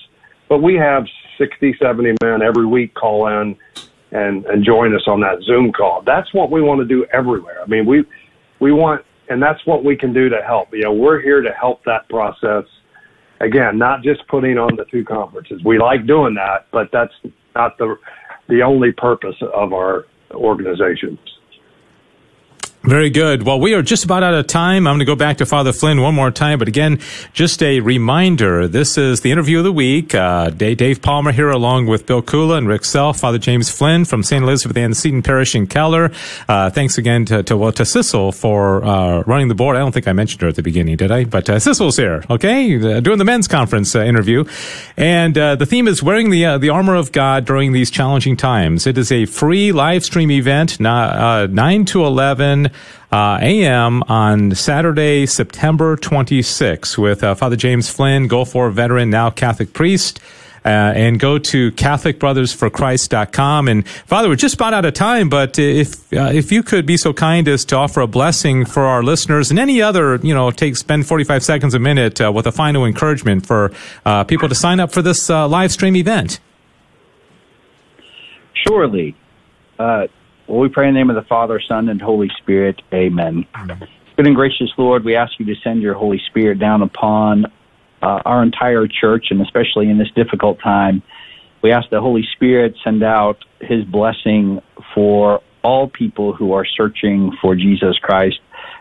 but 0.49 0.63
we 0.63 0.75
have 0.75 1.07
60, 1.39 1.77
70 1.81 2.15
men 2.23 2.43
every 2.43 2.67
week 2.67 2.95
call 2.95 3.27
in 3.27 3.57
and 4.13 4.45
and 4.47 4.65
join 4.65 4.95
us 4.95 5.03
on 5.07 5.21
that 5.21 5.43
Zoom 5.43 5.73
call. 5.73 6.03
That's 6.07 6.33
what 6.33 6.51
we 6.51 6.63
want 6.63 6.81
to 6.81 6.87
do 6.87 7.07
everywhere. 7.13 7.63
I 7.63 7.67
mean, 7.67 7.87
we 7.87 8.05
we 8.61 8.73
want, 8.73 9.05
and 9.29 9.43
that's 9.43 9.65
what 9.67 9.85
we 9.85 9.97
can 9.97 10.13
do 10.13 10.29
to 10.29 10.41
help. 10.47 10.69
You 10.73 10.83
know, 10.83 10.93
we're 10.93 11.21
here 11.21 11.41
to 11.41 11.51
help 11.51 11.83
that 11.85 12.09
process. 12.09 12.65
Again, 13.41 13.77
not 13.77 14.03
just 14.03 14.27
putting 14.29 14.57
on 14.57 14.77
the 14.77 14.85
two 14.85 15.05
conferences. 15.05 15.61
We 15.65 15.79
like 15.79 16.07
doing 16.07 16.35
that, 16.35 16.67
but 16.71 16.91
that's 16.93 17.13
not 17.55 17.77
the 17.79 17.97
the 18.49 18.63
only 18.63 18.93
purpose 18.93 19.37
of 19.55 19.73
our 19.73 20.05
organization. 20.33 21.19
Very 22.85 23.11
good. 23.11 23.45
Well, 23.45 23.61
we 23.61 23.75
are 23.75 23.83
just 23.83 24.05
about 24.05 24.25
out 24.25 24.35
of 24.35 24.49
time. 24.49 24.89
I'm 24.89 24.95
going 24.95 24.99
to 24.99 25.05
go 25.05 25.15
back 25.15 25.37
to 25.37 25.47
Father 25.47 25.73
Flynn 25.73 26.01
one 26.01 26.17
more 26.17 26.33
time, 26.33 26.59
but 26.59 26.67
again, 26.67 26.99
just 27.33 27.63
a 27.63 27.79
reminder. 27.79 28.67
This 28.67 28.99
is 28.99 29.21
the 29.21 29.31
interview 29.31 29.59
of 29.59 29.65
the 29.65 29.73
week. 29.73 30.17
Uh, 30.17 30.51
Dave 30.51 31.01
Palmer 31.01 31.31
here 31.31 31.49
along 31.49 31.87
with 31.87 32.07
Bill 32.07 32.23
Kula 32.23 32.59
and 32.59 32.67
Rick 32.67 32.85
Self, 32.85 33.21
Father 33.21 33.39
James 33.39 33.71
Flynn 33.71 34.05
from 34.05 34.25
St. 34.25 34.43
Elizabeth 34.43 34.77
Ann 34.77 34.95
Seton 34.95 35.23
Parish 35.23 35.55
in 35.55 35.69
Keller. 35.69 36.11
Uh, 36.49 36.71
thanks 36.71 36.99
again 36.99 37.25
to, 37.27 37.45
to, 37.45 37.57
well, 37.57 37.71
to 37.71 37.85
Sissel 37.85 38.33
for, 38.33 38.85
uh, 38.85 39.23
running 39.29 39.47
the 39.47 39.55
board. 39.55 39.77
I 39.77 39.79
don't 39.79 39.93
think 39.93 40.09
I 40.09 40.13
mentioned 40.13 40.43
her 40.43 40.49
at 40.49 40.57
the 40.57 40.63
beginning, 40.65 40.97
did 40.97 41.13
I? 41.13 41.23
But, 41.23 41.49
uh, 41.49 41.61
Sissel's 41.61 41.97
here, 41.97 42.25
okay? 42.31 42.97
Uh, 42.97 42.99
doing 42.99 43.19
the 43.19 43.25
men's 43.25 43.47
conference 43.47 43.95
uh, 43.95 44.01
interview. 44.01 44.45
And, 44.97 45.39
uh, 45.39 45.55
the 45.55 45.67
theme 45.67 45.87
is 45.87 46.03
wearing 46.03 46.31
the, 46.31 46.59
the 46.59 46.71
armor 46.71 46.97
of 46.97 47.13
God 47.13 47.45
during 47.45 47.71
these 47.71 47.93
challenging 47.93 48.37
times. 48.37 48.89
It 48.89 48.99
is 48.99 49.13
a 49.13 49.27
free 49.27 49.71
live 49.71 50.03
stream 50.03 50.33
event, 50.33 50.81
9 50.81 51.85
to 51.85 52.05
11 52.05 52.73
uh, 53.13 53.39
a.m. 53.43 54.03
on 54.05 54.55
Saturday, 54.55 55.27
September 55.27 55.97
26, 55.97 56.97
with 56.97 57.23
uh, 57.23 57.35
Father 57.35 57.57
James 57.57 57.91
Flynn, 57.91 58.27
Gulf 58.27 58.55
War 58.55 58.71
veteran, 58.71 59.11
now 59.11 59.29
Catholic 59.31 59.75
priest. 59.75 60.19
Uh, 60.65 60.93
and 60.95 61.19
go 61.19 61.39
to 61.39 61.73
CatholicBrothersForChrist.com. 61.73 63.67
And 63.67 63.89
Father, 63.89 64.29
we're 64.29 64.37
just 64.37 64.55
about 64.55 64.73
out 64.73 64.85
of 64.85 64.95
time, 64.95 65.29
but 65.29 65.59
if 65.59 66.13
uh, 66.13 66.31
if 66.33 66.53
you 66.53 66.63
could 66.63 66.87
be 66.87 66.97
so 66.97 67.13
kind 67.13 67.49
as 67.49 67.65
to 67.65 67.75
offer 67.77 68.01
a 68.01 68.07
blessing 68.07 68.65
for 68.65 68.85
our 68.85 69.03
listeners 69.03 69.51
and 69.51 69.59
any 69.59 69.83
other, 69.83 70.21
you 70.23 70.33
know, 70.33 70.53
take 70.53 70.77
spend 70.77 71.09
45 71.09 71.43
seconds 71.43 71.75
a 71.75 71.81
minute 71.81 72.21
uh, 72.21 72.31
with 72.31 72.47
a 72.47 72.53
final 72.53 72.85
encouragement 72.85 73.45
for 73.45 73.73
uh, 74.07 74.23
people 74.23 74.49
to 74.49 74.55
sign 74.55 74.79
up 74.79 74.93
for 74.93 75.03
this 75.03 75.29
uh, 75.29 75.49
live 75.49 75.73
stream 75.73 75.97
event. 75.97 76.39
Surely. 78.55 79.17
Well, 80.47 80.61
we 80.61 80.69
pray 80.69 80.89
in 80.89 80.95
the 80.95 81.01
name 81.01 81.11
of 81.11 81.17
the 81.17 81.29
Father, 81.29 81.61
Son, 81.67 81.89
and 81.89 82.01
Holy 82.01 82.31
Spirit. 82.39 82.83
Amen. 82.93 83.47
Amen. 83.55 83.89
Good 84.17 84.27
and 84.27 84.37
gracious 84.37 84.71
Lord, 84.77 85.05
we 85.05 85.17
ask 85.17 85.33
you 85.39 85.47
to 85.47 85.55
send 85.63 85.81
your 85.83 85.95
Holy 85.95 86.21
Spirit 86.27 86.59
down 86.59 86.83
upon 86.83 87.47
uh, 88.03 88.21
our 88.25 88.43
entire 88.43 88.87
church, 88.87 89.27
and 89.31 89.41
especially 89.41 89.89
in 89.89 89.99
this 89.99 90.11
difficult 90.15 90.61
time. 90.61 91.03
We 91.63 91.71
ask 91.71 91.89
the 91.91 92.01
Holy 92.01 92.27
Spirit 92.35 92.75
send 92.83 93.03
out 93.03 93.39
His 93.61 93.85
blessing 93.85 94.61
for 94.95 95.41
all 95.63 95.89
people 95.89 96.35
who 96.35 96.53
are 96.53 96.67
searching 96.67 97.33
for 97.41 97.55
Jesus 97.55 97.97
Christ. 97.99 98.41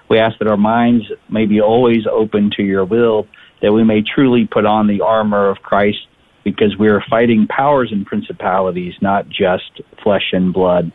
We 0.09 0.17
ask 0.17 0.37
that 0.39 0.47
our 0.47 0.57
minds 0.57 1.05
may 1.29 1.45
be 1.45 1.61
always 1.61 2.05
open 2.11 2.51
to 2.57 2.63
your 2.63 2.83
will, 2.83 3.27
that 3.61 3.71
we 3.71 3.83
may 3.83 4.01
truly 4.01 4.47
put 4.51 4.65
on 4.65 4.87
the 4.87 5.01
armor 5.01 5.49
of 5.49 5.57
Christ, 5.57 5.99
because 6.43 6.75
we 6.77 6.89
are 6.89 7.03
fighting 7.09 7.47
powers 7.47 7.91
and 7.91 8.05
principalities, 8.05 8.95
not 8.99 9.29
just 9.29 9.79
flesh 10.03 10.33
and 10.33 10.51
blood. 10.51 10.91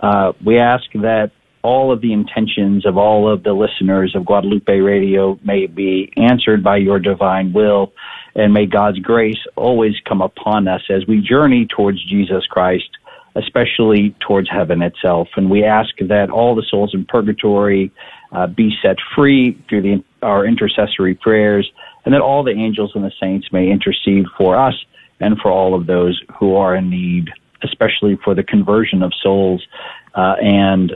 Uh, 0.00 0.32
we 0.44 0.58
ask 0.58 0.84
that 0.94 1.30
all 1.62 1.92
of 1.92 2.00
the 2.00 2.12
intentions 2.12 2.86
of 2.86 2.96
all 2.96 3.28
of 3.32 3.42
the 3.42 3.52
listeners 3.52 4.14
of 4.14 4.24
Guadalupe 4.24 4.72
Radio 4.72 5.38
may 5.42 5.66
be 5.66 6.12
answered 6.16 6.62
by 6.62 6.76
your 6.76 7.00
divine 7.00 7.52
will, 7.52 7.92
and 8.36 8.52
may 8.52 8.66
God's 8.66 9.00
grace 9.00 9.40
always 9.56 9.94
come 10.08 10.22
upon 10.22 10.68
us 10.68 10.82
as 10.90 11.06
we 11.08 11.20
journey 11.20 11.66
towards 11.66 12.04
Jesus 12.08 12.46
Christ, 12.46 12.88
especially 13.34 14.14
towards 14.20 14.48
heaven 14.48 14.80
itself. 14.80 15.28
And 15.36 15.50
we 15.50 15.64
ask 15.64 15.90
that 15.98 16.30
all 16.30 16.54
the 16.54 16.64
souls 16.70 16.94
in 16.94 17.04
purgatory 17.04 17.90
uh, 18.30 18.46
be 18.46 18.72
set 18.80 18.96
free 19.16 19.60
through 19.68 19.82
the, 19.82 20.04
our 20.22 20.46
intercessory 20.46 21.14
prayers, 21.14 21.68
and 22.04 22.14
that 22.14 22.20
all 22.20 22.44
the 22.44 22.52
angels 22.52 22.92
and 22.94 23.02
the 23.02 23.12
saints 23.20 23.48
may 23.50 23.70
intercede 23.70 24.26
for 24.38 24.56
us 24.56 24.74
and 25.18 25.36
for 25.38 25.50
all 25.50 25.74
of 25.74 25.86
those 25.86 26.22
who 26.38 26.54
are 26.54 26.76
in 26.76 26.90
need 26.90 27.30
especially 27.62 28.18
for 28.24 28.34
the 28.34 28.42
conversion 28.42 29.02
of 29.02 29.12
souls 29.22 29.66
uh, 30.14 30.34
and 30.40 30.92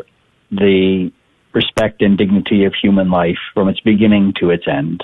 the 0.51 1.11
respect 1.53 2.03
and 2.03 2.17
dignity 2.17 2.65
of 2.65 2.75
human 2.81 3.11
life 3.11 3.39
from 3.55 3.69
its 3.69 3.81
beginning 3.81 4.33
to 4.41 4.51
its 4.51 4.65
end. 4.69 5.03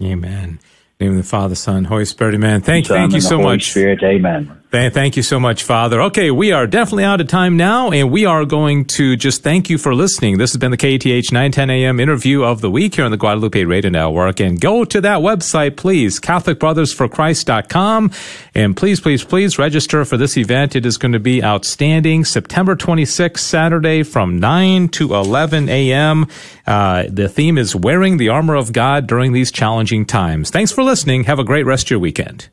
Amen 0.00 0.58
name 1.02 1.12
of 1.12 1.16
the 1.16 1.28
Father, 1.28 1.54
Son, 1.54 1.84
Holy 1.84 2.04
Spirit, 2.04 2.34
Amen. 2.34 2.62
Thank, 2.62 2.86
thank 2.86 3.12
you 3.12 3.20
so 3.20 3.36
Holy 3.36 3.56
much. 3.56 3.70
Spirit, 3.70 4.02
Amen. 4.02 4.61
Thank 4.72 5.18
you 5.18 5.22
so 5.22 5.38
much, 5.38 5.64
Father. 5.64 6.00
Okay, 6.00 6.30
we 6.30 6.50
are 6.50 6.66
definitely 6.66 7.04
out 7.04 7.20
of 7.20 7.26
time 7.26 7.58
now, 7.58 7.90
and 7.90 8.10
we 8.10 8.24
are 8.24 8.46
going 8.46 8.86
to 8.96 9.16
just 9.16 9.42
thank 9.42 9.68
you 9.68 9.76
for 9.76 9.94
listening. 9.94 10.38
This 10.38 10.52
has 10.52 10.56
been 10.58 10.70
the 10.70 10.78
KATH 10.78 11.30
910 11.30 11.68
AM 11.68 12.00
interview 12.00 12.42
of 12.42 12.62
the 12.62 12.70
week 12.70 12.94
here 12.94 13.04
on 13.04 13.10
the 13.10 13.18
Guadalupe 13.18 13.64
Radio 13.64 13.90
Network. 13.90 14.40
And 14.40 14.58
go 14.58 14.86
to 14.86 15.02
that 15.02 15.18
website, 15.18 15.76
please, 15.76 16.18
CatholicBrothersForChrist.com. 16.20 18.12
And 18.54 18.74
please, 18.74 18.98
please, 18.98 19.22
please 19.22 19.58
register 19.58 20.06
for 20.06 20.16
this 20.16 20.38
event. 20.38 20.74
It 20.74 20.86
is 20.86 20.96
going 20.96 21.12
to 21.12 21.20
be 21.20 21.44
outstanding. 21.44 22.24
September 22.24 22.74
26th, 22.74 23.40
Saturday 23.40 24.02
from 24.02 24.38
9 24.38 24.88
to 24.88 25.14
11 25.14 25.68
a.m. 25.68 26.26
Uh, 26.66 27.04
the 27.10 27.28
theme 27.28 27.58
is 27.58 27.76
wearing 27.76 28.16
the 28.16 28.30
armor 28.30 28.54
of 28.54 28.72
God 28.72 29.06
during 29.06 29.34
these 29.34 29.52
challenging 29.52 30.06
times. 30.06 30.48
Thanks 30.48 30.72
for 30.72 30.82
listening. 30.82 31.24
Have 31.24 31.38
a 31.38 31.44
great 31.44 31.66
rest 31.66 31.88
of 31.88 31.90
your 31.90 32.00
weekend. 32.00 32.48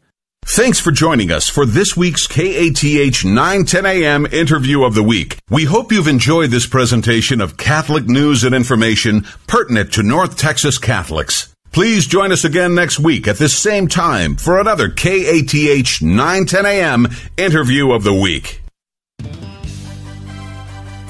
Thanks 0.52 0.80
for 0.80 0.92
joining 0.92 1.32
us 1.32 1.48
for 1.48 1.64
this 1.64 1.96
week's 1.96 2.26
KATH 2.26 3.24
910 3.24 3.86
AM 3.86 4.26
interview 4.26 4.84
of 4.84 4.96
the 4.96 5.04
week. 5.04 5.38
We 5.48 5.66
hope 5.66 5.92
you've 5.92 6.08
enjoyed 6.08 6.50
this 6.50 6.66
presentation 6.66 7.40
of 7.40 7.56
Catholic 7.56 8.08
news 8.08 8.44
and 8.44 8.56
information 8.56 9.28
pertinent 9.46 9.94
to 9.94 10.02
North 10.02 10.38
Texas 10.38 10.80
Catholics. 10.80 11.54
Please 11.72 12.08
join 12.08 12.32
us 12.32 12.46
again 12.46 12.74
next 12.74 13.00
week 13.00 13.28
at 13.28 13.38
this 13.38 13.56
same 13.56 13.88
time 13.88 14.38
for 14.38 14.60
another 14.60 14.90
KATH 14.90 16.02
910 16.02 16.66
AM 16.66 17.08
interview 17.38 17.92
of 17.92 18.04
the 18.04 18.16
week. 18.16 18.60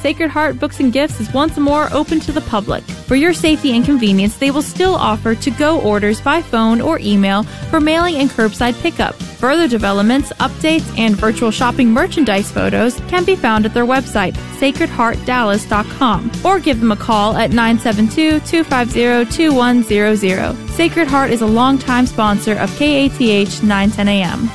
Sacred 0.01 0.31
Heart 0.31 0.59
Books 0.59 0.81
and 0.81 0.91
Gifts 0.91 1.21
is 1.21 1.33
once 1.33 1.57
more 1.57 1.87
open 1.93 2.19
to 2.21 2.33
the 2.33 2.41
public. 2.41 2.83
For 2.83 3.15
your 3.15 3.33
safety 3.33 3.73
and 3.73 3.85
convenience, 3.85 4.35
they 4.35 4.51
will 4.51 4.61
still 4.61 4.95
offer 4.95 5.33
to 5.33 5.51
go 5.51 5.79
orders 5.79 6.19
by 6.19 6.41
phone 6.41 6.81
or 6.81 6.99
email 6.99 7.43
for 7.43 7.79
mailing 7.79 8.15
and 8.15 8.29
curbside 8.29 8.79
pickup. 8.81 9.15
Further 9.39 9.69
developments, 9.69 10.33
updates, 10.41 10.97
and 10.97 11.15
virtual 11.15 11.49
shopping 11.49 11.89
merchandise 11.89 12.51
photos 12.51 12.99
can 13.07 13.23
be 13.23 13.37
found 13.37 13.65
at 13.65 13.73
their 13.73 13.85
website, 13.85 14.33
sacredheartdallas.com, 14.59 16.31
or 16.43 16.59
give 16.59 16.81
them 16.81 16.91
a 16.91 16.97
call 16.97 17.37
at 17.37 17.51
972 17.51 18.41
250 18.41 19.33
2100. 19.33 20.69
Sacred 20.71 21.07
Heart 21.07 21.31
is 21.31 21.41
a 21.41 21.47
longtime 21.47 22.05
sponsor 22.05 22.57
of 22.57 22.69
KATH 22.77 23.63
910 23.63 24.07
AM. 24.09 24.49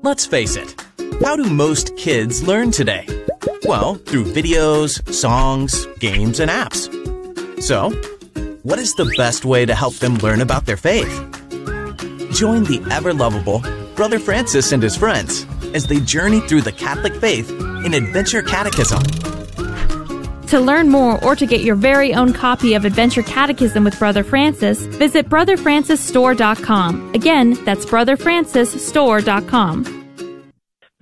Let's 0.00 0.24
face 0.24 0.56
it, 0.56 0.74
how 1.22 1.36
do 1.36 1.44
most 1.44 1.96
kids 1.98 2.42
learn 2.42 2.70
today? 2.70 3.06
Well, 3.64 3.96
through 3.96 4.24
videos, 4.24 5.06
songs, 5.12 5.86
games, 5.98 6.40
and 6.40 6.50
apps. 6.50 6.90
So, 7.62 7.90
what 8.64 8.78
is 8.78 8.94
the 8.94 9.12
best 9.18 9.44
way 9.44 9.66
to 9.66 9.74
help 9.74 9.92
them 9.96 10.14
learn 10.16 10.40
about 10.40 10.64
their 10.64 10.78
faith? 10.78 11.12
Join 12.32 12.64
the 12.64 12.82
ever 12.90 13.12
lovable 13.12 13.62
Brother 13.94 14.18
Francis 14.18 14.72
and 14.72 14.82
his 14.82 14.96
friends 14.96 15.46
as 15.74 15.86
they 15.86 16.00
journey 16.00 16.40
through 16.40 16.62
the 16.62 16.72
Catholic 16.72 17.14
faith 17.14 17.50
in 17.50 17.92
Adventure 17.92 18.40
Catechism. 18.42 19.02
To 20.48 20.60
learn 20.60 20.88
more 20.88 21.22
or 21.22 21.36
to 21.36 21.44
get 21.46 21.60
your 21.60 21.76
very 21.76 22.14
own 22.14 22.32
copy 22.32 22.72
of 22.72 22.86
Adventure 22.86 23.22
Catechism 23.22 23.84
with 23.84 23.98
Brother 23.98 24.24
Francis, 24.24 24.86
visit 24.86 25.28
brotherfrancisstore.com. 25.28 27.14
Again, 27.14 27.62
that's 27.64 27.84
brotherfrancisstore.com. 27.84 30.03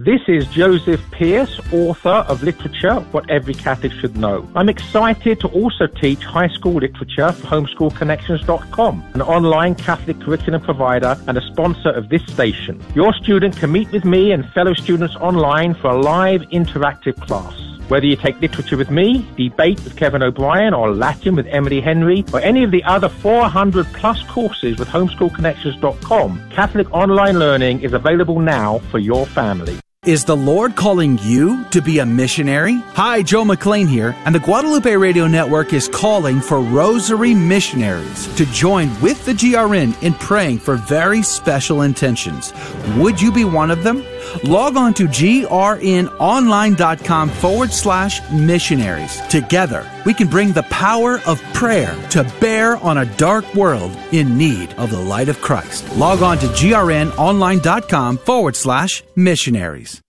This 0.04 0.22
is 0.26 0.48
Joseph 0.48 1.00
Pearce, 1.12 1.60
author 1.70 2.26
of 2.26 2.42
Literature 2.42 2.96
What 3.12 3.30
Every 3.30 3.54
Catholic 3.54 3.92
Should 3.92 4.16
Know. 4.16 4.50
I'm 4.56 4.68
excited 4.68 5.38
to 5.38 5.48
also 5.50 5.86
teach 5.86 6.24
high 6.24 6.48
school 6.48 6.72
literature 6.72 7.30
for 7.30 7.46
homeschoolconnections.com, 7.46 9.10
an 9.14 9.22
online 9.22 9.76
Catholic 9.76 10.18
curriculum 10.18 10.60
provider 10.60 11.16
and 11.28 11.38
a 11.38 11.40
sponsor 11.42 11.90
of 11.90 12.08
this 12.08 12.26
station. 12.26 12.82
Your 12.96 13.12
student 13.12 13.56
can 13.56 13.70
meet 13.70 13.92
with 13.92 14.04
me 14.04 14.32
and 14.32 14.44
fellow 14.50 14.74
students 14.74 15.14
online 15.14 15.72
for 15.74 15.92
a 15.92 16.00
live 16.00 16.40
interactive 16.52 17.14
class. 17.20 17.54
Whether 17.86 18.06
you 18.06 18.16
take 18.16 18.40
literature 18.40 18.76
with 18.76 18.90
me, 18.90 19.24
debate 19.36 19.84
with 19.84 19.96
Kevin 19.96 20.24
O'Brien, 20.24 20.74
or 20.74 20.92
Latin 20.92 21.36
with 21.36 21.46
Emily 21.46 21.80
Henry, 21.80 22.24
or 22.32 22.40
any 22.40 22.64
of 22.64 22.72
the 22.72 22.82
other 22.82 23.08
400 23.08 23.86
plus 23.92 24.20
courses 24.24 24.80
with 24.80 24.88
homeschoolconnections.com, 24.88 26.50
Catholic 26.50 26.92
online 26.92 27.38
learning 27.38 27.82
is 27.82 27.92
available 27.92 28.40
now 28.40 28.80
for 28.90 28.98
your 28.98 29.26
family. 29.26 29.78
Is 30.04 30.24
the 30.24 30.36
Lord 30.36 30.74
calling 30.74 31.16
you 31.18 31.64
to 31.66 31.80
be 31.80 32.00
a 32.00 32.04
missionary? 32.04 32.82
Hi, 32.94 33.22
Joe 33.22 33.44
McLean 33.44 33.86
here, 33.86 34.16
and 34.24 34.34
the 34.34 34.40
Guadalupe 34.40 34.90
Radio 34.96 35.28
Network 35.28 35.72
is 35.72 35.86
calling 35.86 36.40
for 36.40 36.58
Rosary 36.58 37.36
missionaries 37.36 38.26
to 38.34 38.44
join 38.46 39.00
with 39.00 39.24
the 39.24 39.30
GRN 39.30 40.02
in 40.02 40.14
praying 40.14 40.58
for 40.58 40.74
very 40.74 41.22
special 41.22 41.82
intentions. 41.82 42.52
Would 42.96 43.22
you 43.22 43.30
be 43.30 43.44
one 43.44 43.70
of 43.70 43.84
them? 43.84 44.04
Log 44.44 44.76
on 44.76 44.94
to 44.94 45.06
grnonline.com 45.06 47.28
forward 47.28 47.72
slash 47.72 48.20
missionaries. 48.30 49.20
Together, 49.28 49.88
we 50.04 50.14
can 50.14 50.28
bring 50.28 50.52
the 50.52 50.62
power 50.64 51.20
of 51.26 51.40
prayer 51.54 51.96
to 52.10 52.24
bear 52.40 52.76
on 52.78 52.98
a 52.98 53.06
dark 53.16 53.54
world 53.54 53.96
in 54.12 54.36
need 54.36 54.72
of 54.74 54.90
the 54.90 55.00
light 55.00 55.28
of 55.28 55.40
Christ. 55.40 55.96
Log 55.96 56.22
on 56.22 56.38
to 56.38 56.46
grnonline.com 56.46 58.18
forward 58.18 58.56
slash 58.56 59.02
missionaries. 59.16 60.00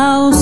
Down, 0.00 0.39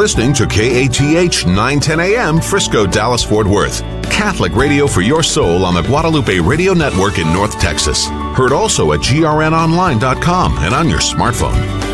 listening 0.00 0.32
to 0.32 0.46
KATH 0.46 1.44
910 1.44 2.00
AM 2.00 2.40
Frisco, 2.40 2.86
Dallas, 2.86 3.22
Fort 3.22 3.46
Worth. 3.46 3.82
Catholic 4.04 4.54
radio 4.56 4.86
for 4.86 5.02
your 5.02 5.22
soul 5.22 5.62
on 5.62 5.74
the 5.74 5.82
Guadalupe 5.82 6.38
Radio 6.38 6.72
Network 6.72 7.18
in 7.18 7.30
North 7.34 7.60
Texas. 7.60 8.06
Heard 8.34 8.52
also 8.52 8.94
at 8.94 9.00
grnonline.com 9.00 10.58
and 10.60 10.74
on 10.74 10.88
your 10.88 11.00
smartphone. 11.00 11.89